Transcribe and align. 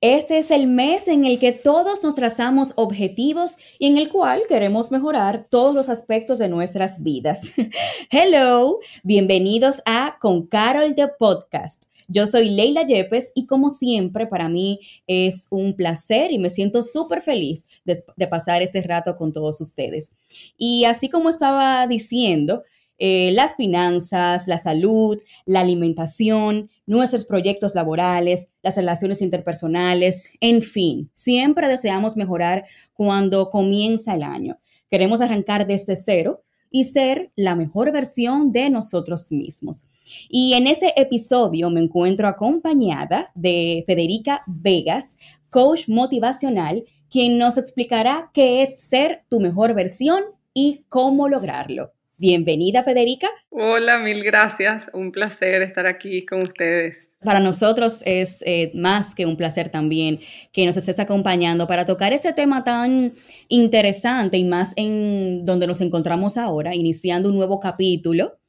Este 0.00 0.38
es 0.38 0.52
el 0.52 0.68
mes 0.68 1.08
en 1.08 1.24
el 1.24 1.40
que 1.40 1.50
todos 1.50 2.04
nos 2.04 2.14
trazamos 2.14 2.72
objetivos 2.76 3.56
y 3.80 3.88
en 3.88 3.96
el 3.96 4.08
cual 4.08 4.42
queremos 4.48 4.92
mejorar 4.92 5.48
todos 5.50 5.74
los 5.74 5.88
aspectos 5.88 6.38
de 6.38 6.48
nuestras 6.48 7.02
vidas. 7.02 7.50
Hello, 8.12 8.78
bienvenidos 9.02 9.82
a 9.86 10.16
Con 10.20 10.46
Carol 10.46 10.94
de 10.94 11.08
Podcast. 11.08 11.86
Yo 12.06 12.28
soy 12.28 12.48
Leila 12.50 12.86
Yepes 12.86 13.32
y 13.34 13.46
como 13.46 13.70
siempre 13.70 14.28
para 14.28 14.48
mí 14.48 14.78
es 15.08 15.48
un 15.50 15.74
placer 15.74 16.30
y 16.30 16.38
me 16.38 16.50
siento 16.50 16.84
súper 16.84 17.20
feliz 17.20 17.66
de, 17.84 18.28
pasar 18.28 18.62
este 18.62 18.80
rato 18.82 19.16
con 19.16 19.32
todos 19.32 19.60
ustedes. 19.60 20.12
Y 20.56 20.84
así 20.84 21.08
como 21.08 21.28
estaba 21.28 21.84
diciendo, 21.88 22.62
eh, 22.98 23.32
las 23.32 23.56
finanzas, 23.56 24.46
la 24.46 24.58
salud, 24.58 25.18
la 25.44 25.58
alimentación, 25.58 26.70
nuestros 26.88 27.26
proyectos 27.26 27.74
laborales, 27.74 28.52
las 28.62 28.76
relaciones 28.76 29.20
interpersonales, 29.20 30.32
en 30.40 30.62
fin, 30.62 31.10
siempre 31.12 31.68
deseamos 31.68 32.16
mejorar 32.16 32.64
cuando 32.94 33.50
comienza 33.50 34.14
el 34.14 34.22
año. 34.22 34.58
Queremos 34.90 35.20
arrancar 35.20 35.66
desde 35.66 35.96
cero 35.96 36.42
y 36.70 36.84
ser 36.84 37.30
la 37.36 37.54
mejor 37.54 37.92
versión 37.92 38.52
de 38.52 38.70
nosotros 38.70 39.30
mismos. 39.30 39.86
Y 40.30 40.54
en 40.54 40.66
este 40.66 40.98
episodio 40.98 41.68
me 41.68 41.80
encuentro 41.80 42.26
acompañada 42.26 43.30
de 43.34 43.84
Federica 43.86 44.42
Vegas, 44.46 45.18
coach 45.50 45.88
motivacional, 45.88 46.84
quien 47.10 47.36
nos 47.36 47.58
explicará 47.58 48.30
qué 48.32 48.62
es 48.62 48.80
ser 48.80 49.24
tu 49.28 49.40
mejor 49.40 49.74
versión 49.74 50.22
y 50.54 50.86
cómo 50.88 51.28
lograrlo. 51.28 51.92
Bienvenida, 52.20 52.82
Federica. 52.82 53.28
Hola, 53.48 54.00
mil 54.00 54.24
gracias. 54.24 54.86
Un 54.92 55.12
placer 55.12 55.62
estar 55.62 55.86
aquí 55.86 56.26
con 56.26 56.42
ustedes. 56.42 57.10
Para 57.22 57.38
nosotros 57.38 58.02
es 58.04 58.42
eh, 58.44 58.72
más 58.74 59.14
que 59.14 59.24
un 59.24 59.36
placer 59.36 59.68
también 59.68 60.18
que 60.52 60.66
nos 60.66 60.76
estés 60.76 60.98
acompañando 60.98 61.68
para 61.68 61.84
tocar 61.84 62.12
este 62.12 62.32
tema 62.32 62.64
tan 62.64 63.12
interesante 63.46 64.36
y 64.36 64.42
más 64.42 64.72
en 64.74 65.44
donde 65.44 65.68
nos 65.68 65.80
encontramos 65.80 66.36
ahora, 66.36 66.74
iniciando 66.74 67.28
un 67.28 67.36
nuevo 67.36 67.60
capítulo 67.60 68.40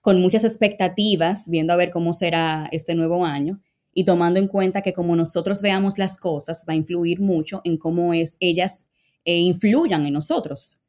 con 0.00 0.20
muchas 0.20 0.42
expectativas, 0.42 1.48
viendo 1.48 1.72
a 1.72 1.76
ver 1.76 1.90
cómo 1.90 2.14
será 2.14 2.68
este 2.72 2.96
nuevo 2.96 3.24
año 3.24 3.60
y 3.94 4.04
tomando 4.04 4.40
en 4.40 4.48
cuenta 4.48 4.82
que 4.82 4.92
como 4.92 5.14
nosotros 5.14 5.62
veamos 5.62 5.96
las 5.96 6.18
cosas 6.18 6.64
va 6.68 6.72
a 6.72 6.76
influir 6.76 7.20
mucho 7.20 7.60
en 7.62 7.76
cómo 7.76 8.14
es 8.14 8.36
ellas 8.40 8.88
eh, 9.24 9.38
influyan 9.38 10.06
en 10.06 10.14
nosotros. 10.14 10.80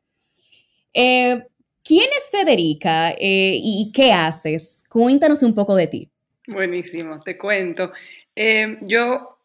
Eh, 0.93 1.43
¿Quién 1.83 2.09
es 2.17 2.31
Federica 2.31 3.11
eh, 3.11 3.59
y 3.61 3.91
qué 3.93 4.13
haces? 4.13 4.85
Cuéntanos 4.87 5.43
un 5.43 5.53
poco 5.53 5.75
de 5.75 5.87
ti. 5.87 6.09
Buenísimo, 6.47 7.21
te 7.21 7.37
cuento. 7.37 7.91
Eh, 8.35 8.77
yo 8.81 9.37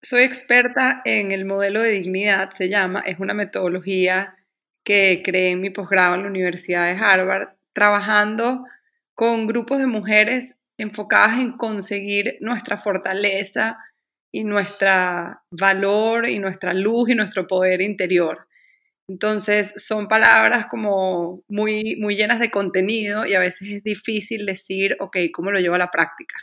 soy 0.00 0.22
experta 0.22 1.02
en 1.04 1.32
el 1.32 1.44
modelo 1.44 1.82
de 1.82 1.90
dignidad, 1.90 2.50
se 2.52 2.68
llama, 2.68 3.00
es 3.00 3.18
una 3.18 3.34
metodología 3.34 4.36
que 4.84 5.20
creé 5.24 5.50
en 5.50 5.60
mi 5.60 5.70
posgrado 5.70 6.14
en 6.14 6.22
la 6.22 6.28
Universidad 6.28 6.86
de 6.86 6.98
Harvard, 7.02 7.48
trabajando 7.72 8.64
con 9.14 9.48
grupos 9.48 9.80
de 9.80 9.86
mujeres 9.86 10.56
enfocadas 10.78 11.40
en 11.40 11.56
conseguir 11.56 12.38
nuestra 12.40 12.78
fortaleza 12.78 13.78
y 14.32 14.44
nuestro 14.44 14.88
valor 15.50 16.28
y 16.28 16.38
nuestra 16.38 16.72
luz 16.72 17.10
y 17.10 17.14
nuestro 17.16 17.48
poder 17.48 17.82
interior. 17.82 18.46
Entonces 19.10 19.74
son 19.76 20.06
palabras 20.06 20.66
como 20.66 21.42
muy, 21.48 21.96
muy 21.96 22.14
llenas 22.14 22.38
de 22.38 22.52
contenido 22.52 23.26
y 23.26 23.34
a 23.34 23.40
veces 23.40 23.68
es 23.68 23.82
difícil 23.82 24.46
decir, 24.46 24.96
ok, 25.00 25.16
¿cómo 25.32 25.50
lo 25.50 25.58
llevo 25.58 25.74
a 25.74 25.78
la 25.78 25.90
práctica? 25.90 26.36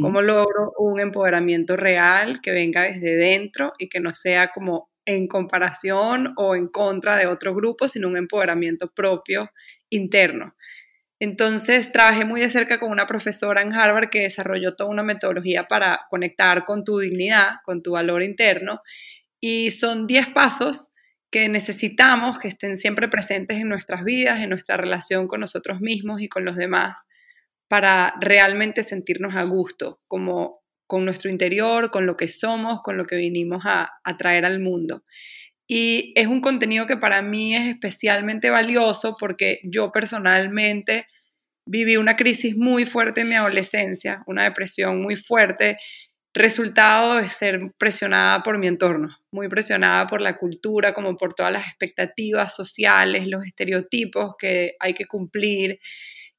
¿Cómo 0.00 0.20
logro 0.20 0.72
un 0.78 0.98
empoderamiento 0.98 1.76
real 1.76 2.40
que 2.42 2.50
venga 2.50 2.82
desde 2.82 3.14
dentro 3.14 3.72
y 3.78 3.88
que 3.88 4.00
no 4.00 4.12
sea 4.12 4.48
como 4.48 4.90
en 5.04 5.28
comparación 5.28 6.34
o 6.36 6.56
en 6.56 6.66
contra 6.66 7.16
de 7.16 7.28
otro 7.28 7.54
grupo, 7.54 7.86
sino 7.86 8.08
un 8.08 8.16
empoderamiento 8.16 8.92
propio 8.92 9.52
interno? 9.88 10.56
Entonces 11.20 11.92
trabajé 11.92 12.24
muy 12.24 12.40
de 12.40 12.48
cerca 12.48 12.80
con 12.80 12.90
una 12.90 13.06
profesora 13.06 13.62
en 13.62 13.72
Harvard 13.72 14.10
que 14.10 14.22
desarrolló 14.22 14.74
toda 14.74 14.90
una 14.90 15.04
metodología 15.04 15.68
para 15.68 16.00
conectar 16.10 16.64
con 16.64 16.82
tu 16.82 16.98
dignidad, 16.98 17.58
con 17.64 17.80
tu 17.80 17.92
valor 17.92 18.24
interno. 18.24 18.82
Y 19.40 19.70
son 19.70 20.08
10 20.08 20.30
pasos 20.30 20.90
que 21.30 21.48
necesitamos 21.48 22.38
que 22.38 22.48
estén 22.48 22.76
siempre 22.76 23.08
presentes 23.08 23.58
en 23.58 23.68
nuestras 23.68 24.04
vidas, 24.04 24.40
en 24.40 24.50
nuestra 24.50 24.76
relación 24.76 25.28
con 25.28 25.40
nosotros 25.40 25.80
mismos 25.80 26.20
y 26.20 26.28
con 26.28 26.44
los 26.44 26.56
demás, 26.56 26.98
para 27.68 28.14
realmente 28.20 28.82
sentirnos 28.82 29.36
a 29.36 29.42
gusto, 29.42 30.00
como 30.08 30.62
con 30.86 31.04
nuestro 31.04 31.30
interior, 31.30 31.90
con 31.90 32.06
lo 32.06 32.16
que 32.16 32.28
somos, 32.28 32.80
con 32.82 32.96
lo 32.96 33.06
que 33.06 33.16
vinimos 33.16 33.62
a, 33.66 33.90
a 34.02 34.16
traer 34.16 34.46
al 34.46 34.58
mundo. 34.58 35.04
Y 35.66 36.14
es 36.16 36.26
un 36.26 36.40
contenido 36.40 36.86
que 36.86 36.96
para 36.96 37.20
mí 37.20 37.54
es 37.54 37.66
especialmente 37.66 38.48
valioso 38.48 39.16
porque 39.20 39.60
yo 39.64 39.92
personalmente 39.92 41.06
viví 41.66 41.98
una 41.98 42.16
crisis 42.16 42.56
muy 42.56 42.86
fuerte 42.86 43.20
en 43.20 43.28
mi 43.28 43.34
adolescencia, 43.34 44.22
una 44.26 44.44
depresión 44.44 45.02
muy 45.02 45.16
fuerte 45.16 45.76
resultado 46.34 47.16
de 47.16 47.30
ser 47.30 47.72
presionada 47.78 48.42
por 48.42 48.58
mi 48.58 48.66
entorno, 48.66 49.16
muy 49.30 49.48
presionada 49.48 50.06
por 50.06 50.20
la 50.20 50.38
cultura, 50.38 50.94
como 50.94 51.16
por 51.16 51.34
todas 51.34 51.52
las 51.52 51.66
expectativas 51.66 52.54
sociales, 52.54 53.26
los 53.26 53.46
estereotipos 53.46 54.34
que 54.38 54.74
hay 54.78 54.94
que 54.94 55.06
cumplir. 55.06 55.80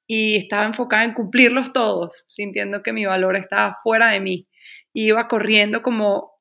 Y 0.07 0.37
estaba 0.37 0.65
enfocada 0.65 1.03
en 1.03 1.13
cumplirlos 1.13 1.71
todos, 1.71 2.23
sintiendo 2.27 2.81
que 2.81 2.93
mi 2.93 3.05
valor 3.05 3.35
estaba 3.35 3.77
fuera 3.83 4.09
de 4.09 4.19
mí. 4.19 4.47
Iba 4.93 5.27
corriendo 5.27 5.83
como 5.83 6.31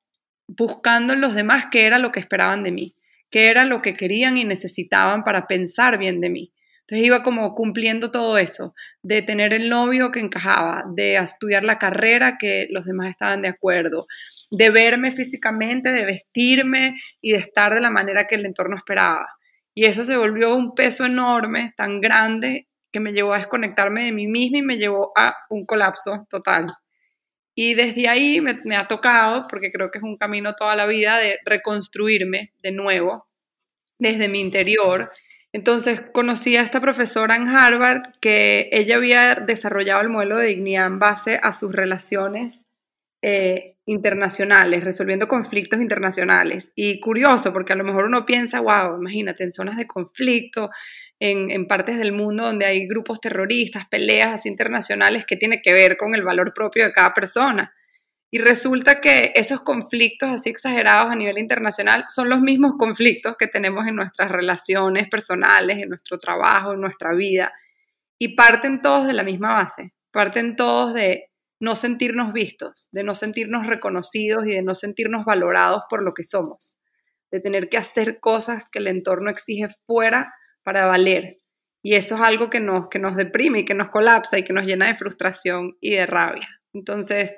buscando 0.47 1.13
en 1.13 1.21
los 1.21 1.35
demás 1.35 1.67
qué 1.71 1.87
era 1.87 1.99
lo 1.99 2.11
que 2.11 2.21
esperaban 2.21 2.63
de 2.63 2.73
mí, 2.73 2.97
qué 3.31 3.49
era 3.49 3.67
lo 3.67 3.83
que 3.83 3.93
querían 3.93 4.39
y 4.39 4.45
necesitaban 4.45 5.23
para 5.23 5.47
pensar 5.47 5.99
bien 5.99 6.21
de 6.21 6.31
mí. 6.31 6.53
Entonces 6.89 7.07
iba 7.07 7.23
como 7.23 7.55
cumpliendo 7.55 8.11
todo 8.11 8.39
eso, 8.39 8.75
de 9.03 9.21
tener 9.21 9.53
el 9.53 9.69
novio 9.69 10.11
que 10.11 10.21
encajaba, 10.21 10.85
de 10.95 11.17
estudiar 11.17 11.63
la 11.63 11.79
carrera 11.79 12.39
que 12.39 12.67
los 12.71 12.87
demás 12.87 13.11
estaban 13.11 13.43
de 13.43 13.49
acuerdo, 13.49 14.07
de 14.51 14.71
verme 14.71 15.13
físicamente, 15.13 15.93
de 15.93 16.07
vestirme 16.07 16.99
y 17.21 17.33
de 17.33 17.39
estar 17.41 17.75
de 17.75 17.83
la 17.83 17.91
manera 17.91 18.27
que 18.27 18.37
el 18.37 18.47
entorno 18.47 18.75
esperaba. 18.75 19.29
Y 19.75 19.85
eso 19.85 20.07
se 20.07 20.17
volvió 20.17 20.57
un 20.57 20.75
peso 20.75 21.05
enorme, 21.05 21.75
tan 21.77 22.01
grande, 22.01 22.69
que 22.91 23.01
me 23.01 23.13
llevó 23.13 23.35
a 23.35 23.39
desconectarme 23.39 24.07
de 24.07 24.13
mí 24.13 24.27
misma 24.27 24.59
y 24.59 24.63
me 24.63 24.79
llevó 24.79 25.13
a 25.15 25.37
un 25.51 25.67
colapso 25.67 26.27
total. 26.31 26.69
Y 27.55 27.75
desde 27.75 28.09
ahí 28.09 28.41
me, 28.41 28.61
me 28.65 28.77
ha 28.77 28.89
tocado, 28.89 29.47
porque 29.47 29.71
creo 29.71 29.91
que 29.91 29.99
es 29.99 30.05
un 30.05 30.17
camino 30.17 30.55
toda 30.55 30.75
la 30.75 30.87
vida, 30.87 31.19
de 31.19 31.39
reconstruirme 31.45 32.55
de 32.63 32.73
nuevo 32.73 33.29
desde 33.99 34.29
mi 34.29 34.41
interior 34.41 35.11
entonces 35.53 36.03
conocí 36.13 36.57
a 36.57 36.63
esta 36.63 36.81
profesora 36.81 37.37
en 37.37 37.49
Harvard 37.49 38.03
que 38.21 38.69
ella 38.73 38.97
había 38.97 39.35
desarrollado 39.35 40.03
el 40.03 40.11
modelo 40.11 40.37
de 40.39 40.49
dignidad 40.49 40.87
en 40.87 40.99
base 40.99 41.41
a 41.43 41.53
sus 41.53 41.73
relaciones 41.73 42.65
eh, 43.23 43.77
internacionales, 43.87 44.85
resolviendo 44.85 45.27
conflictos 45.27 45.81
internacionales. 45.81 46.73
Y 46.77 47.01
curioso, 47.01 47.53
porque 47.53 47.73
a 47.73 47.77
lo 47.77 47.85
mejor 47.85 48.05
uno 48.05 48.27
piensa, 48.27 48.61
wow, 48.61 48.99
imagínate, 48.99 49.45
en 49.45 49.53
zonas 49.53 49.79
de 49.79 49.87
conflicto, 49.87 50.71
en, 51.19 51.51
en 51.51 51.67
partes 51.67 51.99
del 51.99 52.13
mundo 52.13 52.45
donde 52.45 52.67
hay 52.67 52.87
grupos 52.87 53.21
terroristas, 53.21 53.89
peleas 53.89 54.45
internacionales, 54.45 55.25
que 55.27 55.37
tiene 55.37 55.63
que 55.63 55.73
ver 55.73 55.97
con 55.97 56.15
el 56.15 56.23
valor 56.23 56.53
propio 56.55 56.85
de 56.85 56.93
cada 56.93 57.15
persona. 57.15 57.73
Y 58.31 58.39
resulta 58.39 59.01
que 59.01 59.33
esos 59.37 59.63
conflictos 59.63 60.29
así 60.29 60.51
exagerados 60.51 61.11
a 61.11 61.17
nivel 61.17 61.39
internacional 61.39 62.05
son 62.09 62.29
los 62.29 62.41
mismos 62.41 62.73
conflictos 62.79 63.37
que 63.39 63.47
tenemos 63.47 63.87
en 63.87 63.97
nuestras 63.97 64.31
relaciones 64.31 65.09
personales, 65.09 65.79
en 65.79 65.89
nuestro 65.89 66.19
trabajo, 66.19 66.73
en 66.73 66.81
nuestra 66.81 67.15
vida. 67.15 67.53
Y 68.19 68.35
parten 68.35 68.83
todos 68.83 69.07
de 69.07 69.15
la 69.15 69.23
misma 69.23 69.55
base, 69.55 69.95
parten 70.11 70.57
todos 70.57 70.93
de 70.93 71.31
no 71.61 71.75
sentirnos 71.75 72.33
vistos, 72.33 72.89
de 72.93 73.03
no 73.03 73.15
sentirnos 73.15 73.67
reconocidos 73.67 74.47
y 74.47 74.51
de 74.51 74.63
no 74.63 74.75
sentirnos 74.75 75.25
valorados 75.25 75.83
por 75.89 76.03
lo 76.03 76.13
que 76.13 76.23
somos, 76.23 76.79
de 77.31 77.41
tener 77.41 77.69
que 77.69 77.79
hacer 77.79 78.21
cosas 78.21 78.69
que 78.71 78.79
el 78.79 78.89
entorno 78.89 79.31
exige 79.31 79.69
fuera 79.87 80.35
para 80.63 80.85
valer. 80.87 81.39
Y 81.83 81.95
eso 81.95 82.17
es 82.17 82.21
algo 82.21 82.51
que 82.51 82.61
nos, 82.61 82.89
que 82.91 82.99
nos 82.99 83.17
deprime 83.17 83.61
y 83.61 83.65
que 83.65 83.75
nos 83.75 83.89
colapsa 83.91 84.39
y 84.39 84.45
que 84.45 84.53
nos 84.53 84.65
llena 84.65 84.89
de 84.89 84.97
frustración 84.97 85.79
y 85.81 85.93
de 85.93 86.07
rabia. 86.07 86.49
Entonces, 86.75 87.37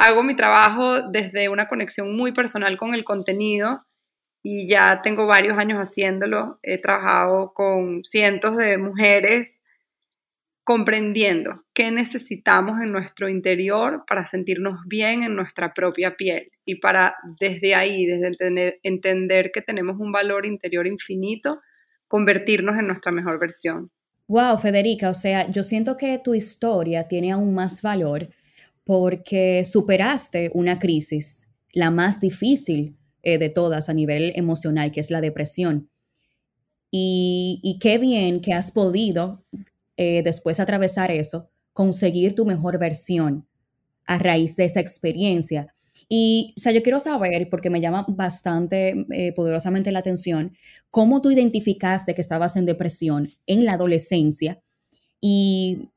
hago 0.00 0.22
mi 0.22 0.34
trabajo 0.34 1.02
desde 1.02 1.50
una 1.50 1.68
conexión 1.68 2.16
muy 2.16 2.32
personal 2.32 2.78
con 2.78 2.94
el 2.94 3.04
contenido 3.04 3.84
y 4.42 4.66
ya 4.66 5.02
tengo 5.02 5.26
varios 5.26 5.58
años 5.58 5.78
haciéndolo. 5.78 6.58
He 6.62 6.78
trabajado 6.78 7.52
con 7.52 8.02
cientos 8.02 8.56
de 8.56 8.78
mujeres 8.78 9.58
comprendiendo 10.64 11.64
qué 11.74 11.90
necesitamos 11.90 12.80
en 12.80 12.92
nuestro 12.92 13.28
interior 13.28 14.04
para 14.06 14.24
sentirnos 14.24 14.80
bien 14.86 15.22
en 15.22 15.36
nuestra 15.36 15.74
propia 15.74 16.16
piel 16.16 16.50
y 16.64 16.76
para 16.76 17.16
desde 17.38 17.74
ahí, 17.74 18.06
desde 18.06 18.80
entender, 18.82 19.50
que 19.52 19.60
tenemos 19.60 20.00
un 20.00 20.12
valor 20.12 20.46
interior 20.46 20.86
infinito, 20.86 21.60
convertirnos 22.08 22.78
en 22.78 22.86
nuestra 22.86 23.12
mejor 23.12 23.38
versión. 23.38 23.90
Wow, 24.28 24.58
Federica, 24.58 25.10
o 25.10 25.14
sea, 25.14 25.50
yo 25.50 25.62
siento 25.62 25.98
que 25.98 26.18
tu 26.24 26.34
historia 26.34 27.04
tiene 27.04 27.32
aún 27.32 27.52
más 27.52 27.82
valor 27.82 28.30
porque 28.90 29.64
superaste 29.64 30.50
una 30.52 30.80
crisis, 30.80 31.46
la 31.72 31.92
más 31.92 32.18
difícil 32.18 32.96
eh, 33.22 33.38
de 33.38 33.48
todas 33.48 33.88
a 33.88 33.94
nivel 33.94 34.32
emocional, 34.34 34.90
que 34.90 34.98
es 34.98 35.12
la 35.12 35.20
depresión. 35.20 35.88
Y, 36.90 37.78
qué 37.80 37.98
bien 37.98 38.40
que 38.40 38.52
has 38.52 38.72
podido 38.72 39.44
eh, 39.96 40.24
después 40.24 40.56
de 40.56 40.64
atravesar 40.64 41.12
eso, 41.12 41.52
conseguir 41.72 42.34
tu 42.34 42.44
mejor 42.44 42.80
versión 42.80 43.46
a 44.06 44.18
raíz 44.18 44.56
de 44.56 44.64
esa 44.64 44.80
experiencia. 44.80 45.72
Y, 46.08 46.52
o 46.56 46.60
sea, 46.60 46.72
yo 46.72 46.82
quiero 46.82 46.98
saber, 46.98 47.48
porque 47.48 47.70
me 47.70 47.80
llama 47.80 48.04
bastante 48.08 49.06
eh, 49.12 49.32
poderosamente 49.34 49.92
la 49.92 50.00
atención, 50.00 50.56
cómo 50.90 51.22
tú 51.22 51.30
identificaste 51.30 52.12
que 52.12 52.22
estabas 52.22 52.56
en 52.56 52.64
depresión 52.64 53.28
en 53.46 53.64
la 53.64 53.74
adolescencia 53.74 54.60
y, 55.20 55.90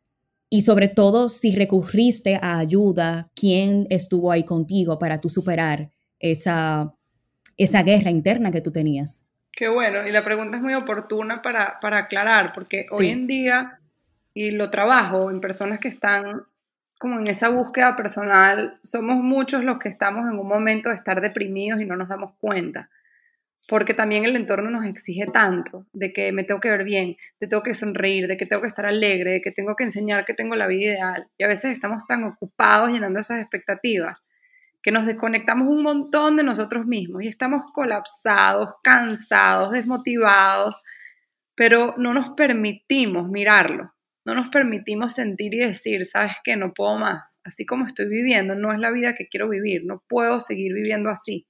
y 0.54 0.62
sobre 0.62 0.88
todo 0.88 1.30
si 1.30 1.56
recurriste 1.56 2.38
a 2.40 2.60
ayuda, 2.60 3.32
quién 3.36 3.88
estuvo 3.90 4.32
ahí 4.32 4.46
contigo 4.46 5.00
para 5.00 5.20
tú 5.20 5.28
superar 5.28 5.90
esa, 6.20 6.94
esa 7.58 7.82
guerra 7.82 8.12
interna 8.12 8.52
que 8.52 8.62
tú 8.62 8.72
tenías. 8.72 9.26
Qué 9.52 9.68
bueno, 9.68 10.08
y 10.08 10.12
la 10.12 10.24
pregunta 10.24 10.58
es 10.58 10.62
muy 10.62 10.76
oportuna 10.76 11.42
para, 11.42 11.80
para 11.80 11.98
aclarar, 11.98 12.54
porque 12.54 12.84
hoy 12.92 13.10
en 13.10 13.26
día 13.26 13.80
y 14.36 14.52
lo 14.52 14.70
trabajo 14.70 15.32
en 15.32 15.42
personas 15.42 15.80
que 15.80 15.88
están 15.88 16.44
como 17.00 17.20
en 17.20 17.26
esa 17.26 17.50
búsqueda 17.50 17.96
personal, 17.96 18.78
somos 18.84 19.24
muchos 19.24 19.64
los 19.64 19.80
que 19.80 19.90
estamos 19.90 20.28
en 20.28 20.38
un 20.38 20.48
momento 20.48 20.90
de 20.90 20.96
estar 20.96 21.20
deprimidos 21.20 21.82
y 21.82 21.86
no 21.86 21.96
nos 21.96 22.10
damos 22.10 22.34
cuenta, 22.40 22.92
porque 23.68 23.94
también 23.94 24.26
el 24.26 24.36
entorno 24.36 24.70
nos 24.70 24.86
exige 24.86 25.26
tanto, 25.28 25.86
de 25.94 26.12
que 26.12 26.32
me 26.32 26.44
tengo 26.44 26.60
que 26.60 26.70
ver 26.70 26.84
bien, 26.84 27.16
de 27.40 27.46
que 27.46 27.48
tengo 27.48 27.64
que 27.64 27.74
sonreír, 27.74 28.28
de 28.28 28.38
que 28.38 28.46
tengo 28.46 28.62
que 28.62 28.68
estar 28.68 28.86
alegre, 28.86 29.32
de 29.34 29.42
que 29.42 29.52
tengo 29.52 29.76
que 29.76 29.86
enseñar 29.86 30.26
que 30.26 30.34
tengo 30.34 30.56
la 30.56 30.68
vida 30.68 30.94
ideal, 30.94 31.28
y 31.38 31.44
a 31.44 31.48
veces 31.48 31.72
estamos 31.72 32.06
tan 32.08 32.24
ocupados 32.24 32.92
llenando 32.92 33.20
esas 33.20 33.40
expectativas 33.40 34.18
que 34.82 34.92
nos 34.92 35.06
desconectamos 35.06 35.70
un 35.70 35.82
montón 35.82 36.36
de 36.36 36.44
nosotros 36.44 36.86
mismos 36.86 37.24
y 37.24 37.30
estamos 37.30 37.64
colapsados, 37.74 38.72
cansados, 38.84 39.72
desmotivados, 39.72 40.76
pero 41.56 41.96
no 41.98 42.14
nos 42.14 42.36
permitimos 42.36 43.30
mirarlo 43.30 43.94
no 44.26 44.36
nos 44.36 44.48
permitimos 44.50 45.14
sentir 45.14 45.54
y 45.54 45.60
decir, 45.60 46.06
sabes 46.06 46.34
qué, 46.44 46.56
no 46.56 46.74
puedo 46.74 46.98
más, 46.98 47.40
así 47.44 47.66
como 47.66 47.86
estoy 47.86 48.08
viviendo, 48.08 48.56
no 48.56 48.72
es 48.72 48.80
la 48.80 48.92
vida 48.92 49.16
que 49.16 49.28
quiero 49.28 49.50
vivir, 49.50 49.84
no 49.86 50.04
puedo 50.08 50.40
seguir 50.40 50.74
viviendo 50.74 51.10
así, 51.10 51.46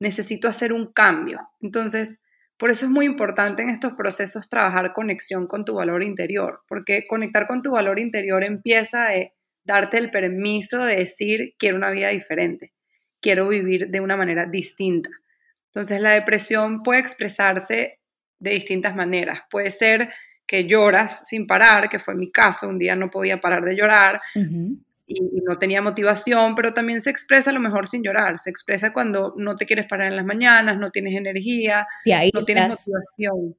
necesito 0.00 0.48
hacer 0.48 0.72
un 0.72 0.92
cambio. 0.92 1.40
Entonces, 1.60 2.18
por 2.56 2.70
eso 2.70 2.86
es 2.86 2.90
muy 2.90 3.06
importante 3.06 3.62
en 3.62 3.68
estos 3.68 3.92
procesos 3.92 4.48
trabajar 4.48 4.92
conexión 4.92 5.46
con 5.46 5.64
tu 5.64 5.74
valor 5.74 6.02
interior, 6.02 6.62
porque 6.68 7.06
conectar 7.06 7.46
con 7.46 7.62
tu 7.62 7.72
valor 7.72 7.98
interior 7.98 8.42
empieza 8.42 9.08
a 9.08 9.12
darte 9.64 9.98
el 9.98 10.10
permiso 10.10 10.84
de 10.84 10.96
decir, 10.96 11.54
quiero 11.58 11.76
una 11.76 11.90
vida 11.90 12.08
diferente, 12.08 12.72
quiero 13.20 13.48
vivir 13.48 13.88
de 13.88 14.00
una 14.00 14.16
manera 14.16 14.46
distinta. 14.46 15.10
Entonces, 15.66 16.00
la 16.00 16.12
depresión 16.12 16.82
puede 16.82 17.00
expresarse 17.00 18.00
de 18.40 18.50
distintas 18.50 18.96
maneras. 18.96 19.40
Puede 19.50 19.70
ser 19.70 20.12
que 20.46 20.66
lloras 20.66 21.22
sin 21.26 21.46
parar, 21.46 21.88
que 21.88 21.98
fue 21.98 22.14
mi 22.14 22.32
caso, 22.32 22.68
un 22.68 22.78
día 22.78 22.96
no 22.96 23.10
podía 23.10 23.40
parar 23.40 23.62
de 23.64 23.76
llorar 23.76 24.20
y, 25.08 25.40
no 25.42 25.58
tenía 25.58 25.80
motivación, 25.80 26.54
pero 26.54 26.74
también 26.74 27.00
se 27.00 27.08
expresa 27.08 27.50
a 27.50 27.54
lo 27.54 27.60
mejor 27.60 27.88
sin 27.88 28.02
llorar, 28.02 28.38
se 28.38 28.50
expresa 28.50 28.92
cuando 28.92 29.32
no 29.36 29.56
te 29.56 29.64
quieres 29.64 29.86
parar 29.86 30.08
en 30.08 30.16
las 30.16 30.26
mañanas, 30.26 30.78
no 30.78 30.90
tienes 30.90 31.16
energía, 31.16 31.86
no 32.34 32.44
tienes 32.44 32.68
motivación, 32.68 33.56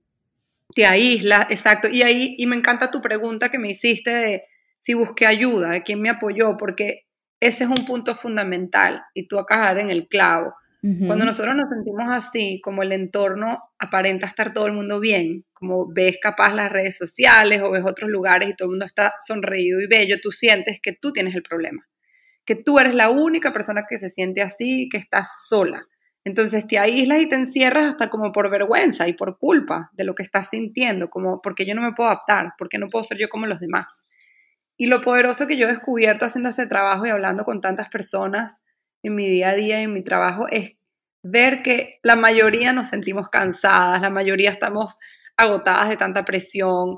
te 0.75 0.85
aíslas, 0.85 1.47
exacto, 1.49 1.87
y 1.87 2.03
ahí, 2.03 2.35
y 2.37 2.45
me 2.45 2.55
encanta 2.55 2.91
tu 2.91 3.01
pregunta 3.01 3.49
que 3.49 3.57
me 3.57 3.71
hiciste 3.71 4.11
de 4.11 4.43
si 4.77 4.93
busqué 4.93 5.25
ayuda, 5.25 5.71
de 5.71 5.83
quién 5.83 5.99
me 5.99 6.09
apoyó, 6.09 6.55
porque 6.55 7.07
ese 7.39 7.63
es 7.63 7.69
un 7.69 7.85
punto 7.85 8.13
fundamental 8.15 9.03
y 9.13 9.27
tú 9.27 9.39
acabas 9.39 9.77
en 9.77 9.89
el 9.89 10.07
clavo. 10.07 10.53
Cuando 10.81 11.25
nosotros 11.25 11.57
nos 11.57 11.69
sentimos 11.69 12.05
así, 12.07 12.61
como 12.63 12.83
el 12.83 12.93
entorno 12.93 13.59
aparenta 13.77 14.27
estar 14.27 14.53
todo 14.53 14.65
el 14.65 14.71
mundo 14.71 15.01
bien, 15.01 15.45
como 15.51 15.91
ves 15.91 16.17
capaz 16.21 16.55
las 16.55 16.71
redes 16.71 16.97
sociales 16.97 17.61
o 17.61 17.69
ves 17.69 17.83
otros 17.85 18.09
lugares 18.09 18.49
y 18.49 18.55
todo 18.55 18.67
el 18.67 18.71
mundo 18.71 18.85
está 18.85 19.13
sonreído 19.19 19.81
y 19.81 19.87
bello, 19.87 20.15
tú 20.21 20.31
sientes 20.31 20.79
que 20.81 20.93
tú 20.93 21.11
tienes 21.11 21.35
el 21.35 21.43
problema, 21.43 21.85
que 22.45 22.55
tú 22.55 22.79
eres 22.79 22.95
la 22.95 23.09
única 23.09 23.51
persona 23.51 23.83
que 23.89 23.97
se 23.97 24.07
siente 24.07 24.41
así, 24.41 24.87
que 24.89 24.97
estás 24.97 25.47
sola. 25.49 25.85
Entonces 26.23 26.65
te 26.65 26.79
aíslas 26.79 27.21
y 27.21 27.27
te 27.27 27.35
encierras 27.35 27.89
hasta 27.89 28.09
como 28.09 28.31
por 28.31 28.49
vergüenza 28.49 29.07
y 29.09 29.13
por 29.13 29.37
culpa 29.37 29.89
de 29.93 30.05
lo 30.05 30.15
que 30.15 30.23
estás 30.23 30.49
sintiendo, 30.49 31.09
como 31.09 31.41
porque 31.41 31.65
yo 31.65 31.75
no 31.75 31.81
me 31.81 31.91
puedo 31.91 32.09
adaptar, 32.09 32.53
porque 32.57 32.77
no 32.77 32.87
puedo 32.87 33.03
ser 33.03 33.17
yo 33.17 33.27
como 33.27 33.47
los 33.47 33.59
demás. 33.59 34.05
Y 34.77 34.85
lo 34.85 35.01
poderoso 35.01 35.45
que 35.45 35.57
yo 35.57 35.67
he 35.67 35.71
descubierto 35.71 36.23
haciendo 36.23 36.49
ese 36.49 36.67
trabajo 36.67 37.05
y 37.05 37.09
hablando 37.09 37.43
con 37.43 37.59
tantas 37.59 37.89
personas 37.89 38.61
en 39.03 39.15
mi 39.15 39.27
día 39.27 39.49
a 39.49 39.55
día 39.55 39.79
y 39.79 39.83
en 39.83 39.93
mi 39.93 40.03
trabajo 40.03 40.47
es 40.49 40.75
ver 41.23 41.61
que 41.61 41.99
la 42.03 42.15
mayoría 42.15 42.73
nos 42.73 42.89
sentimos 42.89 43.29
cansadas, 43.29 44.01
la 44.01 44.09
mayoría 44.09 44.49
estamos 44.49 44.97
agotadas 45.37 45.89
de 45.89 45.97
tanta 45.97 46.25
presión, 46.25 46.97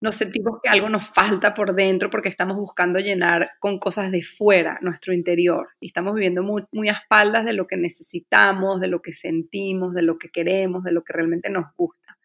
nos 0.00 0.14
sentimos 0.14 0.60
que 0.62 0.70
algo 0.70 0.88
nos 0.88 1.08
falta 1.08 1.54
por 1.54 1.74
dentro 1.74 2.08
porque 2.08 2.28
estamos 2.28 2.56
buscando 2.56 3.00
llenar 3.00 3.50
con 3.58 3.80
cosas 3.80 4.12
de 4.12 4.22
fuera 4.22 4.78
nuestro 4.80 5.12
interior 5.12 5.70
y 5.80 5.88
estamos 5.88 6.14
viviendo 6.14 6.44
muy, 6.44 6.64
muy 6.70 6.88
a 6.88 6.92
espaldas 6.92 7.44
de 7.44 7.52
lo 7.52 7.66
que 7.66 7.76
necesitamos, 7.76 8.80
de 8.80 8.88
lo 8.88 9.02
que 9.02 9.12
sentimos, 9.12 9.94
de 9.94 10.02
lo 10.02 10.18
que 10.18 10.28
queremos, 10.28 10.84
de 10.84 10.92
lo 10.92 11.02
que 11.02 11.12
realmente 11.12 11.50
nos 11.50 11.64
gusta. 11.76 12.16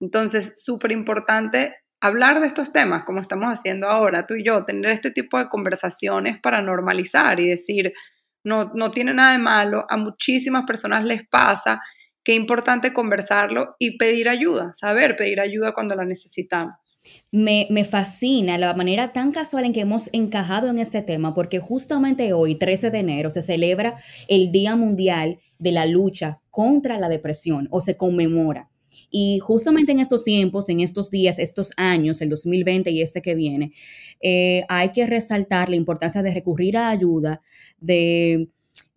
Entonces, 0.00 0.62
súper 0.64 0.90
importante 0.92 1.81
hablar 2.02 2.40
de 2.40 2.48
estos 2.48 2.72
temas 2.72 3.04
como 3.04 3.20
estamos 3.20 3.46
haciendo 3.46 3.86
ahora, 3.86 4.26
tú 4.26 4.34
y 4.34 4.44
yo, 4.44 4.64
tener 4.64 4.90
este 4.90 5.12
tipo 5.12 5.38
de 5.38 5.48
conversaciones 5.48 6.38
para 6.40 6.60
normalizar 6.60 7.38
y 7.38 7.48
decir, 7.48 7.92
no, 8.42 8.72
no 8.74 8.90
tiene 8.90 9.14
nada 9.14 9.32
de 9.32 9.38
malo, 9.38 9.86
a 9.88 9.96
muchísimas 9.96 10.64
personas 10.64 11.04
les 11.04 11.24
pasa, 11.28 11.80
qué 12.24 12.34
importante 12.34 12.92
conversarlo 12.92 13.76
y 13.78 13.98
pedir 13.98 14.28
ayuda, 14.28 14.72
saber 14.74 15.16
pedir 15.16 15.40
ayuda 15.40 15.72
cuando 15.72 15.94
la 15.94 16.04
necesitamos. 16.04 16.74
Me, 17.30 17.68
me, 17.70 17.84
fascina 17.84 18.58
la 18.58 18.74
manera 18.74 19.12
tan 19.12 19.30
casual 19.30 19.64
en 19.64 19.72
que 19.72 19.82
hemos 19.82 20.10
encajado 20.12 20.70
en 20.70 20.80
este 20.80 21.02
tema, 21.02 21.34
porque 21.34 21.60
justamente 21.60 22.32
hoy, 22.32 22.58
13 22.58 22.90
de 22.90 22.98
enero, 22.98 23.30
se 23.30 23.42
celebra 23.42 23.94
el 24.26 24.50
Día 24.50 24.74
Mundial 24.74 25.38
de 25.60 25.70
la 25.70 25.86
Lucha 25.86 26.40
contra 26.50 26.98
la 26.98 27.08
Depresión 27.08 27.68
o 27.70 27.80
se 27.80 27.96
conmemora. 27.96 28.71
Y 29.14 29.38
justamente 29.40 29.92
en 29.92 30.00
estos 30.00 30.24
tiempos, 30.24 30.70
en 30.70 30.80
estos 30.80 31.10
días, 31.10 31.38
estos 31.38 31.72
años, 31.76 32.22
el 32.22 32.30
2020 32.30 32.90
y 32.90 33.02
este 33.02 33.20
que 33.20 33.34
viene, 33.34 33.72
eh, 34.20 34.64
hay 34.68 34.90
que 34.92 35.06
resaltar 35.06 35.68
la 35.68 35.76
importancia 35.76 36.22
de 36.22 36.32
recurrir 36.32 36.78
a 36.78 36.88
ayuda, 36.88 37.42
de, 37.78 38.48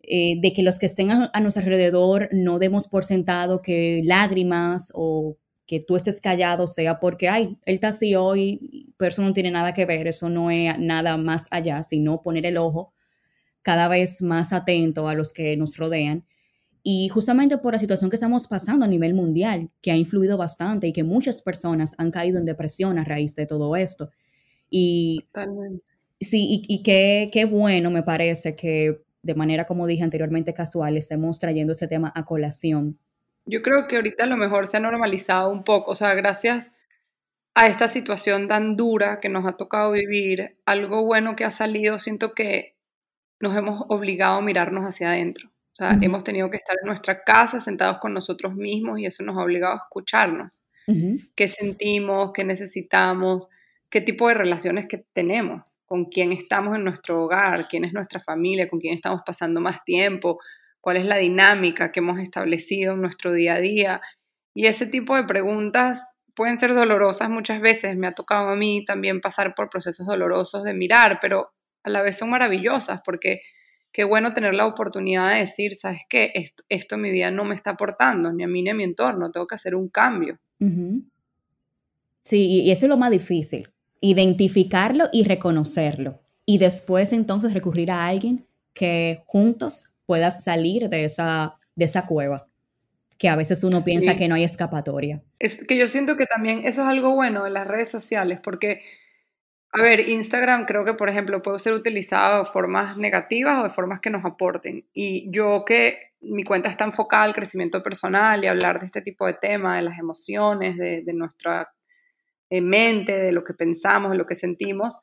eh, 0.04 0.36
de 0.40 0.54
que 0.54 0.64
los 0.64 0.80
que 0.80 0.86
estén 0.86 1.12
a, 1.12 1.40
nuestro 1.42 1.64
alrededor 1.64 2.30
no 2.32 2.60
demos 2.60 2.88
por 2.88 3.04
sentado 3.04 3.62
que 3.62 4.02
lágrimas 4.06 4.92
o 4.96 5.38
que 5.68 5.82
tú 5.82 5.98
estés 5.98 6.22
callado 6.22 6.68
sea 6.68 7.00
porque, 7.00 7.28
ay, 7.28 7.58
él 7.66 7.76
está 7.76 7.90
así 7.90 8.16
hoy, 8.16 8.94
pero 8.98 9.10
eso 9.10 9.22
no 9.22 9.34
tiene 9.34 9.52
nada 9.52 9.74
que 9.74 9.86
ver, 9.86 10.08
eso 10.08 10.30
no 10.30 10.50
es 10.50 10.80
nada 10.80 11.18
más 11.18 11.48
allá, 11.52 11.84
sino 11.84 12.22
poner 12.22 12.46
el 12.46 12.58
ojo 12.58 12.94
cada 13.64 13.90
vez 13.90 14.22
más 14.22 14.54
atento 14.54 15.10
a 15.10 15.16
los 15.16 15.34
que 15.34 15.58
nos 15.58 15.76
rodean 15.76 16.26
y 16.88 17.10
justamente 17.10 17.58
por 17.58 17.74
la 17.74 17.80
situación 17.80 18.12
que 18.12 18.16
estamos 18.16 18.46
pasando 18.46 18.86
a 18.86 18.88
nivel 18.88 19.16
mundial, 19.16 19.72
que 19.82 19.90
ha 19.90 19.96
influido 19.96 20.38
bastante 20.38 20.86
y 20.86 20.94
que 20.94 21.04
muchas 21.04 21.42
personas 21.42 21.96
han 21.98 22.12
caído 22.12 22.38
en 22.38 22.46
depresión 22.46 23.00
a 23.00 23.04
raíz 23.04 23.34
de 23.36 23.48
todo 23.48 23.76
esto. 23.76 24.12
Y 24.70 25.26
sí, 26.22 26.62
y, 26.68 26.84
qué, 26.84 27.32
qué 27.34 27.46
bueno 27.46 27.90
me 27.90 28.04
parece 28.04 28.56
que 28.56 29.02
de 29.24 29.34
manera, 29.34 29.66
como 29.66 29.88
dije 29.88 30.04
anteriormente, 30.04 30.54
casual, 30.54 30.96
estemos 30.96 31.40
trayendo 31.40 31.72
ese 31.74 31.88
tema 31.88 32.14
a 32.16 32.24
colación. 32.24 33.00
Yo 33.48 33.64
creo 33.64 33.88
que 33.88 33.96
ahorita 33.96 34.26
a 34.26 34.28
lo 34.28 34.38
mejor 34.38 34.68
se 34.68 34.78
ha 34.78 34.80
normalizado 34.80 35.52
un 35.52 35.64
poco, 35.64 35.94
o 35.94 35.96
sea, 35.96 36.14
gracias 36.14 36.72
a 37.56 37.66
esta 37.66 37.88
situación 37.88 38.48
tan 38.48 38.76
dura 38.76 39.20
que 39.20 39.30
nos 39.30 39.48
ha 39.48 39.58
tocado 39.58 39.92
vivir, 39.94 40.56
algo 40.68 41.04
bueno 41.04 41.36
que 41.36 41.46
ha 41.46 41.52
salido, 41.52 41.98
siento 41.98 42.36
que 42.36 42.76
nos 43.40 43.58
hemos 43.58 43.86
obligado 43.90 44.38
a 44.38 44.42
mirarnos 44.44 44.84
hacia 44.86 45.10
adentro. 45.10 45.55
O 45.76 45.78
sea, 45.78 45.98
hemos 46.02 46.24
tenido 46.24 46.50
que 46.50 46.56
estar 46.56 46.78
en 46.82 46.88
nuestra 46.88 47.22
casa 47.24 47.60
sentados 47.60 47.98
con 47.98 48.14
nosotros 48.14 48.56
mismos 48.56 48.98
y 48.98 49.06
eso 49.06 49.24
nos 49.24 49.36
ha 49.38 49.42
obligado 49.42 49.74
a 49.74 49.82
escucharnos. 49.84 50.64
¿Qué 51.36 51.50
sentimos? 51.50 52.32
¿Qué 52.34 52.46
necesitamos? 52.46 53.50
¿Qué 53.90 54.00
tipo 54.00 54.30
de 54.30 54.36
relaciones 54.36 54.86
que 54.88 55.06
tenemos? 55.12 55.80
¿Con 55.86 56.06
quién 56.06 56.32
estamos 56.32 56.76
en 56.76 56.86
nuestro 56.86 57.26
hogar? 57.26 57.68
¿Quién 57.68 57.84
es 57.84 57.92
nuestra 57.92 58.22
familia? 58.22 58.70
¿Con 58.70 58.80
quién 58.80 58.94
estamos 58.94 59.22
pasando 59.26 59.60
más 59.60 59.84
tiempo? 59.84 60.40
¿Cuál 60.80 60.96
es 60.96 61.06
la 61.06 61.18
dinámica 61.18 61.92
que 61.92 62.00
hemos 62.00 62.22
establecido 62.22 62.94
en 62.94 63.02
nuestro 63.02 63.34
día 63.34 63.56
a 63.56 63.60
día? 63.60 64.02
Y 64.54 64.68
ese 64.68 64.86
tipo 64.86 65.18
de 65.18 65.26
preguntas 65.26 66.14
pueden 66.36 66.58
ser 66.58 66.74
dolorosas 66.74 67.30
muchas 67.30 67.60
veces. 67.60 67.98
Me 67.98 68.08
ha 68.08 68.14
tocado 68.14 68.48
a 68.48 68.56
mí 68.56 68.86
también 68.86 69.20
pasar 69.20 69.56
por 69.56 69.70
procesos 69.70 70.08
dolorosos 70.08 70.64
de 70.64 70.74
mirar, 70.74 71.18
pero 71.20 71.52
a 71.84 71.90
la 71.90 72.02
vez 72.02 72.18
son 72.18 72.30
maravillosas 72.30 73.02
porque 73.04 73.42
qué 73.96 74.04
bueno 74.04 74.34
tener 74.34 74.54
la 74.54 74.68
oportunidad 74.68 75.30
de 75.30 75.40
decir, 75.40 75.74
¿sabes 75.74 76.02
qué? 76.10 76.34
Esto, 76.36 76.64
esto 76.68 76.96
en 76.96 77.02
mi 77.02 77.12
vida 77.12 77.32
no 77.32 77.46
me 77.46 77.56
está 77.56 77.70
aportando, 77.72 78.34
ni 78.34 78.44
a 78.44 78.48
mí 78.48 78.62
ni 78.62 78.72
a 78.72 78.74
mi 78.74 78.84
entorno, 78.84 79.32
tengo 79.32 79.48
que 79.48 79.56
hacer 79.56 79.74
un 79.74 79.88
cambio. 79.88 80.38
Sí, 82.26 82.46
y 82.46 82.72
eso 82.72 82.88
es 82.88 82.90
lo 82.90 82.98
más 82.98 83.10
difícil, 83.10 83.70
identificarlo 84.02 85.06
y 85.14 85.24
reconocerlo. 85.24 86.20
Y 86.46 86.58
después 86.58 87.14
entonces 87.14 87.54
recurrir 87.54 87.90
a 87.90 88.06
alguien 88.06 88.46
que 88.74 89.24
juntos 89.28 89.92
puedas 90.06 90.44
salir 90.44 90.90
de 90.90 91.06
esa, 91.06 91.58
de 91.78 91.86
esa 91.86 92.06
cueva, 92.06 92.50
que 93.18 93.30
a 93.30 93.38
veces 93.38 93.64
uno 93.64 93.82
piensa 93.82 94.16
que 94.16 94.28
no 94.28 94.36
hay 94.36 94.44
escapatoria. 94.44 95.24
Es 95.40 95.66
que 95.66 95.80
yo 95.80 95.88
siento 95.88 96.18
que 96.18 96.26
también 96.26 96.66
eso 96.66 96.82
es 96.82 96.90
algo 96.90 97.16
bueno 97.16 97.46
de 97.46 97.52
las 97.52 97.66
redes 97.66 97.88
sociales, 97.88 98.42
porque 98.44 98.82
a 99.78 99.82
ver, 99.82 100.08
Instagram 100.08 100.66
creo 100.66 100.86
que, 100.86 100.94
por 100.94 101.10
ejemplo, 101.10 101.42
puede 101.42 101.60
ser 101.60 101.74
utilizado 101.74 102.40
de 102.40 102.50
formas 102.50 102.96
negativas 102.98 103.60
o 103.60 103.64
de 103.64 103.70
formas 103.70 104.00
que 104.00 104.10
nos 104.10 104.24
aporten. 104.24 104.88
Y 104.94 105.30
yo 105.32 105.66
que 105.66 106.14
mi 106.22 106.44
cuenta 106.44 106.70
está 106.70 106.86
enfocada 106.86 107.24
al 107.24 107.36
crecimiento 107.36 107.84
personal 107.84 108.44
y 108.44 108.48
hablar 108.48 108.80
de 108.80 108.86
este 108.86 109.02
tipo 109.02 109.28
de 109.28 109.34
temas, 109.34 109.76
de 109.76 109.82
las 109.82 110.00
emociones, 110.00 110.78
de, 110.78 111.04
nuestra 111.14 111.74
eh, 112.50 112.62
mente, 112.62 113.18
de 113.18 113.32
lo 113.34 113.44
que 113.44 113.54
pensamos, 113.54 114.12
de 114.12 114.18
lo 114.18 114.26
que 114.26 114.36
sentimos, 114.36 115.00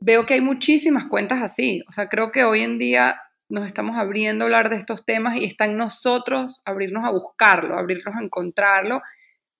veo 0.00 0.24
que 0.24 0.34
hay 0.34 0.40
muchísimas 0.40 1.06
cuentas 1.06 1.42
así. 1.42 1.82
O 1.88 1.92
sea, 1.92 2.08
creo 2.08 2.32
que 2.32 2.44
hoy 2.44 2.62
en 2.62 2.78
día 2.78 3.20
nos 3.50 3.66
estamos 3.66 3.98
abriendo 3.98 4.44
a 4.44 4.46
hablar 4.46 4.70
de 4.70 4.76
estos 4.76 5.04
temas 5.04 5.36
y 5.36 5.44
está 5.44 5.66
en 5.66 5.76
nosotros 5.76 6.62
abrirnos 6.64 7.04
a 7.04 7.12
buscarlo, 7.12 7.78
abrirnos 7.78 8.16
a 8.16 8.22
encontrarlo 8.22 9.02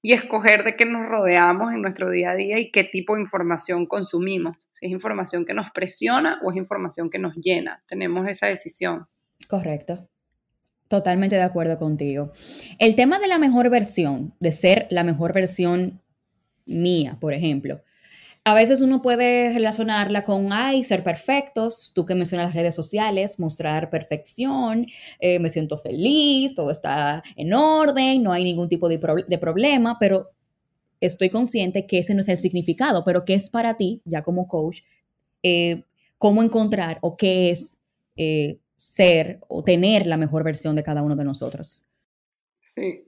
y 0.03 0.13
escoger 0.13 0.65
de 0.65 0.75
qué 0.75 0.85
nos 0.85 1.07
rodeamos 1.07 1.73
en 1.73 1.81
nuestro 1.81 2.11
día 2.11 2.33
a 2.33 2.35
día 2.35 2.59
y 2.59 2.73
qué 2.73 2.83
tipo 2.83 3.15
de 3.15 3.23
información 3.23 3.87
consumimos. 3.87 4.69
Si 4.73 4.87
es 4.87 4.93
información 4.93 5.45
que 5.45 5.55
nos 5.55 5.71
presiona 5.71 6.41
o 6.43 6.51
es 6.51 6.57
información 6.57 7.09
que 7.09 7.21
nos 7.21 7.37
llena. 7.37 7.83
Tenemos 7.87 8.29
esa 8.29 8.49
decisión. 8.49 9.07
Correcto. 9.49 10.09
Totalmente 10.89 11.37
de 11.37 11.43
acuerdo 11.43 11.79
contigo. 11.79 12.33
El 12.79 12.97
tema 12.97 13.21
de 13.21 13.29
la 13.29 13.39
mejor 13.39 13.71
versión, 13.71 14.35
de 14.41 14.53
ser 14.53 14.89
la 14.91 15.05
mejor 15.05 15.33
versión 15.33 16.03
mía, 16.67 17.17
por 17.21 17.33
ejemplo, 17.33 17.83
a 18.45 18.55
veces 18.55 18.81
uno 18.81 19.03
puede 19.03 19.53
relacionarla 19.53 20.25
con, 20.25 20.53
ay, 20.53 20.83
ser 20.83 21.05
perfectos, 21.05 21.93
tú 21.95 22.05
que 22.05 22.15
mencionas 22.15 22.49
las 22.49 22.55
redes 22.55 22.75
sociales, 22.75 23.39
mostrar 23.39 23.89
perfección, 23.89 24.87
eh, 25.21 25.39
me 25.39 25.49
siento 25.49 25.79
feliz, 25.79 26.55
todo 26.55 26.71
está 26.71 27.23
en 27.37 27.53
orden, 27.55 28.23
no 28.23 28.33
hay 28.33 28.43
ningún 28.43 28.69
tipo 28.69 28.89
de, 28.89 28.99
problema, 28.99 29.97
pero 30.01 30.31
estoy 31.01 31.31
consciente 31.31 31.87
que 31.87 32.01
ese 32.01 32.15
no 32.15 32.21
es 32.21 32.29
el 32.29 32.41
significado, 32.41 33.05
pero 33.05 33.25
¿qué 33.25 33.35
es 33.35 33.49
para 33.49 33.77
ti, 33.77 34.03
ya 34.05 34.23
como 34.23 34.49
coach, 34.49 34.81
eh, 35.45 35.85
cómo 36.19 36.43
encontrar 36.43 36.99
o 37.01 37.17
qué 37.17 37.51
es 37.51 37.79
eh, 38.17 38.59
ser 38.75 39.39
o 39.49 39.63
tener 39.63 40.07
la 40.07 40.17
mejor 40.17 40.43
versión 40.43 40.75
de 40.75 40.83
cada 40.83 41.03
uno 41.03 41.15
de 41.15 41.25
nosotros? 41.25 41.87
Sí, 42.61 43.05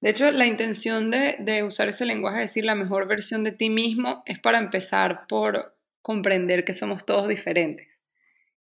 de 0.00 0.10
hecho, 0.10 0.30
la 0.30 0.46
intención 0.46 1.10
de, 1.10 1.62
usar 1.62 1.88
ese 1.88 2.06
lenguaje, 2.06 2.40
decir 2.40 2.64
la 2.64 2.74
mejor 2.74 3.06
versión 3.06 3.44
de 3.44 3.52
ti 3.52 3.68
mismo, 3.68 4.22
es 4.24 4.38
para 4.38 4.58
empezar 4.58 5.26
por 5.26 5.76
comprender 6.00 6.64
que 6.64 6.72
somos 6.72 7.04
todos 7.04 7.28
diferentes, 7.28 8.00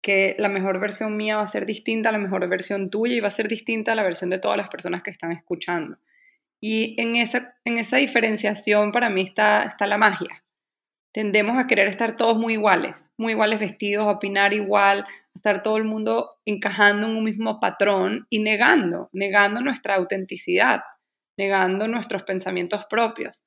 que 0.00 0.36
la 0.38 0.48
mejor 0.48 0.78
versión 0.78 1.16
mía 1.16 1.36
va 1.36 1.42
a 1.42 1.48
ser 1.48 1.66
distinta 1.66 2.10
a 2.10 2.12
la 2.12 2.18
mejor 2.18 2.48
versión 2.48 2.88
tuya 2.88 3.16
y 3.16 3.20
va 3.20 3.28
a 3.28 3.32
ser 3.32 3.48
distinta 3.48 3.92
a 3.92 3.94
la 3.96 4.04
versión 4.04 4.30
de 4.30 4.38
todas 4.38 4.56
las 4.56 4.68
personas 4.68 5.02
que 5.02 5.10
están 5.10 5.32
escuchando. 5.32 5.98
Y 6.60 6.94
en 7.02 7.16
esa, 7.16 7.56
en 7.64 7.78
esa 7.78 7.96
diferenciación 7.96 8.92
para 8.92 9.10
mí 9.10 9.22
está, 9.22 9.64
está 9.64 9.88
la 9.88 9.98
magia. 9.98 10.44
Tendemos 11.12 11.58
a 11.58 11.66
querer 11.66 11.88
estar 11.88 12.16
todos 12.16 12.38
muy 12.38 12.54
iguales, 12.54 13.10
muy 13.16 13.32
iguales 13.32 13.58
vestidos, 13.58 14.06
opinar 14.06 14.54
igual, 14.54 15.04
estar 15.34 15.62
todo 15.62 15.78
el 15.78 15.84
mundo 15.84 16.38
encajando 16.44 17.08
en 17.08 17.16
un 17.16 17.24
mismo 17.24 17.58
patrón 17.58 18.26
y 18.30 18.38
negando, 18.38 19.10
negando 19.12 19.60
nuestra 19.60 19.96
autenticidad 19.96 20.82
negando 21.36 21.88
nuestros 21.88 22.22
pensamientos 22.22 22.84
propios. 22.88 23.44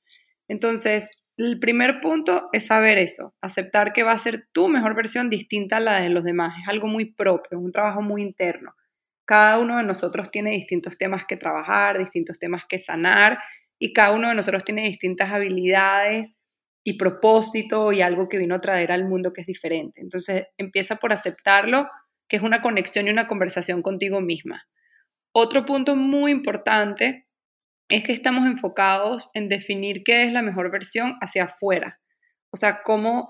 Entonces, 0.48 1.12
el 1.38 1.60
primer 1.60 2.00
punto 2.02 2.50
es 2.52 2.66
saber 2.66 2.98
eso, 2.98 3.36
aceptar 3.42 3.94
que 3.94 4.04
va 4.04 4.12
a 4.12 4.20
ser 4.20 4.48
tu 4.54 4.68
mejor 4.68 4.96
versión 4.96 5.30
distinta 5.30 5.78
a 5.78 5.80
la 5.80 6.00
de 6.02 6.10
los 6.10 6.24
demás. 6.24 6.56
Es 6.62 6.68
algo 6.68 6.88
muy 6.88 7.14
propio, 7.14 7.60
es 7.60 7.64
un 7.64 7.72
trabajo 7.72 8.02
muy 8.02 8.24
interno. 8.24 8.74
Cada 9.26 9.60
uno 9.60 9.78
de 9.78 9.84
nosotros 9.84 10.32
tiene 10.32 10.52
distintos 10.52 10.98
temas 10.98 11.26
que 11.28 11.38
trabajar, 11.38 12.00
distintos 12.00 12.40
temas 12.40 12.64
que 12.68 12.80
sanar 12.80 13.38
y 13.78 13.94
cada 13.94 14.14
uno 14.14 14.30
de 14.30 14.36
nosotros 14.36 14.64
tiene 14.64 14.84
distintas 14.84 15.32
habilidades 15.32 16.40
y 16.84 16.98
propósito 16.98 17.92
y 17.92 18.02
algo 18.02 18.30
que 18.30 18.38
vino 18.38 18.56
a 18.56 18.62
traer 18.62 18.92
al 18.92 19.06
mundo 19.06 19.34
que 19.34 19.42
es 19.42 19.48
diferente. 19.48 20.02
Entonces 20.02 20.48
empieza 20.58 20.96
por 20.96 21.14
aceptarlo, 21.14 21.88
que 22.28 22.38
es 22.38 22.42
una 22.42 22.62
conexión 22.62 23.08
y 23.08 23.12
una 23.12 23.28
conversación 23.28 23.82
contigo 23.82 24.22
misma. 24.22 24.68
Otro 25.34 25.66
punto 25.66 25.96
muy 25.96 26.32
importante 26.32 27.27
es 27.90 28.04
que 28.04 28.14
estamos 28.14 28.46
enfocados 28.46 29.32
en 29.34 29.50
definir 29.50 30.04
qué 30.04 30.24
es 30.24 30.32
la 30.32 30.42
mejor 30.42 30.72
versión 30.72 31.18
hacia 31.22 31.46
afuera. 31.46 32.00
O 32.52 32.58
sea, 32.58 32.82
cómo, 32.84 33.30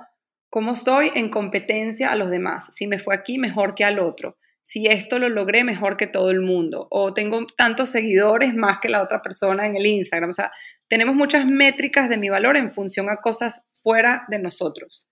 cómo 0.49 0.75
soy 0.75 1.11
en 1.15 1.29
competencia 1.29 2.11
a 2.11 2.15
los 2.15 2.29
demás. 2.29 2.67
Si 2.71 2.87
me 2.87 2.99
fue 2.99 3.15
aquí, 3.15 3.37
mejor 3.37 3.75
que 3.75 3.85
al 3.85 3.99
otro. 3.99 4.37
Si 4.63 4.87
esto 4.87 5.19
lo 5.19 5.29
logré, 5.29 5.63
mejor 5.63 5.95
que 5.95 6.07
todo 6.07 6.31
el 6.31 6.41
mundo. 6.41 6.87
O 6.91 7.13
tengo 7.13 7.45
tantos 7.57 7.89
seguidores 7.89 8.53
más 8.53 8.79
que 8.79 8.89
la 8.89 9.01
otra 9.01 9.21
persona 9.21 9.65
en 9.65 9.75
el 9.75 9.85
Instagram. 9.85 10.31
O 10.31 10.33
sea, 10.33 10.51
tenemos 10.89 11.15
muchas 11.15 11.49
métricas 11.49 12.09
de 12.09 12.17
mi 12.17 12.29
valor 12.29 12.57
en 12.57 12.71
función 12.71 13.09
a 13.09 13.17
cosas 13.17 13.65
fuera 13.83 14.25
de 14.29 14.39
nosotros. 14.39 15.07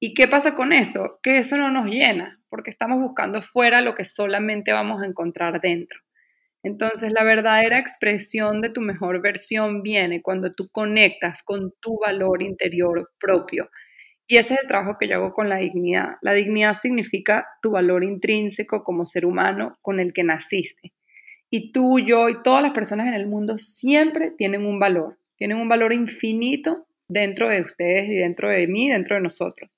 ¿Y 0.00 0.14
qué 0.14 0.26
pasa 0.26 0.54
con 0.54 0.72
eso? 0.72 1.20
Que 1.22 1.36
eso 1.36 1.56
no 1.58 1.70
nos 1.70 1.86
llena, 1.86 2.40
porque 2.48 2.70
estamos 2.70 2.98
buscando 2.98 3.40
fuera 3.40 3.80
lo 3.80 3.94
que 3.94 4.04
solamente 4.04 4.72
vamos 4.72 5.00
a 5.00 5.06
encontrar 5.06 5.60
dentro. 5.60 6.00
Entonces, 6.62 7.12
la 7.12 7.24
verdadera 7.24 7.78
expresión 7.78 8.60
de 8.60 8.70
tu 8.70 8.80
mejor 8.80 9.20
versión 9.20 9.82
viene 9.82 10.22
cuando 10.22 10.54
tú 10.54 10.68
conectas 10.68 11.42
con 11.42 11.72
tu 11.80 11.98
valor 11.98 12.42
interior 12.42 13.10
propio. 13.18 13.68
Y 14.28 14.36
ese 14.36 14.54
es 14.54 14.62
el 14.62 14.68
trabajo 14.68 14.96
que 14.98 15.08
yo 15.08 15.16
hago 15.16 15.32
con 15.32 15.48
la 15.48 15.56
dignidad. 15.56 16.14
La 16.22 16.32
dignidad 16.32 16.74
significa 16.74 17.46
tu 17.60 17.72
valor 17.72 18.04
intrínseco 18.04 18.84
como 18.84 19.04
ser 19.04 19.26
humano 19.26 19.78
con 19.82 19.98
el 19.98 20.12
que 20.12 20.22
naciste. 20.22 20.92
Y 21.50 21.72
tú, 21.72 21.98
yo 21.98 22.28
y 22.28 22.42
todas 22.42 22.62
las 22.62 22.70
personas 22.70 23.08
en 23.08 23.14
el 23.14 23.26
mundo 23.26 23.58
siempre 23.58 24.30
tienen 24.30 24.64
un 24.64 24.78
valor. 24.78 25.18
Tienen 25.36 25.58
un 25.58 25.68
valor 25.68 25.92
infinito 25.92 26.86
dentro 27.08 27.48
de 27.48 27.60
ustedes 27.60 28.08
y 28.08 28.14
dentro 28.14 28.48
de 28.48 28.68
mí, 28.68 28.88
dentro 28.88 29.16
de 29.16 29.22
nosotros. 29.22 29.76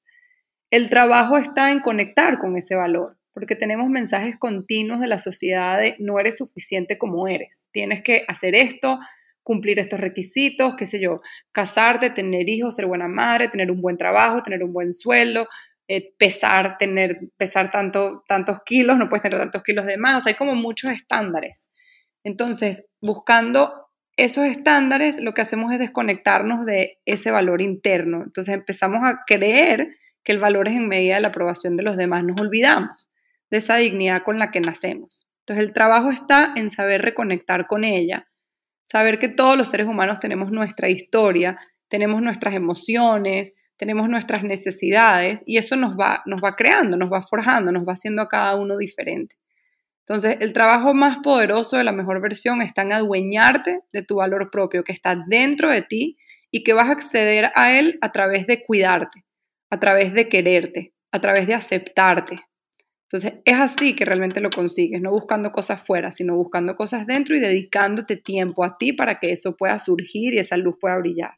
El 0.70 0.90
trabajo 0.90 1.38
está 1.38 1.72
en 1.72 1.80
conectar 1.80 2.38
con 2.38 2.56
ese 2.56 2.76
valor 2.76 3.16
porque 3.34 3.56
tenemos 3.56 3.90
mensajes 3.90 4.36
continuos 4.38 5.00
de 5.00 5.08
la 5.08 5.18
sociedad 5.18 5.78
de 5.78 5.96
no 5.98 6.18
eres 6.20 6.38
suficiente 6.38 6.96
como 6.96 7.26
eres, 7.28 7.68
tienes 7.72 8.02
que 8.02 8.24
hacer 8.28 8.54
esto, 8.54 8.98
cumplir 9.42 9.78
estos 9.78 10.00
requisitos, 10.00 10.74
qué 10.76 10.86
sé 10.86 11.00
yo, 11.00 11.20
casarte, 11.52 12.10
tener 12.10 12.48
hijos, 12.48 12.76
ser 12.76 12.86
buena 12.86 13.08
madre, 13.08 13.48
tener 13.48 13.70
un 13.70 13.82
buen 13.82 13.98
trabajo, 13.98 14.42
tener 14.42 14.62
un 14.62 14.72
buen 14.72 14.92
sueldo, 14.92 15.48
eh, 15.88 16.14
pesar, 16.16 16.78
tener, 16.78 17.18
pesar 17.36 17.70
tanto, 17.70 18.24
tantos 18.26 18.58
kilos, 18.64 18.96
no 18.96 19.08
puedes 19.10 19.22
tener 19.22 19.38
tantos 19.38 19.62
kilos 19.62 19.84
de 19.84 19.98
más, 19.98 20.16
o 20.16 20.20
sea, 20.22 20.30
hay 20.30 20.36
como 20.36 20.54
muchos 20.54 20.92
estándares. 20.92 21.68
Entonces, 22.22 22.86
buscando 23.02 23.74
esos 24.16 24.44
estándares, 24.44 25.20
lo 25.20 25.34
que 25.34 25.42
hacemos 25.42 25.72
es 25.72 25.80
desconectarnos 25.80 26.64
de 26.64 27.00
ese 27.04 27.32
valor 27.32 27.60
interno. 27.60 28.22
Entonces 28.22 28.54
empezamos 28.54 29.00
a 29.02 29.24
creer 29.26 29.88
que 30.22 30.32
el 30.32 30.38
valor 30.38 30.68
es 30.68 30.76
en 30.76 30.88
medida 30.88 31.16
de 31.16 31.20
la 31.20 31.28
aprobación 31.28 31.76
de 31.76 31.82
los 31.82 31.96
demás, 31.96 32.24
nos 32.24 32.40
olvidamos 32.40 33.10
de 33.54 33.58
esa 33.58 33.76
dignidad 33.76 34.24
con 34.24 34.40
la 34.40 34.50
que 34.50 34.58
nacemos. 34.58 35.28
Entonces 35.42 35.64
el 35.64 35.72
trabajo 35.72 36.10
está 36.10 36.52
en 36.56 36.72
saber 36.72 37.02
reconectar 37.02 37.68
con 37.68 37.84
ella, 37.84 38.26
saber 38.82 39.20
que 39.20 39.28
todos 39.28 39.56
los 39.56 39.68
seres 39.68 39.86
humanos 39.86 40.18
tenemos 40.18 40.50
nuestra 40.50 40.88
historia, 40.88 41.56
tenemos 41.86 42.20
nuestras 42.20 42.54
emociones, 42.54 43.54
tenemos 43.76 44.08
nuestras 44.08 44.42
necesidades 44.42 45.44
y 45.46 45.58
eso 45.58 45.76
nos 45.76 45.92
va, 45.92 46.24
nos 46.26 46.42
va 46.42 46.56
creando, 46.56 46.96
nos 46.96 47.12
va 47.12 47.22
forjando, 47.22 47.70
nos 47.70 47.86
va 47.86 47.92
haciendo 47.92 48.22
a 48.22 48.28
cada 48.28 48.56
uno 48.56 48.76
diferente. 48.76 49.36
Entonces, 50.00 50.38
el 50.40 50.52
trabajo 50.52 50.92
más 50.92 51.18
poderoso 51.18 51.76
de 51.76 51.84
la 51.84 51.92
mejor 51.92 52.20
versión 52.20 52.60
está 52.60 52.82
en 52.82 52.92
adueñarte 52.92 53.82
de 53.92 54.02
tu 54.02 54.16
valor 54.16 54.50
propio 54.50 54.82
que 54.82 54.90
está 54.90 55.14
dentro 55.28 55.70
de 55.70 55.82
ti 55.82 56.16
y 56.50 56.64
que 56.64 56.72
vas 56.72 56.88
a 56.88 56.92
acceder 56.92 57.52
a 57.54 57.78
él 57.78 58.00
a 58.00 58.10
través 58.10 58.48
de 58.48 58.64
cuidarte, 58.64 59.24
a 59.70 59.78
través 59.78 60.12
de 60.12 60.28
quererte, 60.28 60.92
a 61.12 61.20
través 61.20 61.46
de 61.46 61.54
aceptarte, 61.54 62.40
entonces, 63.14 63.42
es 63.44 63.60
así 63.60 63.94
que 63.94 64.04
realmente 64.04 64.40
lo 64.40 64.50
consigues, 64.50 65.00
no 65.00 65.12
buscando 65.12 65.52
cosas 65.52 65.80
fuera, 65.80 66.10
sino 66.10 66.34
buscando 66.34 66.74
cosas 66.74 67.06
dentro 67.06 67.36
y 67.36 67.38
dedicándote 67.38 68.16
tiempo 68.16 68.64
a 68.64 68.76
ti 68.76 68.92
para 68.92 69.20
que 69.20 69.30
eso 69.30 69.56
pueda 69.56 69.78
surgir 69.78 70.34
y 70.34 70.38
esa 70.38 70.56
luz 70.56 70.74
pueda 70.80 70.98
brillar. 70.98 71.34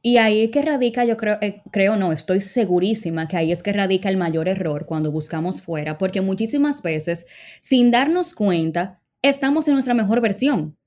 Y 0.00 0.16
ahí 0.16 0.44
es 0.44 0.50
que 0.52 0.62
radica, 0.62 1.04
yo 1.04 1.18
creo, 1.18 1.36
eh, 1.42 1.60
creo 1.70 1.96
no, 1.96 2.12
estoy 2.12 2.40
segurísima 2.40 3.28
que 3.28 3.36
ahí 3.36 3.52
es 3.52 3.62
que 3.62 3.74
radica 3.74 4.08
el 4.08 4.16
mayor 4.16 4.48
error 4.48 4.86
cuando 4.86 5.12
buscamos 5.12 5.60
fuera, 5.60 5.98
porque 5.98 6.22
muchísimas 6.22 6.80
veces, 6.80 7.26
sin 7.60 7.90
darnos 7.90 8.34
cuenta, 8.34 9.02
estamos 9.20 9.68
en 9.68 9.74
nuestra 9.74 9.92
mejor 9.92 10.22
versión. 10.22 10.78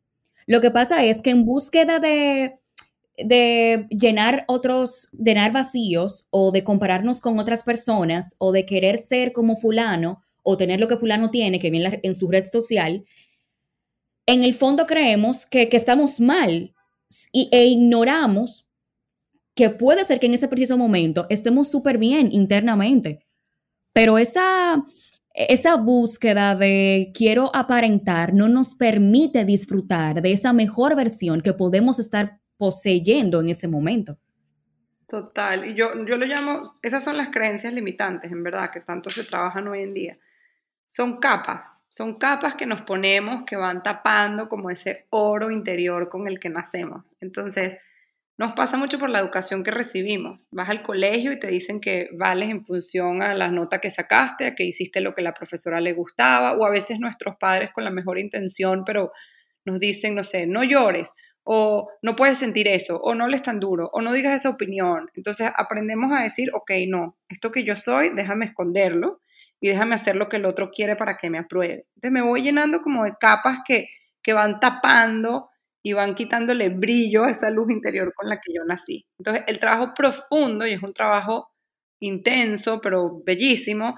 Lo 0.48 0.60
que 0.60 0.72
pasa 0.72 1.06
es 1.06 1.22
que 1.22 1.30
en 1.30 1.46
búsqueda 1.46 2.00
de 2.00 2.59
de 3.26 3.88
llenar 3.90 4.46
otros, 4.48 5.10
llenar 5.12 5.52
vacíos 5.52 6.28
o 6.30 6.52
de 6.52 6.64
compararnos 6.64 7.22
con 7.22 7.40
otras 7.40 7.64
personas 7.64 8.36
o 8.38 8.52
de 8.52 8.66
querer 8.66 8.98
ser 8.98 9.32
como 9.32 9.56
fulano 9.56 10.22
o 10.44 10.58
tener 10.58 10.80
lo 10.80 10.88
que 10.88 10.98
fulano 10.98 11.30
tiene 11.30 11.60
que 11.60 11.70
viene 11.70 12.00
en 12.04 12.16
su 12.16 12.30
red 12.30 12.46
social, 12.46 13.06
en 14.26 14.44
el 14.44 14.54
fondo 14.54 14.86
creemos 14.86 15.46
que, 15.46 15.68
estamos 15.72 16.20
mal 16.20 16.74
e 17.34 17.66
ignoramos 17.66 18.68
que 19.56 19.70
puede 19.70 20.06
ser 20.06 20.20
que 20.20 20.28
en 20.28 20.36
ese 20.36 20.48
preciso 20.48 20.78
momento 20.78 21.26
estemos 21.30 21.70
súper 21.70 21.98
bien 21.98 22.30
internamente, 22.32 23.26
pero 23.92 24.18
esa, 24.18 24.86
esa 25.34 25.76
búsqueda 25.76 26.56
de 26.56 27.12
quiero 27.14 27.54
aparentar 27.56 28.34
no 28.34 28.48
nos 28.48 28.76
permite 28.76 29.46
disfrutar 29.46 30.22
de 30.22 30.32
esa 30.32 30.54
mejor 30.54 30.96
versión 30.96 31.42
que 31.42 31.54
podemos 31.54 32.00
estar 32.00 32.40
poseyendo 32.60 33.40
en 33.40 33.50
ese 33.50 33.70
momento. 33.70 34.20
Total, 35.08 35.66
y 35.66 35.74
yo, 35.74 35.94
yo 36.06 36.18
lo 36.18 36.26
llamo, 36.26 36.76
esas 36.84 37.04
son 37.04 37.18
las 37.18 37.30
creencias 37.30 37.74
limitantes, 37.74 38.32
en 38.32 38.44
verdad, 38.44 38.70
que 38.70 38.82
tanto 38.82 39.10
se 39.10 39.24
trabajan 39.24 39.68
hoy 39.70 39.82
en 39.82 39.94
día. 39.94 40.20
Son 40.86 41.20
capas, 41.20 41.86
son 41.90 42.20
capas 42.20 42.56
que 42.56 42.66
nos 42.66 42.82
ponemos 42.82 43.44
que 43.46 43.56
van 43.56 43.82
tapando 43.82 44.50
como 44.50 44.70
ese 44.70 45.08
oro 45.10 45.50
interior 45.50 46.10
con 46.10 46.28
el 46.28 46.40
que 46.40 46.50
nacemos. 46.50 47.16
Entonces, 47.22 47.80
nos 48.38 48.54
pasa 48.54 48.76
mucho 48.78 49.00
por 49.00 49.10
la 49.10 49.20
educación 49.20 49.64
que 49.64 49.72
recibimos. 49.72 50.48
Vas 50.52 50.70
al 50.70 50.84
colegio 50.84 51.32
y 51.32 51.40
te 51.40 51.48
dicen 51.48 51.80
que 51.80 52.10
vales 52.12 52.50
en 52.50 52.64
función 52.64 53.24
a 53.24 53.34
la 53.34 53.50
nota 53.50 53.80
que 53.80 53.90
sacaste, 53.90 54.48
a 54.48 54.56
que 54.56 54.66
hiciste 54.66 55.00
lo 55.00 55.16
que 55.16 55.22
la 55.22 55.34
profesora 55.34 55.80
le 55.80 55.94
gustaba, 55.94 56.58
o 56.58 56.66
a 56.66 56.70
veces 56.70 57.00
nuestros 57.00 57.38
padres 57.38 57.72
con 57.72 57.86
la 57.86 57.92
mejor 57.92 58.20
intención, 58.20 58.84
pero 58.86 59.12
nos 59.66 59.80
dicen, 59.80 60.16
no 60.16 60.24
sé, 60.24 60.46
no 60.46 60.64
llores, 60.64 61.14
o 61.52 61.90
no 62.04 62.16
puedes 62.16 62.38
sentir 62.38 62.68
eso, 62.68 63.02
o 63.02 63.16
no 63.16 63.28
le 63.28 63.36
es 63.36 63.42
tan 63.42 63.60
duro, 63.60 63.90
o 63.92 64.02
no 64.02 64.14
digas 64.14 64.36
esa 64.36 64.50
opinión. 64.50 65.10
Entonces 65.16 65.52
aprendemos 65.56 66.12
a 66.12 66.22
decir, 66.22 66.52
ok, 66.54 66.70
no, 66.88 67.18
esto 67.28 67.52
que 67.52 67.64
yo 67.64 67.76
soy, 67.76 68.10
déjame 68.10 68.46
esconderlo 68.46 69.20
y 69.60 69.70
déjame 69.70 69.96
hacer 69.96 70.16
lo 70.16 70.30
que 70.30 70.38
el 70.38 70.46
otro 70.46 70.70
quiere 70.70 70.96
para 70.96 71.18
que 71.18 71.32
me 71.32 71.40
apruebe. 71.40 71.88
Entonces 71.96 72.12
me 72.12 72.22
voy 72.22 72.44
llenando 72.44 72.84
como 72.84 73.04
de 73.04 73.16
capas 73.20 73.62
que, 73.66 73.88
que 74.22 74.34
van 74.34 74.60
tapando 74.60 75.50
y 75.82 75.94
van 75.94 76.14
quitándole 76.14 76.70
brillo 76.70 77.24
a 77.24 77.32
esa 77.32 77.50
luz 77.50 77.72
interior 77.72 78.14
con 78.14 78.30
la 78.30 78.36
que 78.36 78.54
yo 78.54 78.64
nací. 78.68 79.08
Entonces 79.18 79.44
el 79.48 79.60
trabajo 79.60 79.96
profundo, 79.96 80.68
y 80.68 80.74
es 80.74 80.84
un 80.84 80.94
trabajo 80.94 81.50
intenso, 82.00 82.80
pero 82.80 83.24
bellísimo, 83.26 83.96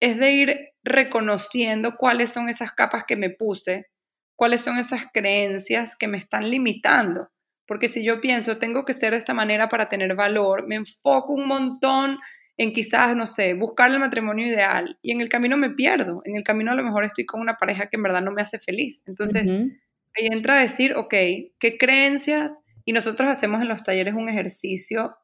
es 0.00 0.18
de 0.18 0.32
ir 0.32 0.58
reconociendo 0.82 1.96
cuáles 1.98 2.32
son 2.32 2.48
esas 2.48 2.72
capas 2.72 3.04
que 3.06 3.16
me 3.16 3.28
puse 3.28 3.88
cuáles 4.36 4.60
son 4.60 4.78
esas 4.78 5.06
creencias 5.12 5.96
que 5.96 6.08
me 6.08 6.18
están 6.18 6.50
limitando. 6.50 7.30
Porque 7.66 7.88
si 7.88 8.04
yo 8.04 8.20
pienso, 8.20 8.58
tengo 8.58 8.84
que 8.84 8.94
ser 8.94 9.12
de 9.12 9.18
esta 9.18 9.34
manera 9.34 9.68
para 9.68 9.88
tener 9.88 10.14
valor, 10.14 10.66
me 10.66 10.76
enfoco 10.76 11.32
un 11.32 11.46
montón 11.46 12.18
en 12.56 12.72
quizás, 12.72 13.16
no 13.16 13.26
sé, 13.26 13.54
buscar 13.54 13.90
el 13.90 13.98
matrimonio 13.98 14.46
ideal 14.46 14.98
y 15.02 15.12
en 15.12 15.20
el 15.20 15.28
camino 15.28 15.56
me 15.56 15.70
pierdo. 15.70 16.22
En 16.24 16.36
el 16.36 16.44
camino 16.44 16.72
a 16.72 16.74
lo 16.74 16.84
mejor 16.84 17.04
estoy 17.04 17.24
con 17.24 17.40
una 17.40 17.56
pareja 17.56 17.88
que 17.88 17.96
en 17.96 18.02
verdad 18.02 18.22
no 18.22 18.32
me 18.32 18.42
hace 18.42 18.58
feliz. 18.58 19.02
Entonces, 19.06 19.50
ahí 19.50 20.26
entra 20.30 20.58
a 20.58 20.60
decir, 20.60 20.94
ok, 20.94 21.14
¿qué 21.58 21.78
creencias? 21.78 22.58
Y 22.84 22.92
nosotros 22.92 23.30
hacemos 23.30 23.62
en 23.62 23.68
los 23.68 23.82
talleres 23.82 24.14
un 24.14 24.28
ejercicio 24.28 25.16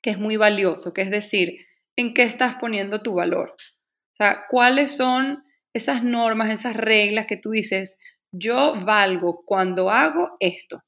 que 0.00 0.10
es 0.10 0.18
muy 0.18 0.36
valioso, 0.36 0.92
que 0.92 1.02
es 1.02 1.10
decir, 1.10 1.66
¿en 1.96 2.14
qué 2.14 2.22
estás 2.22 2.54
poniendo 2.54 3.02
tu 3.02 3.14
valor? 3.14 3.50
O 3.50 4.16
sea, 4.16 4.44
¿cuáles 4.48 4.96
son 4.96 5.44
esas 5.74 6.04
normas, 6.04 6.50
esas 6.50 6.74
reglas 6.74 7.26
que 7.26 7.36
tú 7.36 7.50
dices, 7.50 7.98
yo 8.32 8.74
valgo 8.84 9.42
cuando 9.44 9.90
hago 9.90 10.30
esto. 10.40 10.82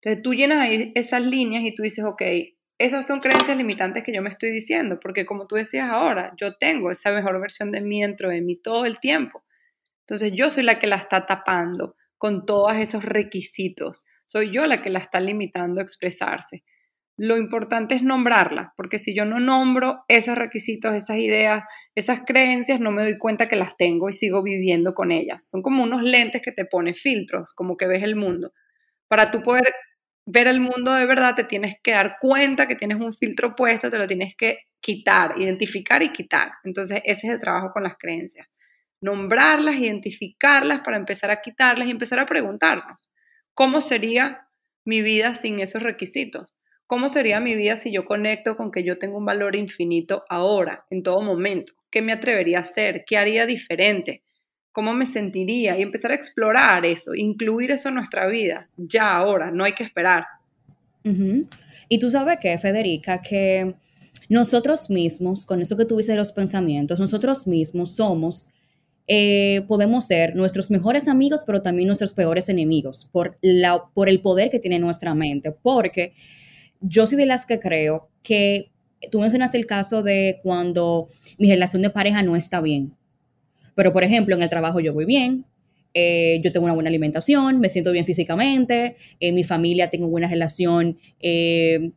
Entonces 0.00 0.22
tú 0.22 0.34
llenas 0.34 0.58
ahí 0.58 0.92
esas 0.94 1.24
líneas 1.24 1.62
y 1.64 1.74
tú 1.74 1.82
dices, 1.82 2.04
ok, 2.04 2.22
esas 2.78 3.06
son 3.06 3.20
creencias 3.20 3.56
limitantes 3.56 4.02
que 4.02 4.12
yo 4.12 4.22
me 4.22 4.30
estoy 4.30 4.50
diciendo, 4.50 4.98
porque 5.00 5.24
como 5.24 5.46
tú 5.46 5.54
decías 5.54 5.90
ahora, 5.90 6.32
yo 6.36 6.54
tengo 6.56 6.90
esa 6.90 7.12
mejor 7.12 7.40
versión 7.40 7.70
de 7.70 7.80
mí 7.80 8.02
dentro 8.02 8.28
de 8.28 8.40
mí 8.40 8.56
todo 8.56 8.84
el 8.86 8.98
tiempo. 8.98 9.44
Entonces 10.00 10.32
yo 10.34 10.50
soy 10.50 10.64
la 10.64 10.78
que 10.78 10.88
la 10.88 10.96
está 10.96 11.26
tapando 11.26 11.96
con 12.18 12.44
todos 12.44 12.74
esos 12.74 13.04
requisitos. 13.04 14.04
Soy 14.24 14.52
yo 14.52 14.66
la 14.66 14.82
que 14.82 14.90
la 14.90 14.98
está 14.98 15.20
limitando 15.20 15.80
a 15.80 15.84
expresarse. 15.84 16.64
Lo 17.18 17.36
importante 17.36 17.94
es 17.94 18.02
nombrarla, 18.02 18.72
porque 18.76 18.98
si 18.98 19.14
yo 19.14 19.24
no 19.24 19.38
nombro 19.38 20.02
esos 20.08 20.36
requisitos, 20.36 20.94
esas 20.94 21.18
ideas, 21.18 21.62
esas 21.94 22.20
creencias, 22.26 22.80
no 22.80 22.90
me 22.90 23.02
doy 23.02 23.18
cuenta 23.18 23.48
que 23.48 23.56
las 23.56 23.76
tengo 23.76 24.08
y 24.08 24.14
sigo 24.14 24.42
viviendo 24.42 24.94
con 24.94 25.12
ellas. 25.12 25.48
Son 25.48 25.62
como 25.62 25.82
unos 25.84 26.02
lentes 26.02 26.40
que 26.42 26.52
te 26.52 26.64
ponen 26.64 26.94
filtros, 26.94 27.52
como 27.54 27.76
que 27.76 27.86
ves 27.86 28.02
el 28.02 28.16
mundo. 28.16 28.52
Para 29.08 29.30
tú 29.30 29.42
poder 29.42 29.72
ver 30.26 30.46
el 30.46 30.60
mundo 30.60 30.94
de 30.94 31.06
verdad, 31.06 31.34
te 31.34 31.44
tienes 31.44 31.76
que 31.82 31.92
dar 31.92 32.16
cuenta 32.20 32.66
que 32.66 32.76
tienes 32.76 32.98
un 32.98 33.12
filtro 33.12 33.54
puesto, 33.54 33.90
te 33.90 33.98
lo 33.98 34.06
tienes 34.06 34.34
que 34.36 34.60
quitar, 34.80 35.34
identificar 35.38 36.02
y 36.02 36.10
quitar. 36.12 36.52
Entonces, 36.64 37.02
ese 37.04 37.26
es 37.28 37.34
el 37.34 37.40
trabajo 37.40 37.72
con 37.72 37.82
las 37.82 37.96
creencias. 37.98 38.48
Nombrarlas, 39.02 39.76
identificarlas 39.76 40.80
para 40.80 40.96
empezar 40.96 41.30
a 41.30 41.42
quitarlas 41.42 41.88
y 41.88 41.90
empezar 41.90 42.20
a 42.20 42.26
preguntarnos, 42.26 43.08
¿cómo 43.54 43.80
sería 43.80 44.48
mi 44.84 45.02
vida 45.02 45.34
sin 45.34 45.60
esos 45.60 45.82
requisitos? 45.82 46.52
¿Cómo 46.92 47.08
sería 47.08 47.40
mi 47.40 47.56
vida 47.56 47.76
si 47.76 47.90
yo 47.90 48.04
conecto 48.04 48.54
con 48.54 48.70
que 48.70 48.84
yo 48.84 48.98
tengo 48.98 49.16
un 49.16 49.24
valor 49.24 49.56
infinito 49.56 50.24
ahora, 50.28 50.84
en 50.90 51.02
todo 51.02 51.22
momento? 51.22 51.72
¿Qué 51.90 52.02
me 52.02 52.12
atrevería 52.12 52.58
a 52.58 52.60
hacer? 52.60 53.04
¿Qué 53.06 53.16
haría 53.16 53.46
diferente? 53.46 54.22
¿Cómo 54.72 54.92
me 54.92 55.06
sentiría? 55.06 55.78
Y 55.78 55.80
empezar 55.80 56.10
a 56.10 56.16
explorar 56.16 56.84
eso, 56.84 57.14
incluir 57.14 57.70
eso 57.70 57.88
en 57.88 57.94
nuestra 57.94 58.26
vida, 58.26 58.68
ya 58.76 59.14
ahora, 59.16 59.50
no 59.50 59.64
hay 59.64 59.72
que 59.72 59.84
esperar. 59.84 60.26
Y 61.88 61.98
tú 61.98 62.10
sabes 62.10 62.36
qué, 62.42 62.58
Federica, 62.58 63.22
que 63.22 63.72
nosotros 64.28 64.90
mismos, 64.90 65.46
con 65.46 65.62
eso 65.62 65.78
que 65.78 65.86
tuviste 65.86 66.12
de 66.12 66.18
los 66.18 66.32
pensamientos, 66.32 67.00
nosotros 67.00 67.46
mismos 67.46 67.96
somos, 67.96 68.50
eh, 69.06 69.62
podemos 69.66 70.06
ser 70.06 70.36
nuestros 70.36 70.70
mejores 70.70 71.08
amigos, 71.08 71.42
pero 71.46 71.62
también 71.62 71.86
nuestros 71.86 72.12
peores 72.12 72.50
enemigos 72.50 73.08
por, 73.10 73.38
la, 73.40 73.82
por 73.94 74.10
el 74.10 74.20
poder 74.20 74.50
que 74.50 74.58
tiene 74.58 74.78
nuestra 74.78 75.14
mente. 75.14 75.52
Porque 75.52 76.12
yo 76.82 77.06
soy 77.06 77.16
de 77.18 77.26
las 77.26 77.46
que 77.46 77.58
creo 77.58 78.08
que 78.22 78.70
tú 79.10 79.20
mencionaste 79.20 79.58
el 79.58 79.66
caso 79.66 80.02
de 80.02 80.40
cuando 80.42 81.08
mi 81.38 81.48
relación 81.48 81.82
de 81.82 81.90
pareja 81.90 82.22
no 82.22 82.36
está 82.36 82.60
bien. 82.60 82.94
Pero, 83.74 83.92
por 83.92 84.04
ejemplo, 84.04 84.34
en 84.34 84.42
el 84.42 84.48
trabajo 84.48 84.80
yo 84.80 84.92
voy 84.92 85.04
bien, 85.04 85.46
eh, 85.94 86.40
yo 86.42 86.52
tengo 86.52 86.64
una 86.64 86.74
buena 86.74 86.88
alimentación, 86.88 87.60
me 87.60 87.68
siento 87.68 87.92
bien 87.92 88.04
físicamente, 88.04 88.96
en 89.20 89.34
mi 89.34 89.44
familia 89.44 89.90
tengo 89.90 90.08
buena 90.08 90.28
relación 90.28 90.98
eh, 91.20 91.92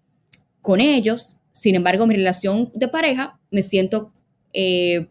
con 0.62 0.82
ellos. 0.82 1.38
Sin 1.52 1.76
embargo, 1.76 2.08
mi 2.08 2.16
relación 2.16 2.72
de 2.74 2.88
pareja 2.88 3.40
me 3.52 3.62
siento 3.62 4.12
eh, 4.54 5.08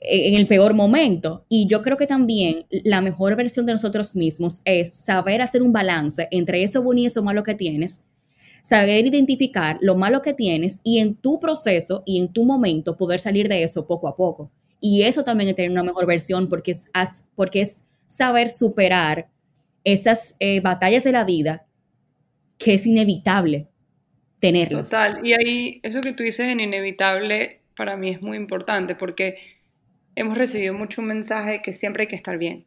en 0.00 0.34
el 0.34 0.46
peor 0.46 0.74
momento. 0.74 1.44
Y 1.48 1.66
yo 1.66 1.82
creo 1.82 1.96
que 1.96 2.06
también 2.06 2.66
la 2.70 3.00
mejor 3.00 3.36
versión 3.36 3.66
de 3.66 3.72
nosotros 3.72 4.16
mismos 4.16 4.62
es 4.64 4.96
saber 4.96 5.42
hacer 5.42 5.62
un 5.62 5.72
balance 5.72 6.28
entre 6.30 6.62
eso 6.62 6.82
bueno 6.82 7.02
y 7.02 7.06
eso 7.06 7.22
malo 7.22 7.42
que 7.42 7.54
tienes 7.54 8.02
saber 8.62 9.06
identificar 9.06 9.78
lo 9.80 9.94
malo 9.94 10.22
que 10.22 10.34
tienes 10.34 10.80
y 10.84 10.98
en 10.98 11.14
tu 11.14 11.40
proceso 11.40 12.02
y 12.06 12.18
en 12.18 12.32
tu 12.32 12.44
momento 12.44 12.96
poder 12.96 13.20
salir 13.20 13.48
de 13.48 13.62
eso 13.62 13.86
poco 13.86 14.08
a 14.08 14.16
poco. 14.16 14.50
Y 14.80 15.02
eso 15.02 15.24
también 15.24 15.50
es 15.50 15.56
tener 15.56 15.70
una 15.70 15.82
mejor 15.82 16.06
versión 16.06 16.48
porque 16.48 16.70
es, 16.72 16.90
porque 17.34 17.60
es 17.60 17.84
saber 18.06 18.48
superar 18.48 19.28
esas 19.84 20.36
eh, 20.40 20.60
batallas 20.60 21.04
de 21.04 21.12
la 21.12 21.24
vida 21.24 21.66
que 22.58 22.74
es 22.74 22.86
inevitable 22.86 23.68
tenerlas. 24.40 24.90
Total, 24.90 25.20
y 25.24 25.32
ahí 25.32 25.80
eso 25.82 26.00
que 26.00 26.12
tú 26.12 26.22
dices 26.22 26.48
en 26.48 26.60
inevitable 26.60 27.60
para 27.76 27.96
mí 27.96 28.10
es 28.10 28.20
muy 28.20 28.36
importante 28.36 28.94
porque 28.94 29.38
hemos 30.14 30.36
recibido 30.36 30.74
mucho 30.74 31.00
un 31.00 31.08
mensaje 31.08 31.62
que 31.62 31.72
siempre 31.72 32.02
hay 32.02 32.08
que 32.08 32.16
estar 32.16 32.36
bien, 32.38 32.66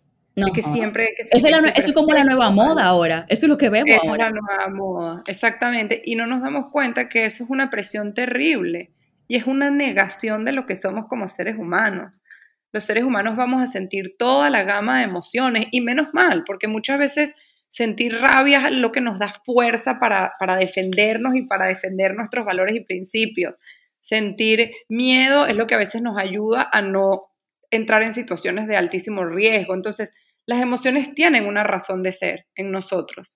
que 0.53 0.61
siempre, 0.63 1.09
eso, 1.17 1.47
es 1.75 1.93
como 1.93 2.13
la 2.13 2.23
nueva 2.23 2.49
moda 2.49 2.85
ahora, 2.85 3.25
eso 3.29 3.45
es 3.45 3.49
lo 3.49 3.57
que 3.57 3.69
vemos 3.69 3.89
Esa 3.89 4.11
es 4.11 4.17
la 4.17 4.31
nueva 4.31 4.67
moda, 4.69 5.23
exactamente. 5.27 6.01
Y 6.03 6.15
no 6.15 6.25
nos 6.25 6.41
damos 6.41 6.71
cuenta 6.71 7.07
que 7.07 7.25
eso 7.25 7.43
es 7.43 7.49
una 7.49 7.69
presión 7.69 8.13
terrible 8.13 8.91
y 9.27 9.35
es 9.35 9.45
una 9.45 9.69
negación 9.69 10.43
de 10.43 10.53
lo 10.53 10.65
que 10.65 10.75
somos 10.75 11.07
como 11.07 11.27
seres 11.27 11.57
humanos. 11.57 12.23
Los 12.71 12.83
seres 12.85 13.03
humanos 13.03 13.35
vamos 13.35 13.61
a 13.61 13.67
sentir 13.67 14.15
toda 14.17 14.49
la 14.49 14.63
gama 14.63 14.97
de 14.97 15.03
emociones 15.03 15.67
y 15.71 15.81
menos 15.81 16.07
mal, 16.13 16.43
porque 16.45 16.67
muchas 16.67 16.97
veces 16.97 17.35
sentir 17.67 18.19
rabia 18.19 18.67
es 18.67 18.71
lo 18.71 18.91
que 18.91 19.01
nos 19.01 19.19
da 19.19 19.41
fuerza 19.45 19.99
para, 19.99 20.33
para 20.39 20.55
defendernos 20.55 21.35
y 21.35 21.43
para 21.43 21.67
defender 21.67 22.15
nuestros 22.15 22.45
valores 22.45 22.75
y 22.75 22.83
principios. 22.83 23.59
Sentir 23.99 24.71
miedo 24.89 25.45
es 25.45 25.55
lo 25.55 25.67
que 25.67 25.75
a 25.75 25.79
veces 25.79 26.01
nos 26.01 26.17
ayuda 26.17 26.67
a 26.71 26.81
no 26.81 27.29
entrar 27.71 28.03
en 28.03 28.13
situaciones 28.13 28.67
de 28.67 28.77
altísimo 28.77 29.25
riesgo. 29.25 29.73
Entonces, 29.73 30.11
las 30.45 30.61
emociones 30.61 31.13
tienen 31.13 31.45
una 31.45 31.63
razón 31.63 32.03
de 32.03 32.11
ser 32.11 32.47
en 32.55 32.71
nosotros. 32.71 33.31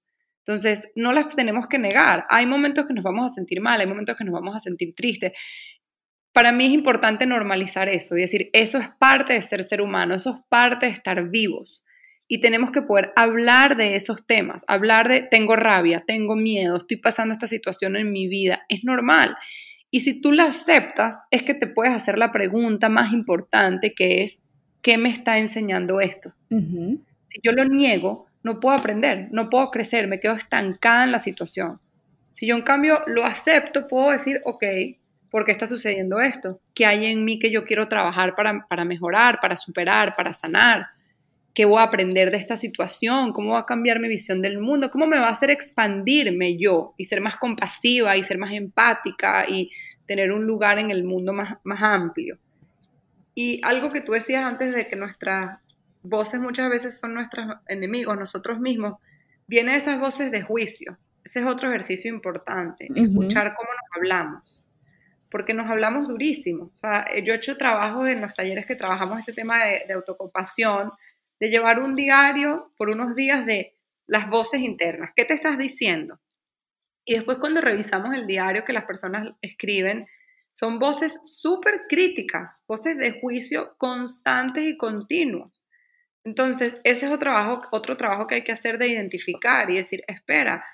Entonces, 0.45 0.89
no 0.95 1.11
las 1.11 1.33
tenemos 1.35 1.67
que 1.67 1.77
negar. 1.77 2.25
Hay 2.29 2.45
momentos 2.45 2.85
que 2.85 2.93
nos 2.93 3.03
vamos 3.03 3.25
a 3.25 3.29
sentir 3.33 3.59
mal, 3.61 3.81
hay 3.81 3.87
momentos 3.87 4.15
que 4.15 4.23
nos 4.23 4.33
vamos 4.33 4.55
a 4.55 4.59
sentir 4.59 4.95
tristes. 4.95 5.33
Para 6.31 6.51
mí 6.51 6.65
es 6.65 6.71
importante 6.71 7.25
normalizar 7.25 7.89
eso 7.89 8.15
y 8.15 8.21
decir, 8.21 8.49
eso 8.53 8.77
es 8.77 8.89
parte 8.99 9.33
de 9.33 9.41
ser 9.41 9.63
ser 9.63 9.81
humano, 9.81 10.15
eso 10.15 10.29
es 10.31 10.37
parte 10.49 10.85
de 10.85 10.91
estar 10.93 11.29
vivos. 11.29 11.83
y 12.29 12.41
tenemos 12.41 12.71
que 12.71 12.81
poder 12.81 13.13
hablar 13.15 13.77
de 13.77 13.95
esos 13.95 14.27
temas, 14.27 14.65
hablar 14.67 15.07
de 15.07 15.23
tengo 15.23 15.55
rabia, 15.55 16.03
tengo 16.05 16.35
miedo, 16.35 16.75
estoy 16.75 16.97
pasando 16.97 17.31
esta 17.33 17.47
situación 17.47 17.95
en 17.95 18.11
mi 18.11 18.27
vida, 18.27 18.65
es 18.67 18.83
normal. 18.83 19.37
Y 19.91 20.01
si 20.01 20.19
tú 20.19 20.33
la 20.33 20.43
aceptas, 20.43 21.23
es 21.31 21.43
que 21.43 21.53
te 21.53 21.67
puedes 21.67 21.93
hacer 21.93 22.17
la 22.17 22.31
pregunta 22.31 22.89
más 22.89 23.13
importante 23.13 23.93
que 23.93 24.23
es, 24.23 24.43
¿qué 24.87 24.97
me 24.97 25.09
está 25.09 25.37
enseñando 25.37 25.99
esto? 25.99 26.33
Si 26.49 27.41
yo 27.43 27.51
lo 27.51 27.65
niego, 27.65 28.27
no 28.41 28.61
puedo 28.61 28.73
aprender, 28.73 29.27
no 29.31 29.49
puedo 29.49 29.69
crecer, 29.69 30.07
me 30.07 30.21
quedo 30.21 30.35
estancada 30.35 31.03
en 31.03 31.11
la 31.11 31.19
situación. 31.19 31.81
Si 32.31 32.47
yo 32.47 32.55
en 32.55 32.61
cambio 32.61 33.03
lo 33.05 33.25
acepto, 33.25 33.85
puedo 33.85 34.11
decir, 34.11 34.41
ok, 34.45 34.63
¿por 35.29 35.43
qué 35.43 35.51
está 35.51 35.67
sucediendo 35.67 36.19
esto? 36.19 36.61
¿Qué 36.73 36.85
hay 36.85 37.05
en 37.05 37.25
mí 37.25 37.37
que 37.37 37.51
yo 37.51 37.65
quiero 37.65 37.89
trabajar 37.89 38.33
para, 38.33 38.65
para 38.69 38.85
mejorar, 38.85 39.39
para 39.41 39.57
superar, 39.57 40.15
para 40.15 40.31
sanar? 40.31 40.85
¿Qué 41.53 41.65
voy 41.65 41.79
a 41.79 41.83
aprender 41.83 42.31
de 42.31 42.37
esta 42.37 42.55
situación? 42.55 43.33
¿Cómo 43.33 43.55
va 43.55 43.59
a 43.59 43.65
cambiar 43.65 43.99
mi 43.99 44.07
visión 44.07 44.41
del 44.41 44.57
mundo? 44.57 44.89
¿Cómo 44.89 45.05
me 45.05 45.19
va 45.19 45.25
a 45.25 45.31
hacer 45.31 45.49
expandirme 45.49 46.57
yo 46.57 46.93
y 46.95 47.03
ser 47.03 47.19
más 47.19 47.35
compasiva 47.35 48.15
y 48.15 48.23
ser 48.23 48.37
más 48.37 48.53
empática 48.53 49.43
y 49.49 49.69
tener 50.05 50.31
un 50.31 50.45
lugar 50.45 50.79
en 50.79 50.91
el 50.91 51.03
mundo 51.03 51.33
más, 51.33 51.57
más 51.65 51.83
amplio? 51.83 52.37
Y 53.39 53.61
algo 53.63 53.91
que 53.91 54.01
tú 54.01 54.13
decías 54.13 54.43
antes 54.43 54.73
de 54.73 54.87
que 54.87 54.95
nuestras 54.95 55.59
voces 56.01 56.41
muchas 56.41 56.71
veces 56.71 56.99
son 56.99 57.13
nuestros 57.13 57.45
enemigos, 57.67 58.17
nosotros 58.17 58.59
mismos, 58.59 58.95
viene 59.45 59.75
esas 59.75 59.99
voces 59.99 60.31
de 60.31 60.41
juicio. 60.41 60.97
Ese 61.23 61.41
es 61.41 61.45
otro 61.45 61.69
ejercicio 61.69 62.11
importante, 62.11 62.87
escuchar 62.95 63.53
cómo 63.55 63.69
nos 63.69 63.95
hablamos, 63.95 64.63
porque 65.29 65.53
nos 65.53 65.69
hablamos 65.69 66.07
durísimo. 66.07 66.71
yo 67.23 67.33
he 67.33 67.35
hecho 67.35 67.57
trabajos 67.57 68.07
en 68.07 68.21
los 68.21 68.33
talleres 68.33 68.65
que 68.65 68.75
trabajamos 68.75 69.19
este 69.19 69.33
tema 69.33 69.63
de, 69.65 69.83
de 69.87 69.93
autocompasión, 69.93 70.91
de 71.39 71.51
llevar 71.51 71.79
un 71.79 71.93
diario 71.93 72.71
por 72.75 72.89
unos 72.89 73.15
días 73.15 73.45
de 73.45 73.75
las 74.07 74.27
voces 74.31 74.61
internas. 74.61 75.11
¿Qué 75.15 75.25
te 75.25 75.35
estás 75.35 75.59
diciendo? 75.59 76.19
Y 77.05 77.13
después 77.13 77.37
cuando 77.37 77.61
revisamos 77.61 78.15
el 78.15 78.25
diario 78.25 78.65
que 78.65 78.73
las 78.73 78.85
personas 78.85 79.27
escriben, 79.43 80.07
son 80.57 80.79
voces 80.79 81.21
súper 81.23 81.81
críticas, 81.87 82.61
voces 82.67 82.97
de 82.97 83.21
juicio 83.21 83.75
constantes 83.77 84.63
y 84.65 84.75
continuos. 84.75 85.63
Entonces, 86.23 86.81
ese 86.83 87.05
es 87.05 87.11
otro 87.11 87.19
trabajo, 87.19 87.61
otro 87.71 87.95
trabajo 87.95 88.25
que 88.25 88.35
hay 88.35 88.43
que 88.43 88.53
hacer 88.53 88.79
de 88.79 88.87
identificar 88.87 89.69
y 89.69 89.75
decir, 89.75 90.03
espera, 90.07 90.65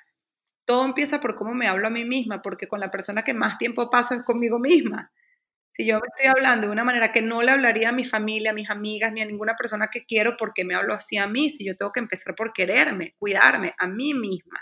todo 0.63 0.85
empieza 0.85 1.19
por 1.19 1.35
cómo 1.35 1.53
me 1.53 1.67
hablo 1.67 1.87
a 1.87 1.89
mí 1.89 2.05
misma, 2.05 2.41
porque 2.41 2.69
con 2.69 2.79
la 2.79 2.91
persona 2.91 3.25
que 3.25 3.33
más 3.33 3.57
tiempo 3.57 3.89
paso 3.89 4.15
es 4.15 4.23
conmigo 4.23 4.57
misma. 4.57 5.11
Si 5.71 5.85
yo 5.85 5.95
me 5.99 6.07
estoy 6.15 6.27
hablando 6.27 6.67
de 6.67 6.71
una 6.71 6.85
manera 6.85 7.11
que 7.11 7.21
no 7.21 7.41
le 7.41 7.51
hablaría 7.51 7.89
a 7.89 7.91
mi 7.93 8.05
familia, 8.05 8.51
a 8.51 8.53
mis 8.53 8.69
amigas, 8.69 9.11
ni 9.11 9.21
a 9.21 9.25
ninguna 9.25 9.55
persona 9.57 9.89
que 9.91 10.05
quiero, 10.05 10.37
porque 10.37 10.63
me 10.63 10.75
hablo 10.75 10.93
así 10.93 11.17
a 11.17 11.27
mí? 11.27 11.49
Si 11.49 11.65
yo 11.65 11.75
tengo 11.75 11.91
que 11.91 11.99
empezar 11.99 12.35
por 12.35 12.53
quererme, 12.53 13.15
cuidarme 13.19 13.75
a 13.77 13.87
mí 13.87 14.13
misma. 14.13 14.61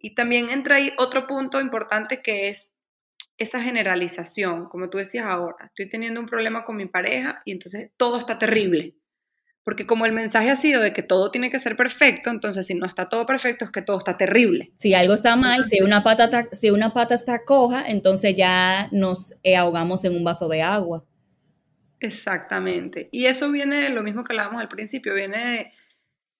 Y 0.00 0.16
también 0.16 0.50
entra 0.50 0.76
ahí 0.76 0.92
otro 0.98 1.28
punto 1.28 1.60
importante 1.60 2.22
que 2.22 2.48
es 2.48 2.75
esa 3.38 3.62
generalización, 3.62 4.68
como 4.68 4.88
tú 4.88 4.98
decías 4.98 5.26
ahora, 5.26 5.66
estoy 5.66 5.88
teniendo 5.88 6.20
un 6.20 6.26
problema 6.26 6.64
con 6.64 6.76
mi 6.76 6.86
pareja 6.86 7.42
y 7.44 7.52
entonces 7.52 7.90
todo 7.96 8.18
está 8.18 8.38
terrible. 8.38 8.96
Porque 9.62 9.84
como 9.84 10.06
el 10.06 10.12
mensaje 10.12 10.50
ha 10.50 10.56
sido 10.56 10.80
de 10.80 10.92
que 10.92 11.02
todo 11.02 11.32
tiene 11.32 11.50
que 11.50 11.58
ser 11.58 11.76
perfecto, 11.76 12.30
entonces 12.30 12.66
si 12.66 12.74
no 12.74 12.86
está 12.86 13.08
todo 13.08 13.26
perfecto 13.26 13.64
es 13.64 13.72
que 13.72 13.82
todo 13.82 13.98
está 13.98 14.16
terrible. 14.16 14.72
Si 14.78 14.94
algo 14.94 15.12
está 15.12 15.34
mal, 15.34 15.64
si 15.64 15.82
una 15.82 16.04
pata, 16.04 16.48
si 16.52 16.70
una 16.70 16.92
pata 16.92 17.16
está 17.16 17.44
coja, 17.44 17.84
entonces 17.84 18.36
ya 18.36 18.88
nos 18.92 19.34
eh, 19.42 19.56
ahogamos 19.56 20.04
en 20.04 20.14
un 20.14 20.22
vaso 20.22 20.48
de 20.48 20.62
agua. 20.62 21.04
Exactamente. 22.00 23.08
Y 23.10 23.26
eso 23.26 23.50
viene 23.50 23.76
de 23.76 23.90
lo 23.90 24.02
mismo 24.02 24.22
que 24.22 24.32
hablábamos 24.32 24.60
al 24.60 24.68
principio, 24.68 25.14
viene 25.14 25.38
de 25.38 25.72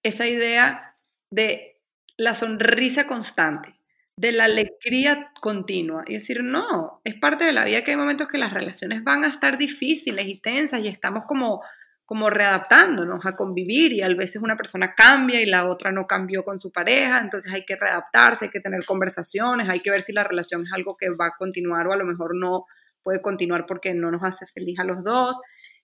esa 0.02 0.26
idea 0.28 0.96
de 1.30 1.80
la 2.16 2.34
sonrisa 2.34 3.06
constante, 3.06 3.75
de 4.16 4.32
la 4.32 4.44
alegría 4.44 5.30
continua. 5.40 6.04
Y 6.06 6.14
decir, 6.14 6.42
no, 6.42 7.00
es 7.04 7.14
parte 7.14 7.44
de 7.44 7.52
la 7.52 7.64
vida 7.64 7.84
que 7.84 7.92
hay 7.92 7.96
momentos 7.96 8.28
que 8.28 8.38
las 8.38 8.52
relaciones 8.52 9.04
van 9.04 9.24
a 9.24 9.28
estar 9.28 9.58
difíciles 9.58 10.26
y 10.26 10.40
tensas 10.40 10.80
y 10.80 10.88
estamos 10.88 11.24
como 11.26 11.62
como 12.06 12.30
readaptándonos 12.30 13.26
a 13.26 13.36
convivir 13.36 13.92
y 13.92 14.00
a 14.00 14.08
veces 14.08 14.40
una 14.40 14.56
persona 14.56 14.94
cambia 14.94 15.40
y 15.42 15.46
la 15.46 15.66
otra 15.66 15.90
no 15.90 16.06
cambió 16.06 16.44
con 16.44 16.60
su 16.60 16.70
pareja, 16.70 17.18
entonces 17.20 17.52
hay 17.52 17.64
que 17.64 17.74
readaptarse, 17.74 18.44
hay 18.44 18.50
que 18.52 18.60
tener 18.60 18.84
conversaciones, 18.84 19.68
hay 19.68 19.80
que 19.80 19.90
ver 19.90 20.02
si 20.02 20.12
la 20.12 20.22
relación 20.22 20.62
es 20.62 20.72
algo 20.72 20.96
que 20.96 21.10
va 21.10 21.26
a 21.26 21.36
continuar 21.36 21.88
o 21.88 21.92
a 21.92 21.96
lo 21.96 22.04
mejor 22.04 22.36
no 22.36 22.64
puede 23.02 23.20
continuar 23.20 23.66
porque 23.66 23.92
no 23.92 24.12
nos 24.12 24.22
hace 24.22 24.46
feliz 24.46 24.78
a 24.78 24.84
los 24.84 25.02
dos. 25.02 25.36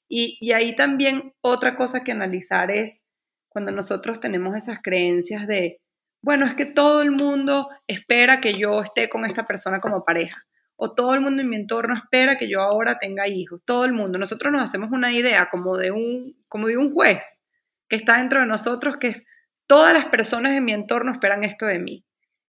Y, 0.08 0.38
y 0.40 0.52
ahí 0.52 0.76
también 0.76 1.32
otra 1.40 1.76
cosa 1.76 2.04
que 2.04 2.12
analizar 2.12 2.70
es 2.70 3.02
cuando 3.48 3.72
nosotros 3.72 4.20
tenemos 4.20 4.56
esas 4.56 4.78
creencias 4.80 5.48
de, 5.48 5.81
bueno, 6.22 6.46
es 6.46 6.54
que 6.54 6.66
todo 6.66 7.02
el 7.02 7.10
mundo 7.10 7.68
espera 7.86 8.40
que 8.40 8.54
yo 8.54 8.80
esté 8.80 9.08
con 9.08 9.26
esta 9.26 9.44
persona 9.44 9.80
como 9.80 10.04
pareja 10.04 10.46
o 10.76 10.94
todo 10.94 11.14
el 11.14 11.20
mundo 11.20 11.42
en 11.42 11.48
mi 11.48 11.56
entorno 11.56 11.94
espera 11.96 12.38
que 12.38 12.48
yo 12.48 12.60
ahora 12.60 12.98
tenga 12.98 13.28
hijos, 13.28 13.62
todo 13.64 13.84
el 13.84 13.92
mundo. 13.92 14.18
Nosotros 14.18 14.52
nos 14.52 14.62
hacemos 14.62 14.90
una 14.90 15.12
idea 15.12 15.48
como 15.50 15.76
de 15.76 15.92
un, 15.92 16.34
como 16.48 16.66
de 16.66 16.76
un 16.76 16.92
juez 16.92 17.42
que 17.88 17.96
está 17.96 18.18
dentro 18.18 18.40
de 18.40 18.46
nosotros, 18.46 18.96
que 18.98 19.08
es 19.08 19.26
todas 19.66 19.94
las 19.94 20.06
personas 20.06 20.52
en 20.52 20.64
mi 20.64 20.72
entorno 20.72 21.12
esperan 21.12 21.44
esto 21.44 21.66
de 21.66 21.78
mí. 21.78 22.04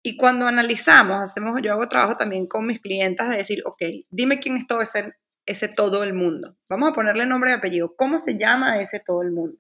Y 0.02 0.18
cuando 0.18 0.48
analizamos, 0.48 1.22
hacemos, 1.22 1.60
yo 1.64 1.72
hago 1.72 1.90
trabajo 1.90 2.18
también 2.18 2.48
con 2.48 2.66
mis 2.66 2.80
clientes 2.80 3.28
de 3.28 3.38
decir, 3.38 3.62
ok, 3.66 3.82
dime 4.12 4.40
quién 4.40 4.58
es 4.58 4.68
todo 4.68 4.82
ese, 4.82 5.14
ese 5.46 5.68
todo 5.68 6.04
el 6.04 6.14
mundo. 6.14 6.56
Vamos 6.70 6.92
a 6.92 6.94
ponerle 6.94 7.26
nombre 7.26 7.52
y 7.52 7.54
apellido. 7.56 7.96
¿Cómo 7.96 8.18
se 8.18 8.38
llama 8.38 8.80
ese 8.80 9.00
todo 9.00 9.24
el 9.24 9.32
mundo? 9.32 9.58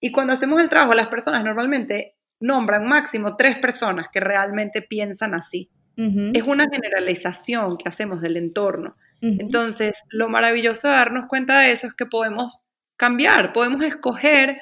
Y 0.00 0.12
cuando 0.12 0.34
hacemos 0.34 0.60
el 0.60 0.68
trabajo, 0.68 0.94
las 0.94 1.08
personas 1.08 1.42
normalmente 1.42 2.17
nombran 2.40 2.88
máximo 2.88 3.36
tres 3.36 3.56
personas 3.58 4.06
que 4.12 4.20
realmente 4.20 4.82
piensan 4.82 5.34
así. 5.34 5.70
Es 5.96 6.44
una 6.44 6.68
generalización 6.70 7.76
que 7.76 7.88
hacemos 7.88 8.20
del 8.20 8.36
entorno. 8.36 8.96
Entonces, 9.20 10.00
lo 10.10 10.28
maravilloso 10.28 10.86
de 10.86 10.94
darnos 10.94 11.26
cuenta 11.26 11.58
de 11.58 11.72
eso 11.72 11.88
es 11.88 11.94
que 11.94 12.06
podemos 12.06 12.62
cambiar, 12.96 13.52
podemos 13.52 13.82
escoger, 13.82 14.58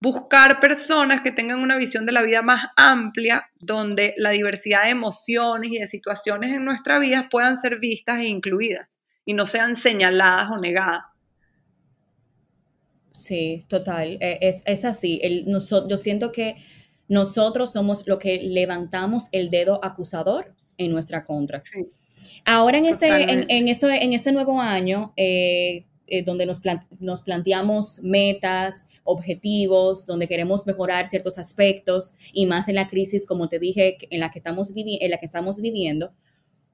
buscar 0.00 0.60
personas 0.60 1.20
que 1.20 1.30
tengan 1.30 1.58
una 1.58 1.76
visión 1.76 2.06
de 2.06 2.12
la 2.12 2.22
vida 2.22 2.40
más 2.40 2.68
amplia, 2.76 3.50
donde 3.58 4.14
la 4.16 4.30
diversidad 4.30 4.84
de 4.84 4.90
emociones 4.90 5.72
y 5.72 5.78
de 5.78 5.86
situaciones 5.86 6.56
en 6.56 6.64
nuestra 6.64 6.98
vida 6.98 7.28
puedan 7.30 7.58
ser 7.58 7.78
vistas 7.80 8.20
e 8.20 8.28
incluidas 8.28 8.98
y 9.26 9.34
no 9.34 9.46
sean 9.46 9.76
señaladas 9.76 10.48
o 10.50 10.58
negadas. 10.58 11.04
Sí, 13.12 13.66
total, 13.68 14.16
e, 14.20 14.38
es, 14.40 14.84
así. 14.86 15.20
yo 15.44 15.96
siento 15.96 16.32
que 16.32 16.56
nosotros 17.08 17.72
somos 17.72 18.06
lo 18.06 18.18
que 18.18 18.40
levantamos 18.40 19.28
el 19.32 19.50
dedo 19.50 19.80
acusador 19.82 20.54
en 20.76 20.92
nuestra 20.92 21.24
contra. 21.24 21.62
Ahora 22.44 22.78
en 22.78 22.86
este, 22.86 23.08
en, 23.08 23.68
esto, 23.68 23.88
en 23.90 24.12
este 24.12 24.32
nuevo 24.32 24.60
año, 24.60 25.12
eh, 25.16 25.84
eh, 26.06 26.22
donde 26.22 26.46
nos, 26.46 26.60
nos, 27.00 27.22
planteamos 27.22 28.02
metas, 28.02 28.86
objetivos, 29.04 30.06
donde 30.06 30.26
queremos 30.26 30.66
mejorar 30.66 31.06
ciertos 31.08 31.38
aspectos 31.38 32.14
y 32.32 32.46
más 32.46 32.68
en 32.68 32.76
la 32.76 32.88
crisis, 32.88 33.26
como 33.26 33.48
te 33.48 33.58
dije, 33.58 33.98
en 34.10 34.20
la 34.20 34.30
que 34.30 34.38
estamos, 34.38 34.72
en 34.74 35.10
la 35.10 35.18
que 35.18 35.26
estamos 35.26 35.60
viviendo, 35.60 36.12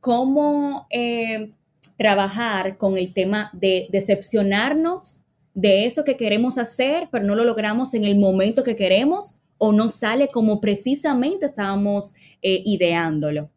¿cómo 0.00 0.86
eh, 0.90 1.52
trabajar 1.96 2.76
con 2.76 2.96
el 2.96 3.12
tema 3.12 3.50
de 3.52 3.88
decepcionarnos 3.90 5.22
de 5.54 5.84
eso 5.86 6.04
que 6.04 6.16
queremos 6.16 6.58
hacer, 6.58 7.08
pero 7.10 7.24
no 7.24 7.34
lo 7.36 7.44
logramos 7.44 7.94
en 7.94 8.04
el 8.04 8.18
momento 8.18 8.64
que 8.64 8.76
queremos 8.76 9.36
o 9.66 9.72
no 9.72 9.88
sale 9.88 10.28
como 10.28 10.60
precisamente 10.60 11.46
estábamos 11.46 12.14
ideándolo? 12.40 13.50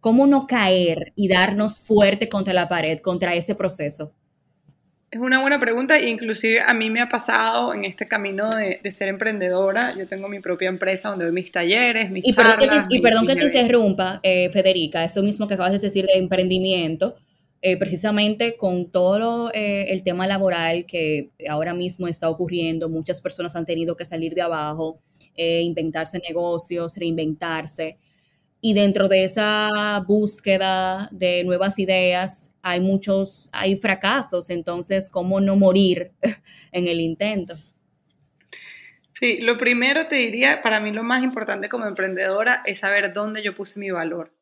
¿Cómo 0.00 0.26
no 0.26 0.46
caer 0.46 1.12
y 1.14 1.28
darnos 1.28 1.78
fuerte 1.78 2.28
contra 2.28 2.54
la 2.54 2.68
pared, 2.68 3.00
contra 3.00 3.34
ese 3.34 3.54
proceso? 3.54 4.14
Es 5.10 5.18
una 5.18 5.40
buena 5.40 5.58
pregunta 5.58 5.98
e 5.98 6.08
inclusive 6.08 6.60
a 6.60 6.72
mí 6.72 6.88
me 6.88 7.00
ha 7.00 7.08
pasado 7.08 7.74
en 7.74 7.84
este 7.84 8.06
camino 8.06 8.54
de, 8.54 8.80
ser 8.92 9.08
emprendedora. 9.08 9.92
Yo 9.98 10.06
tengo 10.06 10.28
mi 10.28 10.38
propia 10.38 10.68
empresa 10.68 11.08
donde 11.08 11.24
doy 11.24 11.34
mis 11.34 11.50
talleres, 11.50 12.12
mis 12.12 12.24
y 12.24 12.32
charlas. 12.32 12.58
Perdón 12.58 12.86
y 12.88 13.00
perdón 13.00 13.26
que 13.26 13.34
te 13.34 13.44
interrumpa, 13.44 14.20
eh, 14.22 14.50
Federica, 14.50 15.02
eso 15.02 15.20
mismo 15.24 15.48
que 15.48 15.54
acabas 15.54 15.72
de 15.72 15.78
decir 15.80 16.06
de 16.06 16.16
emprendimiento, 16.16 17.16
eh, 17.60 17.76
precisamente 17.76 18.56
con 18.56 18.92
todo 18.92 19.50
eh, 19.52 19.90
el 19.90 20.04
tema 20.04 20.28
laboral 20.28 20.86
que 20.86 21.30
ahora 21.48 21.74
mismo 21.74 22.06
está 22.06 22.30
ocurriendo, 22.30 22.88
muchas 22.88 23.20
personas 23.20 23.56
han 23.56 23.66
tenido 23.66 23.96
que 23.96 24.04
salir 24.04 24.34
de 24.34 24.42
abajo, 24.42 25.00
inventarse 25.36 26.20
negocios, 26.26 26.96
reinventarse. 26.96 27.98
Y 28.60 28.74
dentro 28.74 29.08
de 29.08 29.24
esa 29.24 30.04
búsqueda 30.06 31.08
de 31.12 31.44
nuevas 31.44 31.78
ideas 31.78 32.54
hay 32.62 32.80
muchos, 32.80 33.48
hay 33.52 33.76
fracasos, 33.76 34.50
entonces, 34.50 35.08
¿cómo 35.08 35.40
no 35.40 35.56
morir 35.56 36.12
en 36.72 36.86
el 36.86 37.00
intento? 37.00 37.54
Sí, 39.20 39.38
lo 39.40 39.58
primero 39.58 40.08
te 40.08 40.16
diría, 40.16 40.62
para 40.62 40.80
mí 40.80 40.92
lo 40.92 41.02
más 41.02 41.22
importante 41.22 41.68
como 41.68 41.86
emprendedora 41.86 42.62
es 42.64 42.78
saber 42.78 43.12
dónde 43.12 43.42
yo 43.42 43.54
puse 43.54 43.78
mi 43.78 43.90
valor. 43.90 44.34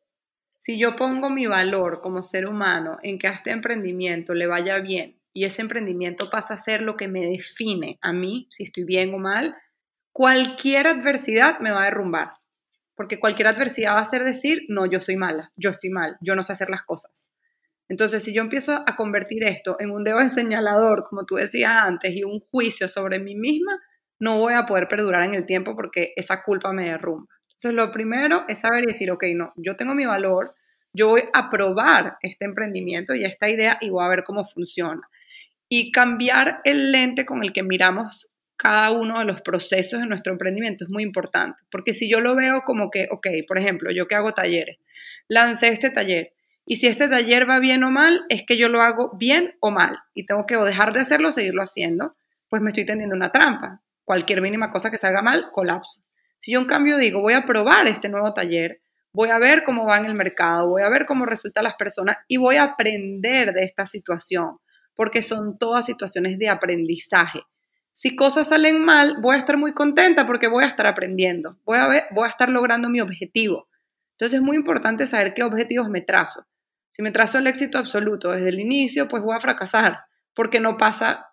Si 0.57 0.77
yo 0.77 0.95
pongo 0.95 1.29
mi 1.29 1.47
valor 1.47 2.01
como 2.01 2.23
ser 2.23 2.49
humano 2.49 2.97
en 3.03 3.19
que 3.19 3.27
a 3.27 3.31
este 3.31 3.51
emprendimiento 3.51 4.33
le 4.33 4.47
vaya 4.47 4.77
bien 4.79 5.17
y 5.33 5.45
ese 5.45 5.61
emprendimiento 5.61 6.29
pasa 6.29 6.53
a 6.53 6.59
ser 6.59 6.81
lo 6.81 6.97
que 6.97 7.07
me 7.07 7.25
define 7.25 7.97
a 8.01 8.11
mí, 8.11 8.47
si 8.49 8.63
estoy 8.63 8.83
bien 8.83 9.13
o 9.13 9.17
mal, 9.17 9.55
cualquier 10.11 10.87
adversidad 10.87 11.59
me 11.59 11.71
va 11.71 11.83
a 11.83 11.85
derrumbar. 11.85 12.33
Porque 12.95 13.19
cualquier 13.19 13.47
adversidad 13.47 13.93
va 13.93 14.01
a 14.01 14.05
ser 14.05 14.25
decir, 14.25 14.63
no, 14.67 14.85
yo 14.85 14.99
soy 14.99 15.15
mala, 15.15 15.53
yo 15.55 15.69
estoy 15.69 15.89
mal, 15.89 16.17
yo 16.19 16.35
no 16.35 16.43
sé 16.43 16.51
hacer 16.51 16.69
las 16.69 16.83
cosas. 16.83 17.31
Entonces, 17.87 18.23
si 18.23 18.33
yo 18.33 18.41
empiezo 18.41 18.83
a 18.85 18.95
convertir 18.95 19.43
esto 19.43 19.77
en 19.79 19.91
un 19.91 20.03
dedo 20.03 20.19
de 20.19 20.29
señalador, 20.29 21.05
como 21.09 21.25
tú 21.25 21.35
decías 21.35 21.71
antes, 21.71 22.13
y 22.13 22.23
un 22.23 22.39
juicio 22.39 22.87
sobre 22.87 23.19
mí 23.19 23.35
misma, 23.35 23.71
no 24.19 24.37
voy 24.37 24.53
a 24.53 24.65
poder 24.65 24.87
perdurar 24.87 25.23
en 25.23 25.33
el 25.33 25.45
tiempo 25.45 25.75
porque 25.75 26.13
esa 26.15 26.43
culpa 26.43 26.73
me 26.73 26.89
derrumba. 26.89 27.33
Entonces, 27.51 27.73
lo 27.73 27.91
primero 27.91 28.45
es 28.47 28.59
saber 28.59 28.83
y 28.83 28.87
decir, 28.87 29.11
ok, 29.11 29.23
no, 29.33 29.53
yo 29.55 29.75
tengo 29.75 29.95
mi 29.95 30.05
valor, 30.05 30.53
yo 30.93 31.09
voy 31.09 31.23
a 31.33 31.49
probar 31.49 32.17
este 32.21 32.45
emprendimiento 32.45 33.15
y 33.15 33.23
esta 33.23 33.49
idea 33.49 33.77
y 33.81 33.89
voy 33.89 34.03
a 34.03 34.09
ver 34.09 34.23
cómo 34.23 34.45
funciona. 34.45 35.01
Y 35.67 35.91
cambiar 35.91 36.61
el 36.63 36.91
lente 36.91 37.25
con 37.25 37.43
el 37.43 37.53
que 37.53 37.63
miramos 37.63 38.29
cada 38.59 38.91
uno 38.91 39.19
de 39.19 39.25
los 39.25 39.39
procesos 39.39 40.01
de 40.01 40.05
nuestro 40.05 40.33
emprendimiento 40.33 40.83
es 40.83 40.89
muy 40.89 41.01
importante, 41.01 41.57
porque 41.71 41.93
si 41.93 42.11
yo 42.11 42.19
lo 42.19 42.35
veo 42.35 42.63
como 42.65 42.91
que, 42.91 43.07
ok, 43.09 43.27
por 43.47 43.57
ejemplo, 43.57 43.89
yo 43.89 44.05
que 44.09 44.15
hago 44.15 44.33
talleres, 44.33 44.79
lancé 45.29 45.69
este 45.69 45.89
taller 45.89 46.33
y 46.65 46.75
si 46.75 46.87
este 46.87 47.07
taller 47.07 47.49
va 47.49 47.59
bien 47.59 47.85
o 47.85 47.89
mal, 47.89 48.25
es 48.27 48.43
que 48.45 48.57
yo 48.57 48.67
lo 48.67 48.81
hago 48.81 49.15
bien 49.17 49.55
o 49.61 49.71
mal 49.71 49.99
y 50.13 50.25
tengo 50.25 50.45
que 50.45 50.57
dejar 50.57 50.91
de 50.91 50.99
hacerlo 50.99 51.29
o 51.29 51.31
seguirlo 51.31 51.61
haciendo, 51.61 52.17
pues 52.49 52.61
me 52.61 52.71
estoy 52.71 52.85
tendiendo 52.85 53.15
una 53.15 53.31
trampa. 53.31 53.81
Cualquier 54.03 54.41
mínima 54.41 54.71
cosa 54.71 54.91
que 54.91 54.97
salga 54.97 55.21
mal, 55.21 55.51
colapso. 55.53 56.01
Si 56.37 56.51
yo 56.51 56.59
en 56.59 56.65
cambio 56.65 56.97
digo, 56.97 57.21
voy 57.21 57.35
a 57.35 57.45
probar 57.45 57.87
este 57.87 58.09
nuevo 58.09 58.33
taller, 58.33 58.81
voy 59.13 59.29
a 59.29 59.39
ver 59.39 59.63
cómo 59.63 59.85
va 59.85 59.99
en 59.99 60.05
el 60.05 60.15
mercado, 60.15 60.67
voy 60.67 60.81
a 60.81 60.89
ver 60.89 61.05
cómo 61.05 61.25
resultan 61.25 61.63
las 61.63 61.75
personas 61.75 62.17
y 62.27 62.35
voy 62.35 62.57
a 62.57 62.63
aprender 62.63 63.53
de 63.53 63.63
esta 63.63 63.85
situación, 63.85 64.57
porque 64.95 65.21
son 65.21 65.57
todas 65.57 65.85
situaciones 65.85 66.37
de 66.37 66.49
aprendizaje. 66.49 67.39
Si 68.01 68.15
cosas 68.15 68.47
salen 68.47 68.81
mal, 68.81 69.17
voy 69.19 69.35
a 69.35 69.39
estar 69.39 69.57
muy 69.57 69.73
contenta 69.73 70.25
porque 70.25 70.47
voy 70.47 70.63
a 70.63 70.67
estar 70.67 70.87
aprendiendo, 70.87 71.57
voy 71.65 71.77
a, 71.79 72.29
estar 72.29 72.47
logrando 72.47 72.87
mi 72.87 73.01
objetivo. 73.01 73.67
Entonces 74.13 74.39
es 74.39 74.41
muy 74.41 74.55
importante 74.55 75.05
saber 75.05 75.33
qué 75.33 75.43
objetivos 75.43 75.89
me 75.89 75.99
trazo. 75.99 76.47
Si 76.91 77.01
me 77.01 77.11
trazo 77.11 77.39
el 77.39 77.47
éxito 77.47 77.77
absoluto 77.77 78.31
desde 78.31 78.47
el 78.47 78.61
inicio, 78.61 79.09
pues 79.09 79.21
voy 79.21 79.35
a 79.35 79.41
fracasar, 79.41 79.99
porque 80.33 80.61
no 80.61 80.77
pasa 80.77 81.25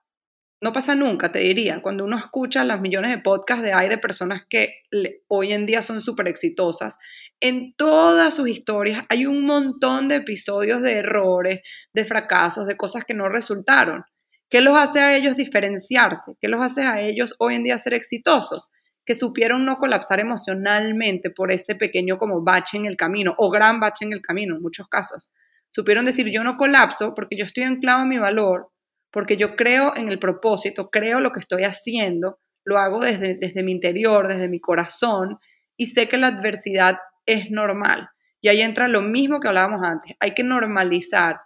no 0.60 0.72
pasa 0.72 0.96
nunca, 0.96 1.30
te 1.30 1.38
diría, 1.38 1.80
cuando 1.82 2.04
uno 2.04 2.18
escucha 2.18 2.64
las 2.64 2.80
millones 2.80 3.12
de 3.12 3.18
podcasts 3.18 3.62
de 3.62 3.72
hay 3.72 3.88
de 3.88 3.98
personas 3.98 4.42
que 4.50 4.82
hoy 5.28 5.52
en 5.52 5.66
día 5.66 5.82
son 5.82 6.00
súper 6.00 6.26
exitosas, 6.26 6.98
en 7.38 7.76
todas 7.76 8.34
sus 8.34 8.48
historias 8.48 9.04
hay 9.08 9.26
un 9.26 9.46
montón 9.46 10.08
de 10.08 10.16
episodios 10.16 10.82
de 10.82 10.94
errores, 10.94 11.60
de 11.92 12.04
fracasos, 12.04 12.66
de 12.66 12.76
cosas 12.76 13.04
que 13.04 13.14
no 13.14 13.28
resultaron. 13.28 14.04
¿Qué 14.48 14.60
los 14.60 14.76
hace 14.78 15.00
a 15.00 15.16
ellos 15.16 15.36
diferenciarse? 15.36 16.36
¿Qué 16.40 16.46
los 16.46 16.62
hace 16.62 16.82
a 16.82 17.00
ellos 17.00 17.34
hoy 17.38 17.56
en 17.56 17.64
día 17.64 17.78
ser 17.78 17.94
exitosos? 17.94 18.68
Que 19.04 19.16
supieron 19.16 19.64
no 19.64 19.78
colapsar 19.78 20.20
emocionalmente 20.20 21.30
por 21.30 21.50
ese 21.50 21.74
pequeño 21.74 22.16
como 22.18 22.42
bache 22.42 22.76
en 22.76 22.86
el 22.86 22.96
camino 22.96 23.34
o 23.38 23.50
gran 23.50 23.80
bache 23.80 24.04
en 24.04 24.12
el 24.12 24.20
camino 24.20 24.54
en 24.54 24.62
muchos 24.62 24.88
casos. 24.88 25.32
Supieron 25.70 26.06
decir 26.06 26.30
yo 26.30 26.44
no 26.44 26.56
colapso 26.56 27.12
porque 27.14 27.36
yo 27.36 27.44
estoy 27.44 27.64
anclado 27.64 28.02
en 28.02 28.08
mi 28.08 28.18
valor, 28.18 28.70
porque 29.10 29.36
yo 29.36 29.56
creo 29.56 29.96
en 29.96 30.08
el 30.08 30.20
propósito, 30.20 30.90
creo 30.90 31.20
lo 31.20 31.32
que 31.32 31.40
estoy 31.40 31.64
haciendo, 31.64 32.38
lo 32.64 32.78
hago 32.78 33.00
desde, 33.00 33.34
desde 33.34 33.64
mi 33.64 33.72
interior, 33.72 34.28
desde 34.28 34.48
mi 34.48 34.60
corazón 34.60 35.38
y 35.76 35.86
sé 35.86 36.08
que 36.08 36.18
la 36.18 36.28
adversidad 36.28 36.98
es 37.26 37.50
normal. 37.50 38.10
Y 38.40 38.48
ahí 38.48 38.62
entra 38.62 38.86
lo 38.86 39.02
mismo 39.02 39.40
que 39.40 39.48
hablábamos 39.48 39.84
antes, 39.84 40.14
hay 40.20 40.34
que 40.34 40.44
normalizar 40.44 41.40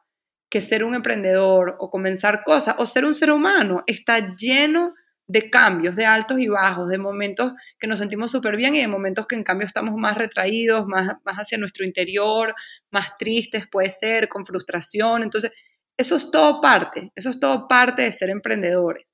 que 0.50 0.60
ser 0.60 0.84
un 0.84 0.94
emprendedor 0.94 1.76
o 1.78 1.90
comenzar 1.90 2.42
cosas 2.44 2.74
o 2.78 2.86
ser 2.86 3.04
un 3.04 3.14
ser 3.14 3.30
humano 3.30 3.82
está 3.86 4.34
lleno 4.36 4.94
de 5.26 5.48
cambios, 5.48 5.94
de 5.94 6.06
altos 6.06 6.40
y 6.40 6.48
bajos, 6.48 6.88
de 6.88 6.98
momentos 6.98 7.52
que 7.78 7.86
nos 7.86 8.00
sentimos 8.00 8.32
súper 8.32 8.56
bien 8.56 8.74
y 8.74 8.80
de 8.80 8.88
momentos 8.88 9.28
que 9.28 9.36
en 9.36 9.44
cambio 9.44 9.64
estamos 9.64 9.94
más 9.94 10.18
retraídos, 10.18 10.88
más, 10.88 11.18
más 11.24 11.36
hacia 11.36 11.56
nuestro 11.56 11.84
interior, 11.84 12.52
más 12.90 13.16
tristes 13.16 13.68
puede 13.70 13.90
ser, 13.90 14.28
con 14.28 14.44
frustración. 14.44 15.22
Entonces, 15.22 15.52
eso 15.96 16.16
es 16.16 16.32
todo 16.32 16.60
parte, 16.60 17.12
eso 17.14 17.30
es 17.30 17.38
todo 17.38 17.68
parte 17.68 18.02
de 18.02 18.10
ser 18.10 18.30
emprendedores. 18.30 19.06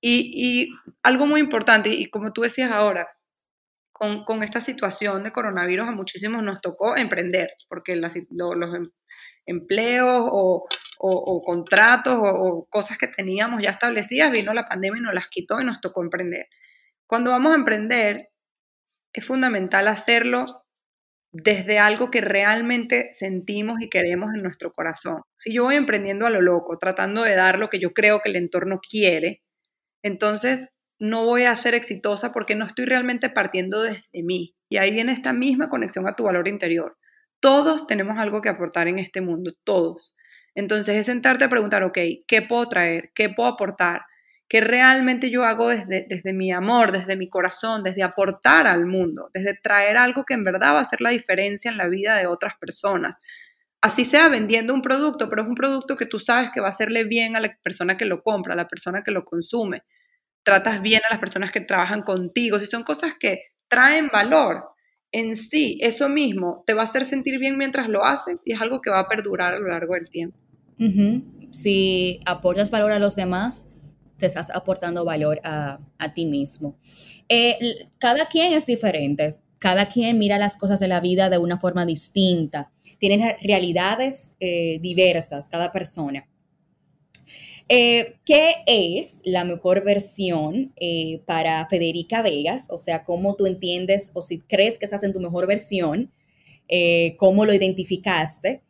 Y, 0.00 0.72
algo 1.02 1.26
muy 1.26 1.40
importante, 1.40 1.90
y 1.90 2.06
como 2.10 2.32
tú 2.32 2.40
decías 2.42 2.72
ahora, 2.72 3.08
con, 3.92 4.42
esta 4.42 4.60
situación 4.60 5.22
de 5.22 5.32
coronavirus 5.32 5.86
a 5.86 5.92
muchísimos 5.92 6.42
nos 6.42 6.60
tocó 6.60 6.96
emprender, 6.96 7.50
porque 7.68 7.94
los 7.94 8.16
em, 8.16 8.90
empleos 9.46 10.28
o, 10.32 10.66
contratos 11.00 12.14
o, 12.14 12.28
o, 12.28 12.66
cosas 12.66 12.98
que 12.98 13.08
teníamos 13.08 13.62
ya 13.62 13.70
establecidas, 13.70 14.30
vino 14.32 14.52
la 14.52 14.68
pandemia 14.68 15.00
y 15.00 15.02
nos 15.02 15.14
las 15.14 15.28
quitó 15.28 15.60
y 15.60 15.64
nos 15.64 15.80
tocó 15.80 16.02
emprender. 16.02 16.48
Cuando 17.06 17.30
vamos 17.30 17.52
a 17.52 17.56
emprender, 17.56 18.30
es 19.12 19.26
fundamental 19.26 19.88
hacerlo 19.88 20.64
desde 21.32 21.78
algo 21.78 22.10
que 22.10 22.20
realmente 22.20 23.08
sentimos 23.12 23.80
y 23.80 23.88
queremos 23.88 24.34
en 24.34 24.42
nuestro 24.42 24.72
corazón. 24.72 25.22
Si 25.38 25.52
yo 25.52 25.64
voy 25.64 25.76
emprendiendo 25.76 26.26
a 26.26 26.30
lo 26.30 26.40
loco, 26.40 26.78
tratando 26.78 27.22
de 27.22 27.34
dar 27.34 27.58
lo 27.58 27.68
que 27.70 27.78
yo 27.78 27.92
creo 27.92 28.20
que 28.20 28.30
el 28.30 28.36
entorno 28.36 28.80
quiere, 28.80 29.42
entonces 30.02 30.70
no 30.98 31.24
voy 31.24 31.44
a 31.44 31.56
ser 31.56 31.74
exitosa 31.74 32.32
porque 32.32 32.54
no 32.54 32.66
estoy 32.66 32.84
realmente 32.84 33.30
partiendo 33.30 33.82
desde 33.82 34.22
mí. 34.22 34.54
Y 34.68 34.76
ahí 34.76 34.92
viene 34.92 35.12
esta 35.12 35.32
misma 35.32 35.68
conexión 35.68 36.06
a 36.06 36.14
tu 36.14 36.24
valor 36.24 36.46
interior. 36.48 36.98
Todos 37.40 37.86
tenemos 37.86 38.18
algo 38.18 38.42
que 38.42 38.50
aportar 38.50 38.86
en 38.88 38.98
este 38.98 39.20
mundo, 39.20 39.52
todos. 39.64 40.14
Entonces 40.54 40.96
es 40.96 41.06
sentarte 41.06 41.44
a 41.44 41.50
preguntar, 41.50 41.82
ok, 41.82 41.98
¿qué 42.26 42.42
puedo 42.42 42.68
traer? 42.68 43.10
¿Qué 43.14 43.28
puedo 43.28 43.48
aportar? 43.48 44.02
que 44.50 44.60
realmente 44.60 45.30
yo 45.30 45.44
hago 45.44 45.68
desde, 45.68 46.06
desde 46.08 46.32
mi 46.32 46.50
amor, 46.50 46.90
desde 46.90 47.14
mi 47.14 47.28
corazón, 47.28 47.84
desde 47.84 48.02
aportar 48.02 48.66
al 48.66 48.84
mundo, 48.84 49.30
desde 49.32 49.54
traer 49.54 49.96
algo 49.96 50.24
que 50.24 50.34
en 50.34 50.42
verdad 50.42 50.74
va 50.74 50.80
a 50.80 50.82
hacer 50.82 51.00
la 51.00 51.10
diferencia 51.10 51.70
en 51.70 51.76
la 51.76 51.86
vida 51.86 52.16
de 52.16 52.26
otras 52.26 52.54
personas. 52.58 53.20
Así 53.80 54.04
sea 54.04 54.28
vendiendo 54.28 54.74
un 54.74 54.82
producto, 54.82 55.30
pero 55.30 55.42
es 55.42 55.48
un 55.48 55.54
producto 55.54 55.96
que 55.96 56.04
tú 56.04 56.18
sabes 56.18 56.50
que 56.52 56.60
va 56.60 56.66
a 56.66 56.70
hacerle 56.70 57.04
bien 57.04 57.36
a 57.36 57.40
la 57.40 57.56
persona 57.62 57.96
que 57.96 58.06
lo 58.06 58.24
compra, 58.24 58.54
a 58.54 58.56
la 58.56 58.66
persona 58.66 59.04
que 59.04 59.12
lo 59.12 59.24
consume. 59.24 59.84
Tratas 60.42 60.82
bien 60.82 61.00
a 61.08 61.12
las 61.12 61.20
personas 61.20 61.52
que 61.52 61.60
trabajan 61.60 62.02
contigo, 62.02 62.58
si 62.58 62.66
son 62.66 62.82
cosas 62.82 63.14
que 63.20 63.52
traen 63.68 64.08
valor 64.08 64.64
en 65.12 65.36
sí, 65.36 65.78
eso 65.80 66.08
mismo 66.08 66.62
te 66.66 66.74
va 66.74 66.82
a 66.82 66.84
hacer 66.84 67.04
sentir 67.04 67.38
bien 67.38 67.58
mientras 67.58 67.88
lo 67.88 68.04
haces 68.04 68.42
y 68.44 68.52
es 68.52 68.60
algo 68.60 68.80
que 68.80 68.90
va 68.90 69.00
a 69.00 69.08
perdurar 69.08 69.54
a 69.54 69.58
lo 69.58 69.68
largo 69.68 69.94
del 69.94 70.08
tiempo. 70.08 70.36
Si 71.50 72.20
apoyas 72.24 72.70
valor 72.70 72.92
a 72.92 72.98
los 72.98 73.14
demás, 73.16 73.70
te 74.16 74.26
estás 74.26 74.50
aportando 74.50 75.04
valor 75.04 75.40
a, 75.44 75.78
ti 76.14 76.26
mismo. 76.26 76.78
Eh, 77.28 77.58
cada 77.98 78.28
quien 78.28 78.52
es 78.52 78.66
diferente, 78.66 79.36
cada 79.58 79.88
quien 79.88 80.16
mira 80.18 80.38
las 80.38 80.56
cosas 80.56 80.80
de 80.80 80.88
la 80.88 81.00
vida 81.00 81.28
de 81.28 81.38
una 81.38 81.58
forma 81.58 81.84
distinta, 81.84 82.70
tienen 82.98 83.36
realidades 83.42 84.36
eh, 84.40 84.78
diversas, 84.80 85.48
cada 85.48 85.72
persona. 85.72 86.26
Eh, 87.72 88.16
¿Qué 88.24 88.56
es 88.66 89.22
la 89.24 89.44
mejor 89.44 89.84
versión 89.84 90.74
para 91.24 91.66
Federica 91.68 92.20
Vegas? 92.20 92.66
O 92.70 92.76
sea, 92.76 93.04
¿cómo 93.04 93.36
tú 93.36 93.46
entiendes 93.46 94.10
o 94.14 94.22
si 94.22 94.40
crees 94.40 94.76
que 94.76 94.86
estás 94.86 95.04
en 95.04 95.12
tu 95.12 95.20
mejor 95.20 95.46
versión? 95.46 96.10
¿Cómo 97.16 97.44
lo 97.46 97.54
identificaste? 97.54 98.62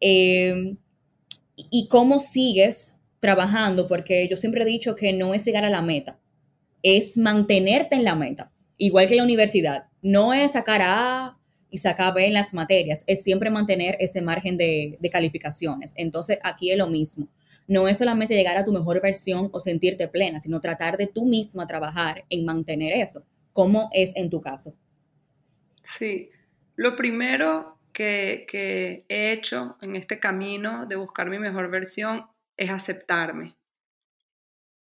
¿Y 0.00 1.88
cómo 1.88 2.20
sigues 2.20 3.00
trabajando, 3.24 3.86
porque 3.86 4.28
yo 4.28 4.36
siempre 4.36 4.64
he 4.64 4.66
dicho 4.66 4.94
que 4.94 5.14
no 5.14 5.32
es 5.32 5.46
llegar 5.46 5.64
a 5.64 5.70
la 5.70 5.80
meta, 5.80 6.20
es 6.82 7.16
mantenerte 7.16 7.94
en 7.94 8.04
la 8.04 8.14
meta, 8.14 8.52
igual 8.76 9.08
que 9.08 9.14
la 9.14 9.24
universidad. 9.24 9.84
No 10.02 10.34
es 10.34 10.52
sacar 10.52 10.82
A 10.84 11.38
y 11.70 11.78
sacar 11.78 12.12
B 12.12 12.26
en 12.26 12.34
las 12.34 12.52
materias, 12.52 13.02
es 13.06 13.22
siempre 13.22 13.48
mantener 13.48 13.96
ese 13.98 14.20
margen 14.20 14.58
de, 14.58 14.98
calificaciones. 15.10 15.94
Entonces, 15.96 16.38
aquí 16.42 16.70
es 16.70 16.76
lo 16.76 16.86
mismo. 16.86 17.28
No 17.66 17.88
es 17.88 17.98
solamente 17.98 18.34
llegar 18.34 18.56
a 18.56 18.64
tu 18.64 18.72
mejor 18.72 19.00
versión 19.00 19.48
o 19.52 19.60
sentirte 19.60 20.08
plena, 20.08 20.40
sino 20.40 20.60
tratar 20.60 20.96
de 20.96 21.06
tú 21.06 21.26
misma 21.26 21.66
trabajar 21.66 22.24
en 22.28 22.44
mantener 22.44 22.92
eso. 22.92 23.24
¿Cómo 23.52 23.88
es 23.92 24.14
en 24.16 24.28
tu 24.30 24.40
caso? 24.40 24.74
Sí, 25.82 26.30
lo 26.76 26.96
primero 26.96 27.78
que, 27.92 29.04
he 29.08 29.32
hecho 29.32 29.76
en 29.80 29.96
este 29.96 30.18
camino 30.18 30.86
de 30.86 30.96
buscar 30.96 31.30
mi 31.30 31.38
mejor 31.38 31.70
versión 31.70 32.26
es 32.56 32.70
aceptarme. 32.70 33.56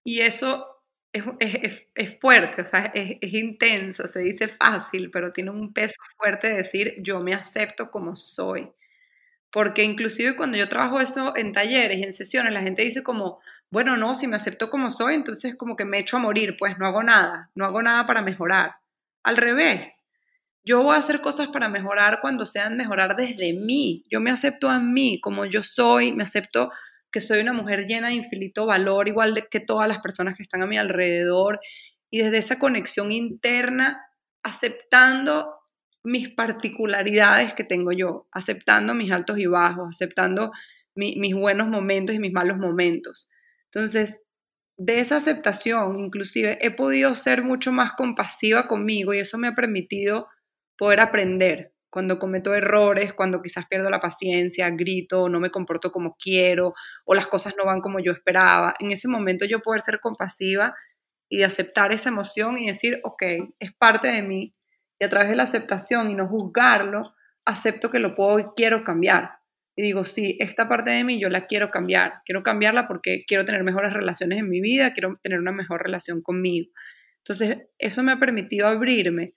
Y 0.03 0.21
eso 0.21 0.65
es, 1.13 1.23
es, 1.95 2.19
fuerte, 2.19 2.61
o 2.61 2.65
sea, 2.65 2.91
es, 2.93 3.17
intenso, 3.21 4.07
se 4.07 4.21
dice 4.21 4.49
fácil, 4.49 5.09
pero 5.11 5.31
tiene 5.31 5.51
un 5.51 5.73
peso 5.73 5.95
fuerte 6.17 6.47
decir 6.47 6.95
yo 7.01 7.19
me 7.21 7.33
acepto 7.33 7.89
como 7.89 8.15
soy. 8.15 8.71
Porque 9.55 9.85
inclusive 9.85 10.35
cuando 10.35 10.57
yo 10.57 10.67
trabajo 10.67 10.99
esto 10.99 11.31
en 11.37 11.53
talleres 11.53 11.97
y 11.99 12.03
en 12.03 12.11
sesiones, 12.11 12.51
la 12.51 12.61
gente 12.61 12.81
dice 12.81 13.03
como, 13.03 13.39
bueno, 13.71 13.95
no, 13.95 14.13
si 14.13 14.27
me 14.27 14.35
acepto 14.35 14.69
como 14.69 14.91
soy, 14.91 15.13
entonces 15.13 15.55
como 15.55 15.77
que 15.77 15.85
me 15.85 15.99
echo 15.99 16.17
a 16.17 16.19
morir, 16.19 16.57
pues 16.59 16.77
no 16.77 16.85
hago 16.85 17.03
nada, 17.03 17.51
no 17.55 17.63
hago 17.63 17.81
nada 17.81 18.05
para 18.05 18.21
mejorar. 18.21 18.75
Al 19.23 19.37
revés, 19.37 20.03
yo 20.65 20.83
voy 20.83 20.95
a 20.95 20.99
hacer 20.99 21.21
cosas 21.21 21.47
para 21.47 21.69
mejorar 21.69 22.19
cuando 22.19 22.45
sean 22.45 22.75
mejorar 22.75 23.15
desde 23.15 23.53
mí. 23.53 24.03
Yo 24.11 24.19
me 24.19 24.29
acepto 24.29 24.69
a 24.69 24.81
mí 24.81 25.21
como 25.21 25.45
yo 25.45 25.63
soy, 25.63 26.11
me 26.11 26.23
acepto 26.23 26.69
que 27.09 27.21
soy 27.21 27.39
una 27.39 27.53
mujer 27.53 27.87
llena 27.87 28.09
de 28.09 28.15
infinito 28.15 28.65
valor, 28.65 29.07
igual 29.07 29.47
que 29.49 29.61
todas 29.61 29.87
las 29.87 29.99
personas 29.99 30.35
que 30.35 30.43
están 30.43 30.63
a 30.63 30.67
mi 30.67 30.77
alrededor, 30.77 31.61
y 32.09 32.17
desde 32.17 32.39
esa 32.39 32.59
conexión 32.59 33.13
interna, 33.13 34.05
aceptando 34.43 35.54
mis 36.05 36.29
particularidades 36.29 37.53
que 37.53 37.63
tengo 37.63 37.91
yo, 37.91 38.27
aceptando 38.31 38.93
mis 38.93 39.11
altos 39.11 39.37
y 39.39 39.47
bajos, 39.47 39.87
aceptando 39.89 40.51
mis 40.95 41.35
buenos 41.35 41.67
momentos 41.67 42.15
y 42.15 42.19
mis 42.19 42.31
malos 42.31 42.57
momentos. 42.57 43.27
Entonces, 43.65 44.21
de 44.77 44.99
esa 44.99 45.17
aceptación, 45.17 45.99
inclusive, 45.99 46.57
he 46.61 46.71
podido 46.71 47.15
ser 47.15 47.43
mucho 47.43 47.71
más 47.71 47.93
compasiva 47.93 48.67
conmigo 48.67 49.13
y 49.13 49.19
eso 49.19 49.37
me 49.37 49.47
ha 49.49 49.55
permitido 49.55 50.25
poder 50.77 50.99
aprender. 51.01 51.73
Cuando 51.89 52.19
cometo 52.19 52.53
errores, 52.53 53.13
cuando 53.13 53.41
quizás 53.41 53.65
pierdo 53.69 53.89
la 53.89 54.01
paciencia, 54.01 54.69
grito, 54.69 55.29
no 55.29 55.39
me 55.39 55.49
comporto 55.49 55.91
como 55.91 56.17
quiero 56.17 56.73
o 57.05 57.13
las 57.13 57.27
cosas 57.27 57.55
no 57.57 57.65
van 57.65 57.81
como 57.81 57.99
yo 57.99 58.11
esperaba, 58.11 58.75
en 58.79 58.91
ese 58.91 59.07
momento 59.07 59.45
yo 59.45 59.61
poder 59.61 59.81
ser 59.81 59.99
compasiva 60.01 60.75
y 61.29 61.43
aceptar 61.43 61.93
esa 61.93 62.09
emoción 62.09 62.57
y 62.57 62.67
decir, 62.67 62.99
ok, 63.03 63.23
es 63.59 63.73
parte 63.75 64.09
de 64.09 64.21
mí. 64.21 64.54
Y 64.99 65.05
a 65.05 65.09
través 65.09 65.29
de 65.29 65.35
la 65.35 65.43
aceptación 65.43 66.09
y 66.09 66.15
no 66.15 66.27
juzgarlo, 66.27 67.13
acepto 67.45 67.91
que 67.91 67.99
lo 67.99 68.15
puedo 68.15 68.39
y 68.39 68.45
quiero 68.55 68.83
cambiar 68.83 69.39
y 69.75 69.81
digo, 69.81 70.05
sí, 70.05 70.37
esta 70.39 70.69
parte 70.69 70.91
de 70.91 71.03
mí 71.03 71.19
yo 71.19 71.29
la 71.29 71.47
quiero 71.47 71.69
cambiar, 71.69 72.21
quiero 72.25 72.43
cambiarla 72.43 72.87
porque 72.87 73.25
quiero 73.27 73.45
tener 73.45 73.63
mejores 73.63 73.91
relaciones 73.91 74.39
en 74.39 74.49
mi 74.49 74.61
vida, 74.61 74.93
quiero 74.93 75.19
tener 75.21 75.39
una 75.39 75.51
mejor 75.51 75.83
relación 75.83 76.21
conmigo. 76.21 76.71
Entonces, 77.17 77.67
eso 77.77 78.01
me 78.01 78.13
ha 78.13 78.19
permitido 78.19 78.67
abrirme 78.67 79.33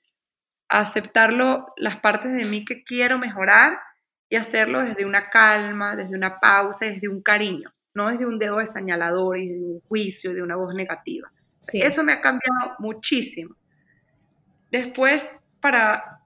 a 0.69 0.81
aceptarlo, 0.81 1.73
las 1.77 1.99
partes 1.99 2.33
de 2.33 2.45
mí 2.45 2.65
que 2.65 2.85
quiero 2.85 3.19
mejorar 3.19 3.79
y 4.29 4.37
hacerlo 4.37 4.83
desde 4.83 5.07
una 5.07 5.29
calma, 5.31 5.97
desde 5.97 6.15
una 6.15 6.39
pausa, 6.39 6.85
desde 6.85 7.09
un 7.09 7.23
cariño, 7.23 7.75
no 7.95 8.09
desde 8.09 8.27
un 8.27 8.39
dedo 8.39 8.59
de 8.59 8.67
señalador 8.67 9.39
y 9.39 9.49
de 9.49 9.59
un 9.59 9.81
juicio, 9.81 10.35
de 10.35 10.43
una 10.43 10.55
voz 10.55 10.73
negativa. 10.75 11.33
Eso 11.73 12.05
me 12.05 12.13
ha 12.13 12.21
cambiado 12.21 12.77
muchísimo. 12.79 13.57
Después, 14.71 15.33
para 15.61 16.19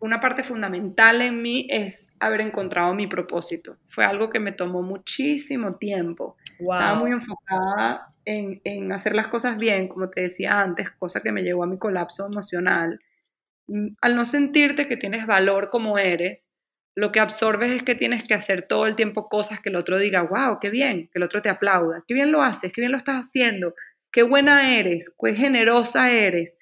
una 0.00 0.20
parte 0.20 0.42
fundamental 0.42 1.20
en 1.22 1.42
mí 1.42 1.66
es 1.70 2.06
haber 2.20 2.40
encontrado 2.40 2.94
mi 2.94 3.06
propósito. 3.06 3.76
Fue 3.88 4.04
algo 4.04 4.30
que 4.30 4.38
me 4.38 4.52
tomó 4.52 4.82
muchísimo 4.82 5.76
tiempo. 5.76 6.36
Estaba 6.58 6.94
muy 6.94 7.10
enfocada 7.10 8.14
en, 8.24 8.60
en, 8.64 8.92
hacer 8.92 9.14
las 9.14 9.28
cosas 9.28 9.58
bien, 9.58 9.88
como 9.88 10.08
te 10.08 10.22
decía 10.22 10.60
antes, 10.60 10.90
cosa 10.92 11.20
que 11.20 11.32
me 11.32 11.42
llevó 11.42 11.64
a 11.64 11.66
mi 11.66 11.78
colapso 11.78 12.26
emocional. 12.26 13.00
Mm, 13.66 13.88
al 14.00 14.16
no 14.16 14.24
sentirte 14.24 14.86
que 14.86 14.96
tienes 14.96 15.26
valor 15.26 15.70
como 15.70 15.98
eres, 15.98 16.44
lo 16.94 17.12
que 17.12 17.20
absorbes 17.20 17.70
es 17.70 17.82
que 17.82 17.94
tienes 17.94 18.24
que 18.24 18.34
hacer 18.34 18.62
todo 18.62 18.86
el 18.86 18.96
tiempo 18.96 19.28
cosas 19.28 19.60
que 19.60 19.68
el 19.68 19.76
otro 19.76 19.98
diga, 19.98 20.22
wow, 20.22 20.58
qué 20.60 20.70
bien, 20.70 21.08
que 21.12 21.18
el 21.18 21.22
otro 21.22 21.42
te 21.42 21.48
aplauda, 21.48 22.04
qué 22.06 22.14
bien 22.14 22.32
lo 22.32 22.42
haces, 22.42 22.72
qué 22.72 22.80
bien 22.80 22.90
lo 22.90 22.98
estás 22.98 23.16
haciendo, 23.16 23.74
qué 24.10 24.22
buena 24.24 24.76
eres, 24.76 25.14
qué 25.20 25.34
generosa 25.34 26.10
eres 26.10 26.58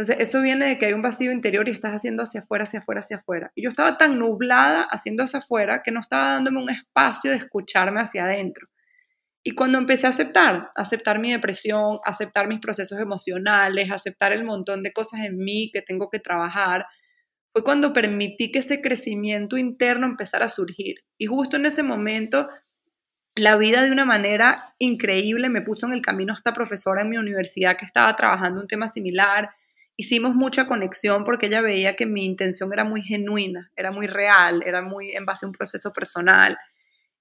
entonces, 0.00 0.26
eso 0.26 0.40
viene 0.40 0.66
de 0.66 0.78
que 0.78 0.86
hay 0.86 0.94
un 0.94 1.02
vacío 1.02 1.30
interior 1.30 1.68
y 1.68 1.72
estás 1.72 1.92
haciendo 1.92 2.22
hacia 2.22 2.40
afuera, 2.40 2.64
hacia 2.64 2.78
afuera, 2.78 3.00
hacia 3.00 3.18
afuera. 3.18 3.52
Y 3.54 3.64
yo 3.64 3.68
estaba 3.68 3.98
tan 3.98 4.18
nublada 4.18 4.84
haciendo 4.90 5.24
hacia 5.24 5.40
afuera 5.40 5.82
que 5.84 5.90
no 5.90 6.00
estaba 6.00 6.30
dándome 6.30 6.62
un 6.62 6.70
espacio 6.70 7.30
de 7.30 7.36
escucharme 7.36 8.00
hacia 8.00 8.24
adentro. 8.24 8.66
Y 9.44 9.50
cuando 9.50 9.76
empecé 9.76 10.06
a 10.06 10.10
aceptar, 10.10 10.70
aceptar 10.74 11.18
mi 11.18 11.32
depresión, 11.32 11.98
aceptar 12.06 12.48
mis 12.48 12.60
procesos 12.60 12.98
emocionales, 12.98 13.90
aceptar 13.90 14.32
el 14.32 14.42
montón 14.42 14.82
de 14.82 14.90
cosas 14.90 15.20
en 15.20 15.36
mí 15.36 15.70
que 15.70 15.82
tengo 15.82 16.08
que 16.08 16.18
trabajar, 16.18 16.86
fue 17.52 17.62
cuando 17.62 17.92
permití 17.92 18.50
que 18.50 18.60
ese 18.60 18.80
crecimiento 18.80 19.58
interno 19.58 20.06
empezara 20.06 20.46
a 20.46 20.50
surgir. 20.50 20.96
Y 21.18 21.26
justo 21.26 21.58
en 21.58 21.66
ese 21.66 21.82
momento, 21.82 22.48
la 23.34 23.58
vida 23.58 23.82
de 23.84 23.92
una 23.92 24.06
manera 24.06 24.74
increíble 24.78 25.50
me 25.50 25.60
puso 25.60 25.86
en 25.86 25.92
el 25.92 26.00
camino 26.00 26.32
esta 26.32 26.54
profesora 26.54 27.02
en 27.02 27.10
mi 27.10 27.18
universidad 27.18 27.76
que 27.76 27.84
estaba 27.84 28.16
trabajando 28.16 28.62
un 28.62 28.66
tema 28.66 28.88
similar 28.88 29.50
hicimos 30.00 30.34
mucha 30.34 30.66
conexión 30.66 31.24
porque 31.24 31.46
ella 31.46 31.60
veía 31.60 31.94
que 31.94 32.06
mi 32.06 32.24
intención 32.24 32.72
era 32.72 32.84
muy 32.84 33.02
genuina, 33.02 33.70
era 33.76 33.92
muy 33.92 34.06
real, 34.06 34.62
era 34.64 34.80
muy 34.80 35.12
en 35.12 35.26
base 35.26 35.44
a 35.44 35.48
un 35.48 35.52
proceso 35.52 35.92
personal. 35.92 36.56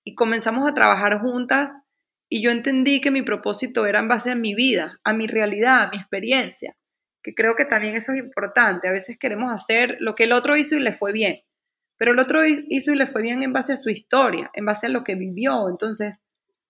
Y 0.05 0.15
comenzamos 0.15 0.65
a 0.65 0.73
trabajar 0.73 1.19
juntas 1.19 1.73
y 2.29 2.41
yo 2.41 2.51
entendí 2.51 3.01
que 3.01 3.11
mi 3.11 3.21
propósito 3.21 3.85
era 3.85 3.99
en 3.99 4.07
base 4.07 4.31
a 4.31 4.35
mi 4.35 4.55
vida, 4.55 4.97
a 5.03 5.11
mi 5.11 5.27
realidad, 5.27 5.81
a 5.81 5.89
mi 5.89 5.97
experiencia, 5.97 6.77
que 7.21 7.35
creo 7.35 7.53
que 7.53 7.65
también 7.65 7.97
eso 7.97 8.13
es 8.13 8.19
importante. 8.19 8.87
A 8.87 8.93
veces 8.93 9.17
queremos 9.19 9.51
hacer 9.51 9.97
lo 9.99 10.15
que 10.15 10.23
el 10.23 10.31
otro 10.31 10.55
hizo 10.55 10.77
y 10.77 10.79
le 10.79 10.93
fue 10.93 11.11
bien, 11.11 11.41
pero 11.97 12.13
el 12.13 12.19
otro 12.19 12.45
hizo 12.45 12.93
y 12.93 12.95
le 12.95 13.07
fue 13.07 13.21
bien 13.21 13.43
en 13.43 13.51
base 13.51 13.73
a 13.73 13.77
su 13.77 13.89
historia, 13.89 14.49
en 14.53 14.65
base 14.65 14.85
a 14.85 14.89
lo 14.89 15.03
que 15.03 15.15
vivió. 15.15 15.67
Entonces, 15.67 16.19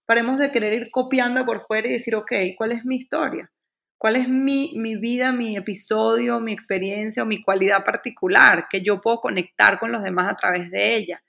paremos 0.08 0.40
de 0.40 0.52
querer 0.52 0.74
ir 0.74 0.90
copiando 0.90 1.46
por 1.46 1.68
fuera 1.68 1.88
y 1.88 1.94
decir, 1.94 2.16
ok, 2.16 2.32
¿cuál 2.58 2.72
es 2.72 2.84
mi 2.84 2.96
historia? 2.96 3.52
Cuál 4.00 4.16
es 4.16 4.30
mi, 4.30 4.74
vida, 4.96 5.34
mi 5.34 5.58
episodio, 5.58 6.40
mi 6.40 6.54
experiencia 6.54 7.22
o 7.22 7.26
mi 7.26 7.44
cualidad 7.44 7.84
particular 7.84 8.68
que 8.70 8.82
yo 8.82 9.02
puedo 9.02 9.20
conectar 9.20 9.78
con 9.78 9.92
los 9.92 10.02
demás 10.02 10.32
a 10.32 10.38
través 10.38 10.72
de 10.72 10.96
ella. 10.96 11.22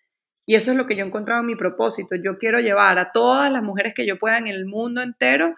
Y 0.46 0.54
eso 0.54 0.70
es 0.70 0.76
lo 0.76 0.86
que 0.86 0.96
yo 0.96 1.04
he 1.04 1.06
encontrado 1.06 1.40
en 1.40 1.48
mi 1.48 1.56
propósito. 1.56 2.14
Yo 2.14 2.38
quiero 2.38 2.60
llevar 2.60 2.98
a 2.98 3.10
todas 3.12 3.52
las 3.52 3.62
mujeres 3.62 3.92
que 3.92 4.06
yo 4.06 4.18
pueda 4.18 4.38
en 4.38 4.46
el 4.46 4.66
mundo 4.66 5.02
entero 5.02 5.54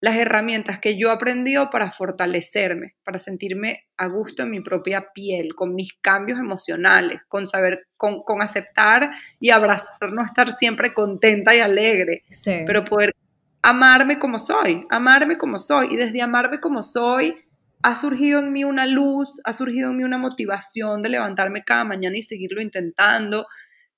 las 0.00 0.16
herramientas 0.16 0.80
que 0.80 0.96
yo 0.96 1.08
he 1.08 1.12
aprendido 1.12 1.70
para 1.70 1.92
fortalecerme, 1.92 2.96
para 3.04 3.20
sentirme 3.20 3.86
a 3.96 4.08
gusto 4.08 4.42
en 4.42 4.50
mi 4.50 4.60
propia 4.60 5.12
piel, 5.14 5.54
con 5.54 5.76
mis 5.76 5.92
cambios 5.94 6.40
emocionales, 6.40 7.20
con 7.28 7.46
saber, 7.46 7.86
con, 7.96 8.24
aceptar 8.40 9.12
y 9.38 9.50
abrazar, 9.50 10.12
no 10.12 10.24
estar 10.24 10.56
siempre 10.58 10.92
contenta 10.92 11.54
y 11.54 11.60
alegre, 11.60 12.24
pero 12.66 12.84
poder 12.84 13.14
amarme 13.62 14.18
como 14.18 14.38
soy, 14.38 14.86
amarme 14.90 15.38
como 15.38 15.58
soy. 15.58 15.88
Y 15.92 15.96
desde 15.96 16.20
amarme 16.20 16.60
como 16.60 16.82
soy, 16.82 17.36
ha 17.82 17.96
surgido 17.96 18.40
en 18.40 18.52
mí 18.52 18.64
una 18.64 18.86
luz, 18.86 19.40
ha 19.44 19.52
surgido 19.52 19.90
en 19.90 19.96
mí 19.96 20.04
una 20.04 20.18
motivación 20.18 21.02
de 21.02 21.08
levantarme 21.08 21.64
cada 21.64 21.84
mañana 21.84 22.16
y 22.16 22.22
seguirlo 22.22 22.60
intentando. 22.60 23.46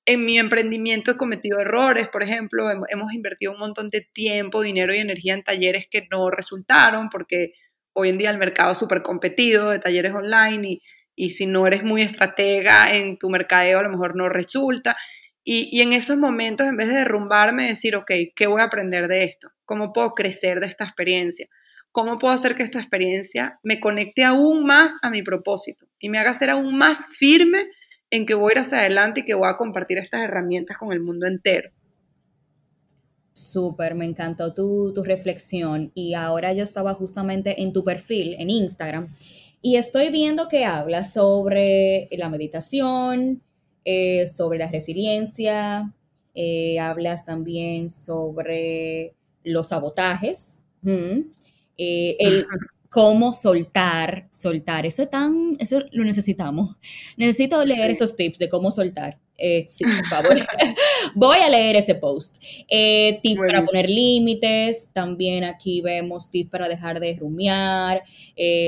En 0.07 0.25
mi 0.25 0.39
emprendimiento 0.39 1.11
he 1.11 1.17
cometido 1.17 1.61
errores, 1.61 2.09
por 2.09 2.23
ejemplo, 2.23 2.71
hemos 2.71 3.13
invertido 3.15 3.53
un 3.53 3.59
montón 3.59 3.89
de 3.89 4.07
tiempo, 4.13 4.63
dinero 4.63 4.95
y 4.95 4.99
energía 4.99 5.35
en 5.35 5.43
talleres 5.43 5.87
que 5.91 6.07
no 6.11 6.31
resultaron 6.31 7.09
porque 7.09 7.53
hoy 7.95 8.11
en 8.11 8.19
día 8.19 8.31
el 8.31 8.39
mercado 8.39 8.73
es 8.73 8.79
súper 8.79 9.03
competido 9.03 9.71
de 9.71 9.79
talleres 9.79 10.13
online 10.13 10.69
y, 10.69 10.83
y 11.17 11.31
si 11.31 11.47
no 11.47 11.67
eres 11.67 11.85
muy 11.85 12.03
estratega 12.03 12.95
en 12.95 13.19
tu 13.19 13.31
mercadeo 13.31 13.79
a 13.79 13.83
lo 13.83 13.89
mejor 13.89 14.15
no 14.15 14.29
resulta. 14.29 14.97
Y, 15.47 15.83
en 15.83 15.93
esos 15.93 16.17
momentos, 16.17 16.67
en 16.67 16.77
vez 16.79 16.89
de 16.89 16.95
derrumbarme, 16.95 17.69
decir, 17.69 17.97
ok, 17.97 18.11
¿qué 18.35 18.47
voy 18.47 18.63
a 18.63 18.65
aprender 18.65 19.09
de 19.09 19.25
esto? 19.25 19.51
¿Cómo 19.67 19.93
puedo 19.93 20.15
crecer 20.15 20.59
de 20.61 20.67
esta 20.67 20.85
experiencia? 20.85 21.49
¿Cómo 21.93 22.19
puedo 22.19 22.33
hacer 22.33 22.57
que 22.57 22.63
esta 22.63 22.81
experiencia 22.81 23.61
me 23.63 23.79
conecte 23.79 24.25
aún 24.25 24.65
más 24.65 24.97
a 25.03 25.11
mi 25.11 25.23
propósito 25.23 25.87
y 25.99 26.09
me 26.09 26.19
haga 26.19 26.33
ser 26.33 26.51
aún 26.51 26.77
más 26.77 27.09
firme 27.19 27.67
en 28.11 28.25
que 28.25 28.35
voy 28.35 28.51
a 28.51 28.55
ir 28.55 28.59
hacia 28.61 28.79
adelante 28.79 29.21
y 29.21 29.25
que 29.25 29.35
voy 29.35 29.49
a 29.49 29.59
compartir 29.59 29.99
estas 29.99 30.23
herramientas 30.23 30.79
con 30.79 30.93
el 30.93 31.01
mundo 31.01 31.27
entero? 31.27 31.71
Súper, 33.35 33.95
me 33.95 34.07
encantó 34.07 34.55
tu, 34.55 34.93
tu 34.95 35.05
reflexión 35.05 35.93
y 35.95 36.15
ahora 36.15 36.53
yo 36.55 36.65
estaba 36.65 36.95
justamente 36.95 37.63
en 37.63 37.73
tu 37.73 37.85
perfil 37.85 38.35
en 38.39 38.49
Instagram 38.49 39.09
y 39.61 39.77
estoy 39.77 40.11
viendo 40.11 40.49
que 40.49 40.65
hablas 40.65 41.13
sobre 41.13 42.09
la 42.13 42.29
meditación, 42.29 43.43
eh, 43.85 44.27
sobre 44.27 44.59
la 44.59 44.67
resiliencia, 44.67 45.93
eh, 46.35 46.79
hablas 46.79 47.27
también 47.27 47.91
sobre 47.91 49.13
los 49.43 49.69
sabotajes, 49.69 50.65
eh, 51.77 52.17
el 52.19 52.47
cómo 52.89 53.35
soltar, 53.35 54.27
soltar, 54.31 54.87
eso 54.87 55.03
es 55.03 55.11
tan, 55.11 55.57
eso 55.59 55.81
lo 55.93 56.05
necesitamos. 56.05 56.77
Necesito 57.19 57.63
leer 57.63 57.91
esos 57.91 58.17
tips 58.17 58.39
de 58.39 58.49
cómo 58.49 58.71
soltar. 58.71 59.19
sí, 59.67 59.85
por 59.85 60.07
favor. 60.07 60.37
Voy 61.15 61.39
a 61.39 61.51
leer 61.51 61.77
ese 61.77 61.95
post. 61.95 62.43
tips 63.23 63.39
para 63.39 63.67
poner 63.67 63.91
límites. 63.91 64.91
También 64.95 65.45
aquí 65.45 65.83
vemos 65.83 66.31
tips 66.31 66.51
para 66.51 66.69
dejar 66.69 67.01
de 67.01 67.17
rumiar, 67.17 68.03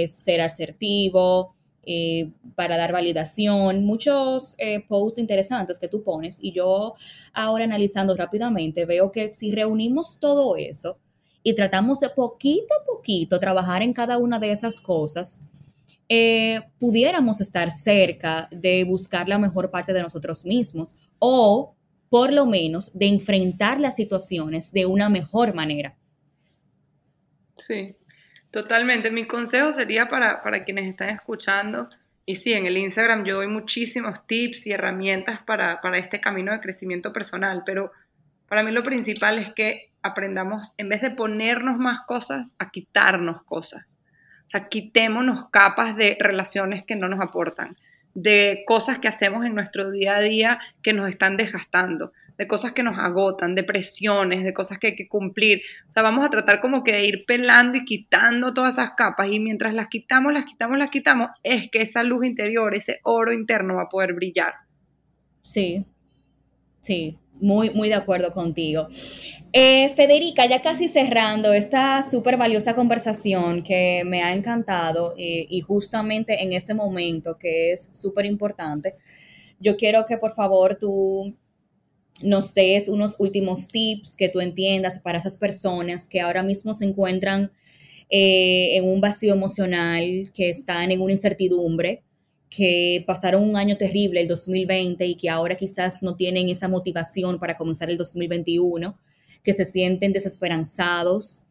ser 0.07 0.43
asertivo. 0.43 1.56
Eh, 1.89 2.33
para 2.57 2.77
dar 2.77 2.91
validación, 2.91 3.85
muchos 3.85 4.57
eh, 4.59 4.85
posts 4.89 5.21
interesantes 5.21 5.79
que 5.79 5.87
tú 5.87 6.03
pones 6.03 6.37
y 6.41 6.51
yo 6.51 6.95
ahora 7.33 7.63
analizando 7.63 8.17
rápidamente 8.17 8.85
veo 8.85 9.13
que 9.13 9.29
si 9.29 9.53
reunimos 9.53 10.19
todo 10.19 10.57
eso 10.57 10.99
y 11.45 11.55
tratamos 11.55 12.01
de 12.01 12.09
poquito 12.09 12.75
a 12.75 12.85
poquito 12.85 13.39
trabajar 13.39 13.83
en 13.83 13.93
cada 13.93 14.19
una 14.19 14.41
de 14.41 14.51
esas 14.51 14.81
cosas, 14.81 15.43
eh, 16.09 16.61
pudiéramos 16.81 17.41
estar 17.41 17.71
cerca 17.71 18.49
de 18.51 18.83
buscar 18.83 19.29
la 19.29 19.39
mejor 19.39 19.71
parte 19.71 19.93
de 19.93 20.03
nosotros 20.03 20.45
mismos 20.45 20.97
o 21.21 21.77
por 22.11 22.33
lo 22.33 22.47
menos 22.47 22.99
de 22.99 23.07
enfrentar 23.07 23.81
las 23.81 23.95
situaciones 23.95 24.73
de 24.73 24.87
una 24.87 25.09
mejor 25.09 25.55
manera. 25.55 25.97
Sí, 27.57 27.95
Totalmente. 28.57 29.11
Mi 29.11 29.27
consejo 29.27 29.71
sería 29.71 30.09
para, 30.09 30.41
quienes 30.65 30.87
están 30.87 31.11
escuchando, 31.11 31.91
y 32.25 32.37
sí, 32.37 32.55
en 32.55 32.65
el 32.65 32.79
Instagram 32.79 33.27
yo 33.27 33.35
doy 33.35 33.49
muchísimos 33.49 34.27
tips 34.27 34.67
y 34.67 34.73
herramientas 34.73 35.41
para, 35.43 35.79
este 35.99 36.23
camino 36.23 36.53
de 36.53 36.61
crecimiento 36.61 37.13
personal, 37.13 37.65
pero 37.67 37.93
para 38.49 38.63
mí 38.63 38.71
lo 38.71 38.83
principal 38.83 39.39
es 39.39 39.53
que 39.53 39.91
aprendamos, 40.01 40.73
en 40.79 40.89
vez 40.89 41.03
de 41.03 41.11
ponernos 41.11 41.77
más 41.77 42.01
cosas, 42.07 42.55
a 42.59 42.71
quitarnos 42.71 43.43
cosas. 43.43 43.85
O 44.47 44.49
sea, 44.49 44.69
quitémonos 44.69 45.51
capas 45.51 45.95
de 45.95 46.17
relaciones 46.19 46.83
que 46.83 46.97
no 46.97 47.09
nos 47.09 47.21
aportan, 47.21 47.77
de 48.15 48.65
cosas 48.67 49.01
que 49.01 49.09
hacemos 49.09 49.45
en 49.45 49.55
nuestro 49.55 49.91
día 49.91 50.17
a 50.17 50.21
día 50.21 50.61
que 50.81 50.95
nos 50.95 51.11
están 51.11 51.37
desgastando, 51.37 52.15
de 52.39 52.47
cosas 52.47 52.73
que 52.73 52.83
nos 52.83 52.99
agotan, 52.99 53.55
de 53.55 53.65
presiones, 53.65 54.45
de 54.45 54.53
cosas 54.53 54.79
que 54.79 54.89
hay 54.89 54.95
que 54.95 55.09
cumplir. 55.09 55.63
O 55.89 55.93
sea, 55.93 56.03
vamos 56.03 56.25
a 56.25 56.31
tratar 56.31 56.61
como 56.61 56.85
que 56.85 56.93
de 56.93 57.05
ir 57.07 57.25
pelando 57.27 57.79
y 57.79 57.85
quitando 57.85 58.53
todas 58.53 58.75
esas 58.75 58.91
capas 58.97 59.31
y 59.31 59.41
mientras 59.41 59.75
las 59.75 59.89
quitamos, 59.89 60.33
las 60.33 60.45
quitamos, 60.45 60.79
las 60.79 60.91
quitamos, 60.91 61.31
es 61.43 61.71
que 61.71 61.81
esa 61.81 62.03
luz 62.03 62.27
interior, 62.27 62.75
ese 62.75 63.01
oro 63.05 63.33
interno 63.33 63.77
va 63.77 63.83
a 63.83 63.89
poder 63.89 64.13
brillar. 64.13 64.55
Sí, 65.43 65.87
sí, 66.81 67.19
muy, 67.41 67.71
muy 67.71 67.89
de 67.89 67.95
acuerdo 67.95 68.33
contigo. 68.33 68.89
Eh, 69.53 69.93
Federica, 69.95 70.45
ya 70.47 70.61
casi 70.61 70.89
cerrando 70.89 71.53
esta 71.53 72.03
súper 72.03 72.37
valiosa 72.37 72.75
conversación 72.75 73.63
que 73.63 74.03
me 74.05 74.23
ha 74.23 74.35
encantado 74.35 75.15
eh, 75.17 75.47
y 75.49 75.61
justamente 75.61 76.43
en 76.43 76.53
este 76.53 76.75
momento 76.75 77.39
que 77.39 77.73
es 77.73 77.91
súper 77.95 78.27
importante, 78.27 78.97
yo 79.59 79.77
quiero 79.77 80.05
que 80.05 80.19
por 80.19 80.33
favor 80.33 80.77
tú 80.79 81.35
nos 82.23 82.55
des 82.55 82.89
unos 82.89 83.17
últimos 83.19 83.69
tips 83.69 84.17
que 84.17 84.29
tú 84.29 84.41
entiendas 84.41 84.99
para 84.99 85.19
esas 85.19 85.37
personas 85.37 86.09
que 86.09 86.21
ahora 86.21 86.43
mismo 86.43 86.73
se 86.75 86.85
encuentran 86.85 87.53
eh, 88.09 88.77
en 88.77 88.85
un 88.89 89.01
vacío 89.01 89.35
emocional, 89.35 90.31
que 90.33 90.49
están 90.49 90.93
en 90.93 91.01
una 91.01 91.13
incertidumbre, 91.13 92.03
que 92.49 93.03
pasaron 93.07 93.43
un 93.43 93.57
año 93.57 93.77
terrible, 93.77 94.21
el 94.21 94.29
2020, 94.29 95.05
y 95.05 95.15
que 95.17 95.29
ahora 95.29 95.57
quizás 95.57 96.03
no 96.03 96.15
tienen 96.15 96.49
esa 96.49 96.69
motivación 96.69 97.39
para 97.39 97.57
comenzar 97.57 97.91
el 97.91 97.99
2021, 97.99 98.97
que 99.43 99.53
se 99.53 99.65
sienten 99.65 100.13
desesperanzados. 100.13 101.45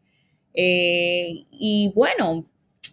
Eh, 0.54 1.44
y 1.50 1.92
bueno, 1.94 2.46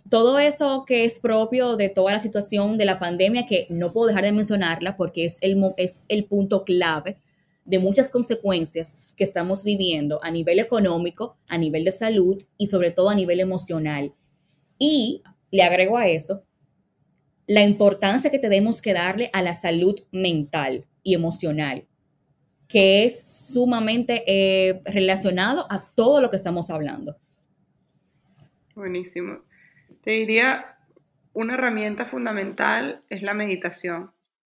todo 0.09 0.37
eso 0.39 0.83
que 0.85 1.05
es 1.05 1.19
propio 1.19 1.77
de 1.77 1.87
toda 1.87 2.11
la 2.11 2.19
situación 2.19 2.77
de 2.77 2.85
la 2.85 2.99
pandemia, 2.99 3.45
que 3.45 3.65
no 3.69 3.93
puedo 3.93 4.07
dejar 4.07 4.25
de 4.25 4.33
mencionarla 4.33 4.97
porque 4.97 5.25
es 5.25 5.37
el, 5.41 5.57
es 5.77 6.05
el 6.09 6.25
punto 6.25 6.65
clave 6.65 7.17
de 7.65 7.79
muchas 7.79 8.11
consecuencias 8.11 8.99
que 9.15 9.23
estamos 9.23 9.63
viviendo 9.63 10.19
a 10.23 10.31
nivel 10.31 10.59
económico, 10.59 11.37
a 11.49 11.57
nivel 11.57 11.83
de 11.83 11.91
salud 11.91 12.43
y 12.57 12.67
sobre 12.67 12.91
todo 12.91 13.09
a 13.09 13.15
nivel 13.15 13.39
emocional. 13.39 14.13
Y 14.77 15.23
le 15.51 15.63
agrego 15.63 15.97
a 15.97 16.07
eso 16.07 16.43
la 17.47 17.63
importancia 17.63 18.31
que 18.31 18.39
tenemos 18.39 18.81
que 18.81 18.93
darle 18.93 19.29
a 19.33 19.41
la 19.41 19.53
salud 19.53 19.99
mental 20.11 20.85
y 21.03 21.13
emocional, 21.13 21.85
que 22.67 23.03
es 23.03 23.25
sumamente 23.27 24.23
eh, 24.25 24.81
relacionado 24.85 25.67
a 25.69 25.85
todo 25.93 26.21
lo 26.21 26.29
que 26.29 26.37
estamos 26.37 26.69
hablando. 26.69 27.17
Buenísimo. 28.75 29.41
Te 30.01 30.11
diría, 30.11 30.77
una 31.33 31.55
herramienta 31.55 32.05
fundamental 32.05 33.03
es 33.09 33.21
la 33.21 33.33
meditación. 33.33 34.12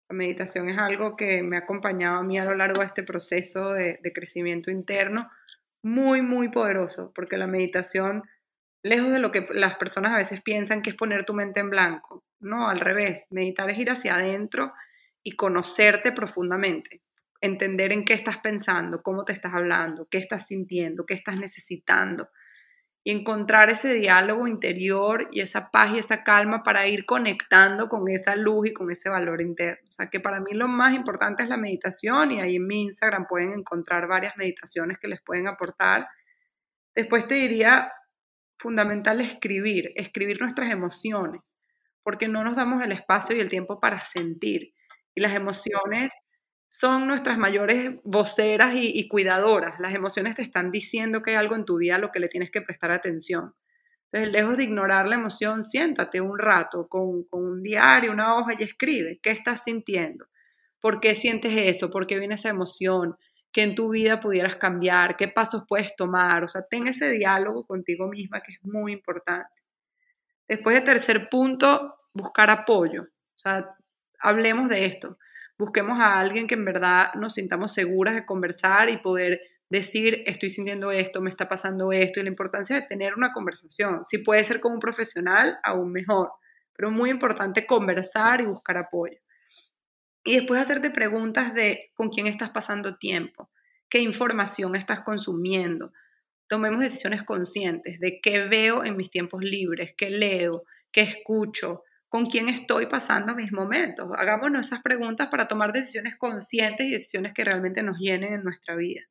La 0.09 0.15
meditación 0.15 0.69
es 0.69 0.77
algo 0.79 1.15
que 1.15 1.43
me 1.43 1.55
ha 1.55 1.59
acompañado 1.59 2.17
a 2.17 2.23
mí 2.23 2.39
a 2.39 2.45
lo 2.45 2.55
largo 2.55 2.79
de 2.79 2.87
este 2.87 3.03
proceso 3.03 3.73
de, 3.73 3.99
crecimiento 4.13 4.71
interno, 4.71 5.29
muy, 5.83 6.23
muy 6.23 6.49
poderoso, 6.49 7.11
porque 7.13 7.37
la 7.37 7.45
meditación, 7.45 8.23
lejos 8.83 9.11
de 9.11 9.19
lo 9.19 9.31
que 9.31 9.47
las 9.51 9.75
personas 9.75 10.11
a 10.11 10.17
veces 10.17 10.41
piensan 10.41 10.81
que 10.81 10.89
es 10.89 10.95
poner 10.95 11.25
tu 11.25 11.35
mente 11.35 11.59
en 11.59 11.69
blanco, 11.69 12.23
no, 12.39 12.69
al 12.69 12.79
revés, 12.79 13.27
meditar 13.29 13.69
es 13.69 13.77
ir 13.77 13.91
hacia 13.91 14.15
adentro 14.15 14.73
y 15.21 15.35
conocerte 15.35 16.11
profundamente, 16.11 17.03
entender 17.39 17.93
en 17.93 18.03
qué 18.03 18.13
estás 18.13 18.39
pensando, 18.39 19.03
cómo 19.03 19.25
te 19.25 19.33
estás 19.33 19.53
hablando, 19.53 20.07
qué 20.09 20.17
estás 20.17 20.47
sintiendo, 20.47 21.05
qué 21.05 21.13
estás 21.13 21.37
necesitando 21.37 22.29
y 23.03 23.11
encontrar 23.11 23.69
ese 23.69 23.93
diálogo 23.93 24.47
interior 24.47 25.27
y 25.31 25.39
esa 25.39 25.71
paz 25.71 25.91
y 25.93 25.99
esa 25.99 26.23
calma 26.23 26.63
para 26.63 26.87
ir 26.87 27.05
conectando 27.05 27.87
con 27.87 28.09
esa 28.09 28.35
luz 28.35 28.67
y 28.67 28.73
con 28.73 28.91
ese 28.91 29.09
valor 29.09 29.41
interno. 29.41 29.87
O 29.87 29.91
sea 29.91 30.09
que 30.09 30.19
para 30.19 30.41
mí 30.41 30.51
lo 30.53 30.67
más 30.67 30.93
importante 30.93 31.43
es 31.43 31.49
la 31.49 31.57
meditación 31.57 32.31
y 32.31 32.41
ahí 32.41 32.57
en 32.57 32.67
mi 32.67 32.81
Instagram 32.81 33.25
pueden 33.27 33.53
encontrar 33.53 34.07
varias 34.07 34.35
meditaciones 34.37 34.97
que 34.99 35.07
les 35.07 35.21
pueden 35.21 35.47
aportar. 35.47 36.07
Después 36.93 37.27
te 37.27 37.35
diría 37.35 37.91
fundamental 38.57 39.21
escribir, 39.21 39.93
escribir 39.95 40.41
nuestras 40.41 40.69
emociones, 40.69 41.41
porque 42.03 42.27
no 42.27 42.43
nos 42.43 42.57
damos 42.57 42.83
el 42.83 42.91
espacio 42.91 43.35
y 43.35 43.39
el 43.39 43.49
tiempo 43.49 43.79
para 43.79 44.03
sentir. 44.03 44.73
Y 45.15 45.21
las 45.21 45.33
emociones 45.33 46.13
son 46.69 47.07
nuestras 47.07 47.39
mayores 47.39 47.95
voceras 48.03 48.73
y, 48.75 49.07
cuidadoras. 49.07 49.79
Las 49.79 49.93
emociones 49.95 50.35
te 50.35 50.43
están 50.43 50.71
diciendo 50.71 51.23
que 51.23 51.31
hay 51.31 51.37
algo 51.37 51.55
en 51.55 51.65
tu 51.65 51.77
vida 51.77 51.95
a 51.95 51.99
lo 51.99 52.11
que 52.11 52.19
le 52.19 52.29
tienes 52.29 52.51
que 52.51 52.61
prestar 52.61 52.91
atención. 52.91 53.55
Entonces, 54.11 54.31
lejos 54.31 54.55
de 54.55 54.63
ignorar 54.65 55.07
la 55.07 55.15
emoción, 55.15 55.63
siéntate 55.63 56.21
un 56.21 56.37
rato 56.37 56.87
con, 56.87 57.23
con, 57.23 57.43
un 57.43 57.63
diario, 57.63 58.11
una 58.11 58.35
hoja 58.35 58.53
y 58.57 58.63
escribe 58.63 59.19
qué 59.21 59.31
estás 59.31 59.63
sintiendo, 59.63 60.27
por 60.79 60.99
qué 60.99 61.15
sientes 61.15 61.53
eso, 61.55 61.89
por 61.89 62.05
qué 62.05 62.19
viene 62.19 62.35
esa 62.35 62.49
emoción, 62.49 63.17
qué 63.51 63.63
en 63.63 63.73
tu 63.73 63.89
vida 63.89 64.21
pudieras 64.21 64.57
cambiar, 64.57 65.17
qué 65.17 65.27
pasos 65.27 65.63
puedes 65.67 65.95
tomar. 65.95 66.43
O 66.43 66.47
sea, 66.47 66.61
ten 66.69 66.85
ese 66.87 67.11
diálogo 67.11 67.65
contigo 67.65 68.07
misma 68.07 68.41
que 68.41 68.53
es 68.53 68.59
muy 68.63 68.93
importante. 68.93 69.49
Después 70.47 70.75
de 70.75 70.85
tercer 70.85 71.29
punto, 71.29 71.95
buscar 72.13 72.51
apoyo. 72.51 73.03
O 73.03 73.37
sea, 73.37 73.75
hablemos 74.19 74.69
de 74.69 74.85
esto 74.85 75.17
busquemos 75.59 75.99
a 75.99 76.17
alguien 76.19 76.47
que 76.47 76.55
en 76.55 76.63
verdad 76.63 77.13
nos 77.15 77.33
sintamos 77.33 77.73
seguras 77.73 78.15
de 78.15 78.25
conversar 78.25 78.89
y 78.89 78.97
poder 78.97 79.41
decir, 79.69 80.23
estoy 80.25 80.49
sintiendo 80.49 80.91
esto, 80.91 81.21
me 81.21 81.29
está 81.29 81.47
pasando 81.47 81.91
esto, 81.91 82.19
y 82.19 82.23
la 82.23 82.29
importancia 82.29 82.77
de 82.77 82.87
tener 82.87 83.13
una 83.13 83.33
conversación. 83.33 84.03
Si 84.05 84.19
puede 84.19 84.43
ser 84.45 84.61
con 84.61 84.71
un 84.71 84.79
profesional, 84.79 85.59
aún 85.63 85.91
mejor, 85.91 86.31
pero 86.73 86.89
muy 86.89 87.11
importante 87.11 87.67
conversar 87.67 88.41
y 88.41 88.45
buscar 88.45 88.77
apoyo. 88.77 89.19
Y 90.23 90.37
después 90.37 90.61
hacerte 90.61 90.89
preguntas 90.89 91.53
de 91.53 91.91
con 91.93 92.09
quién 92.09 92.25
estás 92.25 92.49
pasando 92.49 92.97
tiempo, 92.97 93.51
qué 93.89 93.99
información 93.99 94.75
estás 94.75 95.01
consumiendo. 95.01 95.91
Tomemos 96.47 96.79
decisiones 96.79 97.23
conscientes 97.23 97.99
de 97.99 98.21
qué 98.21 98.47
veo 98.47 98.85
en 98.85 98.95
mis 98.95 99.11
tiempos 99.11 99.43
libres, 99.43 99.93
qué 99.97 100.09
leo, 100.09 100.63
qué 100.91 101.01
escucho, 101.01 101.83
con 102.09 102.25
quién 102.25 102.49
estoy 102.49 102.87
pasando 102.87 103.35
mis 103.35 103.51
momentos. 103.51 104.09
Hagámonos 104.17 104.65
esas 104.65 104.81
preguntas 104.81 105.27
para 105.27 105.47
tomar 105.47 105.71
decisiones 105.71 106.17
conscientes 106.17 106.87
y 106.87 106.91
decisiones 106.91 107.33
que 107.33 107.43
realmente 107.43 107.83
nos 107.83 107.99
llenen 107.99 108.33
en 108.33 108.43
nuestra 108.43 108.75
vida. 108.75 109.01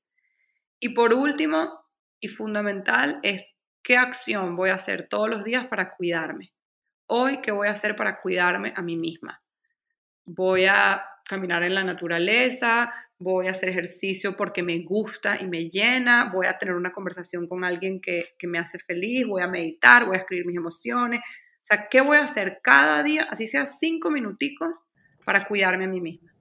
Y 0.80 0.90
por 0.90 1.14
último 1.14 1.80
y 2.20 2.28
fundamental 2.28 3.20
es 3.22 3.54
qué 3.82 3.96
acción 3.96 4.56
voy 4.56 4.70
a 4.70 4.74
hacer 4.74 5.06
todos 5.08 5.30
los 5.30 5.44
días 5.44 5.68
para 5.68 5.94
cuidarme. 5.94 6.52
Hoy, 7.06 7.40
¿qué 7.40 7.52
voy 7.52 7.68
a 7.68 7.72
hacer 7.72 7.94
para 7.94 8.20
cuidarme 8.20 8.74
a 8.76 8.82
mí 8.82 8.96
misma? 8.96 9.40
Voy 10.24 10.66
a 10.66 11.04
caminar 11.26 11.62
en 11.62 11.74
la 11.74 11.84
naturaleza, 11.84 12.92
voy 13.18 13.46
a 13.46 13.52
hacer 13.52 13.68
ejercicio 13.68 14.36
porque 14.36 14.62
me 14.62 14.78
gusta 14.80 15.40
y 15.40 15.46
me 15.46 15.70
llena, 15.70 16.30
voy 16.32 16.46
a 16.46 16.58
tener 16.58 16.74
una 16.74 16.92
conversación 16.92 17.46
con 17.46 17.64
alguien 17.64 18.00
que, 18.00 18.34
que 18.38 18.46
me 18.46 18.58
hace 18.58 18.78
feliz, 18.80 19.26
voy 19.26 19.42
a 19.42 19.48
meditar, 19.48 20.04
voy 20.04 20.16
a 20.16 20.20
escribir 20.20 20.46
mis 20.46 20.56
emociones, 20.56 21.20
o 21.68 21.74
sea, 21.74 21.88
¿qué 21.90 22.00
voy 22.00 22.16
a 22.16 22.24
hacer 22.24 22.60
cada 22.62 23.02
día, 23.02 23.26
así 23.30 23.46
sea 23.46 23.66
cinco 23.66 24.10
minuticos, 24.10 24.70
para 25.22 25.46
cuidarme 25.46 25.84
a 25.84 25.88
mí 25.88 26.00
misma? 26.00 26.32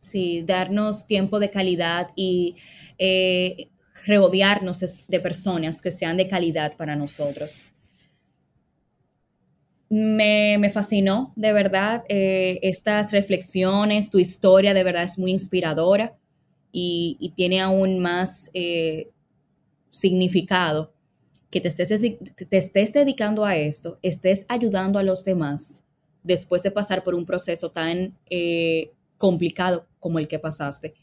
Sí, 0.00 0.42
darnos 0.42 1.06
tiempo 1.06 1.38
de 1.38 1.50
calidad 1.50 2.08
y 2.16 2.56
eh, 2.96 3.68
rodearnos 4.06 5.06
de 5.06 5.20
personas 5.20 5.82
que 5.82 5.90
sean 5.90 6.16
de 6.16 6.28
calidad 6.28 6.74
para 6.78 6.96
nosotros. 6.96 7.68
Me, 9.90 10.70
fascinó, 10.72 11.34
de 11.36 11.52
verdad, 11.52 12.04
eh, 12.08 12.58
estas 12.62 13.12
reflexiones, 13.12 14.08
tu 14.08 14.18
historia 14.18 14.72
de 14.72 14.82
verdad 14.82 15.02
es 15.02 15.18
muy 15.18 15.32
inspiradora 15.32 16.16
y, 16.72 17.34
tiene 17.36 17.60
aún 17.60 17.98
más 17.98 18.50
eh, 18.54 19.10
significado 19.90 20.94
que 21.50 21.60
te 21.60 21.68
estés, 21.68 22.00
te 22.00 22.56
estés 22.56 22.92
dedicando 22.92 23.44
a 23.44 23.56
esto, 23.56 23.98
estés 24.02 24.44
ayudando 24.48 24.98
a 24.98 25.02
los 25.02 25.24
demás 25.24 25.82
después 26.22 26.62
de 26.62 26.70
pasar 26.70 27.04
por 27.04 27.14
un 27.14 27.24
proceso 27.24 27.70
tan 27.70 28.16
eh, 28.28 28.92
complicado 29.16 29.86
como 29.98 30.18
el 30.18 30.28
que 30.28 30.38
pasaste. 30.38 30.94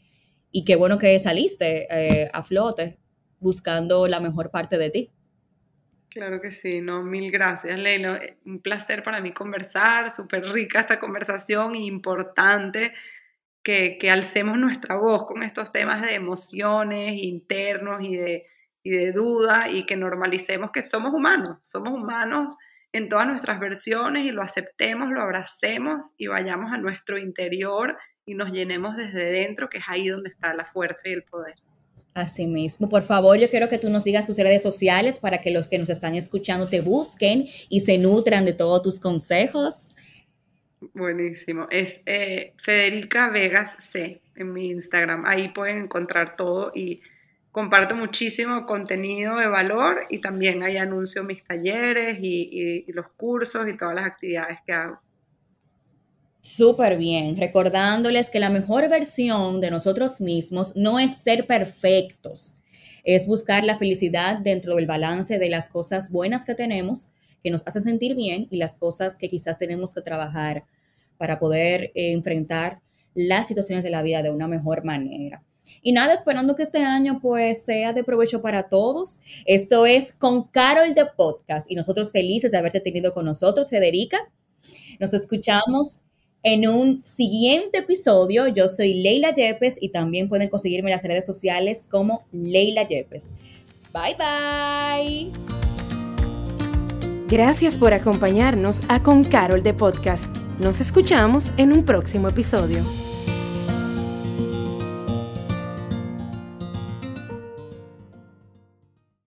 Y 0.52 0.64
qué 0.64 0.76
bueno 0.76 0.98
que 0.98 1.18
saliste 1.18 1.86
eh, 1.90 2.30
a 2.32 2.42
flote 2.42 2.98
buscando 3.40 4.06
la 4.06 4.20
mejor 4.20 4.50
parte 4.50 4.78
de 4.78 4.90
ti. 4.90 5.10
Claro 6.08 6.40
que 6.40 6.50
sí, 6.50 6.80
no, 6.80 7.02
mil 7.02 7.30
gracias, 7.30 7.78
Leila. 7.78 8.20
Un 8.46 8.60
placer 8.60 9.02
para 9.02 9.20
mí 9.20 9.32
conversar, 9.32 10.10
súper 10.10 10.44
rica 10.44 10.80
esta 10.80 10.98
conversación 10.98 11.74
importante 11.74 12.94
que, 13.62 13.98
que 13.98 14.10
alcemos 14.10 14.56
nuestra 14.56 14.96
voz 14.96 15.26
con 15.26 15.42
estos 15.42 15.72
temas 15.72 16.00
de 16.00 16.14
emociones 16.14 17.22
internos 17.22 18.02
y 18.02 18.16
de, 18.16 18.46
y 18.86 18.90
de 18.90 19.10
duda 19.10 19.68
y 19.68 19.84
que 19.84 19.96
normalicemos 19.96 20.70
que 20.70 20.80
somos 20.80 21.12
humanos, 21.12 21.56
somos 21.60 21.92
humanos 21.92 22.56
en 22.92 23.08
todas 23.08 23.26
nuestras 23.26 23.58
versiones 23.58 24.24
y 24.24 24.30
lo 24.30 24.42
aceptemos, 24.42 25.10
lo 25.10 25.22
abracemos 25.22 26.12
y 26.16 26.28
vayamos 26.28 26.72
a 26.72 26.78
nuestro 26.78 27.18
interior 27.18 27.98
y 28.24 28.34
nos 28.34 28.52
llenemos 28.52 28.96
desde 28.96 29.24
dentro, 29.24 29.68
que 29.68 29.78
es 29.78 29.84
ahí 29.88 30.06
donde 30.06 30.30
está 30.30 30.54
la 30.54 30.64
fuerza 30.64 31.08
y 31.08 31.14
el 31.14 31.24
poder. 31.24 31.56
Así 32.14 32.46
mismo. 32.46 32.88
Por 32.88 33.02
favor, 33.02 33.36
yo 33.36 33.50
quiero 33.50 33.68
que 33.68 33.78
tú 33.78 33.90
nos 33.90 34.04
digas 34.04 34.24
tus 34.24 34.38
redes 34.38 34.62
sociales 34.62 35.18
para 35.18 35.40
que 35.40 35.50
los 35.50 35.66
que 35.66 35.78
nos 35.78 35.90
están 35.90 36.14
escuchando 36.14 36.68
te 36.68 36.80
busquen 36.80 37.46
y 37.68 37.80
se 37.80 37.98
nutran 37.98 38.44
de 38.44 38.52
todos 38.52 38.82
tus 38.82 39.00
consejos. 39.00 39.88
Buenísimo. 40.94 41.66
Es 41.72 42.02
eh, 42.06 42.54
Federica 42.62 43.30
Vegas 43.30 43.74
C 43.80 44.20
en 44.36 44.52
mi 44.52 44.68
Instagram. 44.68 45.24
Ahí 45.26 45.48
pueden 45.48 45.78
encontrar 45.78 46.36
todo 46.36 46.70
y 46.72 47.00
comparto 47.56 47.96
muchísimo 47.96 48.66
contenido 48.66 49.36
de 49.36 49.46
valor 49.46 50.00
y 50.10 50.18
también 50.18 50.62
ahí 50.62 50.76
anuncio 50.76 51.24
mis 51.24 51.42
talleres 51.42 52.18
y 52.20 52.84
los 52.88 53.08
cursos 53.08 53.66
y 53.66 53.74
todas 53.74 53.94
las 53.94 54.04
actividades 54.04 54.58
que 54.66 54.74
hago. 54.74 54.98
Súper 56.42 56.98
bien, 56.98 57.34
recordándoles 57.38 58.28
que 58.28 58.40
la 58.40 58.50
mejor 58.50 58.90
versión 58.90 59.62
de 59.62 59.70
nosotros 59.70 60.20
mismos 60.20 60.76
no 60.76 60.98
es 60.98 61.16
ser 61.16 61.46
perfectos, 61.46 62.58
es 63.04 63.26
buscar 63.26 63.64
la 63.64 63.78
felicidad 63.78 64.36
dentro 64.36 64.76
del 64.76 64.84
balance 64.84 65.38
de 65.38 65.48
las 65.48 65.70
cosas 65.70 66.12
buenas 66.12 66.44
que 66.44 66.54
tenemos, 66.54 67.08
que 67.42 67.50
nos 67.50 67.62
hace 67.66 67.80
sentir 67.80 68.14
bien, 68.14 68.48
y 68.50 68.58
las 68.58 68.76
cosas 68.76 69.16
que 69.16 69.30
quizás 69.30 69.56
tenemos 69.56 69.94
que 69.94 70.02
trabajar 70.02 70.64
para 71.16 71.38
poder 71.38 71.84
eh, 71.94 72.12
enfrentar 72.12 72.82
las 73.14 73.48
situaciones 73.48 73.82
de 73.82 73.90
la 73.90 74.02
vida 74.02 74.22
de 74.22 74.28
una 74.28 74.46
mejor 74.46 74.84
manera. 74.84 75.42
Y 75.82 75.92
nada, 75.92 76.12
esperando 76.12 76.54
que 76.56 76.62
este 76.62 76.78
año 76.78 77.18
pues 77.20 77.64
sea 77.64 77.92
de 77.92 78.04
provecho 78.04 78.42
para 78.42 78.68
todos. 78.68 79.20
Esto 79.44 79.86
es 79.86 80.12
con 80.12 80.44
Carol 80.44 80.94
de 80.94 81.06
Podcast 81.06 81.70
y 81.70 81.74
nosotros 81.74 82.12
felices 82.12 82.52
de 82.52 82.58
haberte 82.58 82.80
tenido 82.80 83.12
con 83.14 83.24
nosotros, 83.24 83.70
Federica. 83.70 84.18
Nos 84.98 85.12
escuchamos 85.14 86.00
en 86.42 86.68
un 86.68 87.02
siguiente 87.04 87.78
episodio. 87.78 88.46
Yo 88.48 88.68
soy 88.68 88.94
Leila 88.94 89.34
Yepes 89.34 89.78
y 89.80 89.88
también 89.88 90.28
pueden 90.28 90.48
conseguirme 90.48 90.90
las 90.90 91.02
redes 91.02 91.26
sociales 91.26 91.88
como 91.90 92.24
Leila 92.32 92.86
Yepes. 92.86 93.34
Bye 93.92 94.16
bye. 94.16 95.32
Gracias 97.28 97.76
por 97.76 97.92
acompañarnos 97.92 98.82
a 98.88 99.02
Con 99.02 99.24
Carol 99.24 99.64
de 99.64 99.74
Podcast. 99.74 100.26
Nos 100.60 100.80
escuchamos 100.80 101.50
en 101.56 101.72
un 101.72 101.84
próximo 101.84 102.28
episodio. 102.28 102.84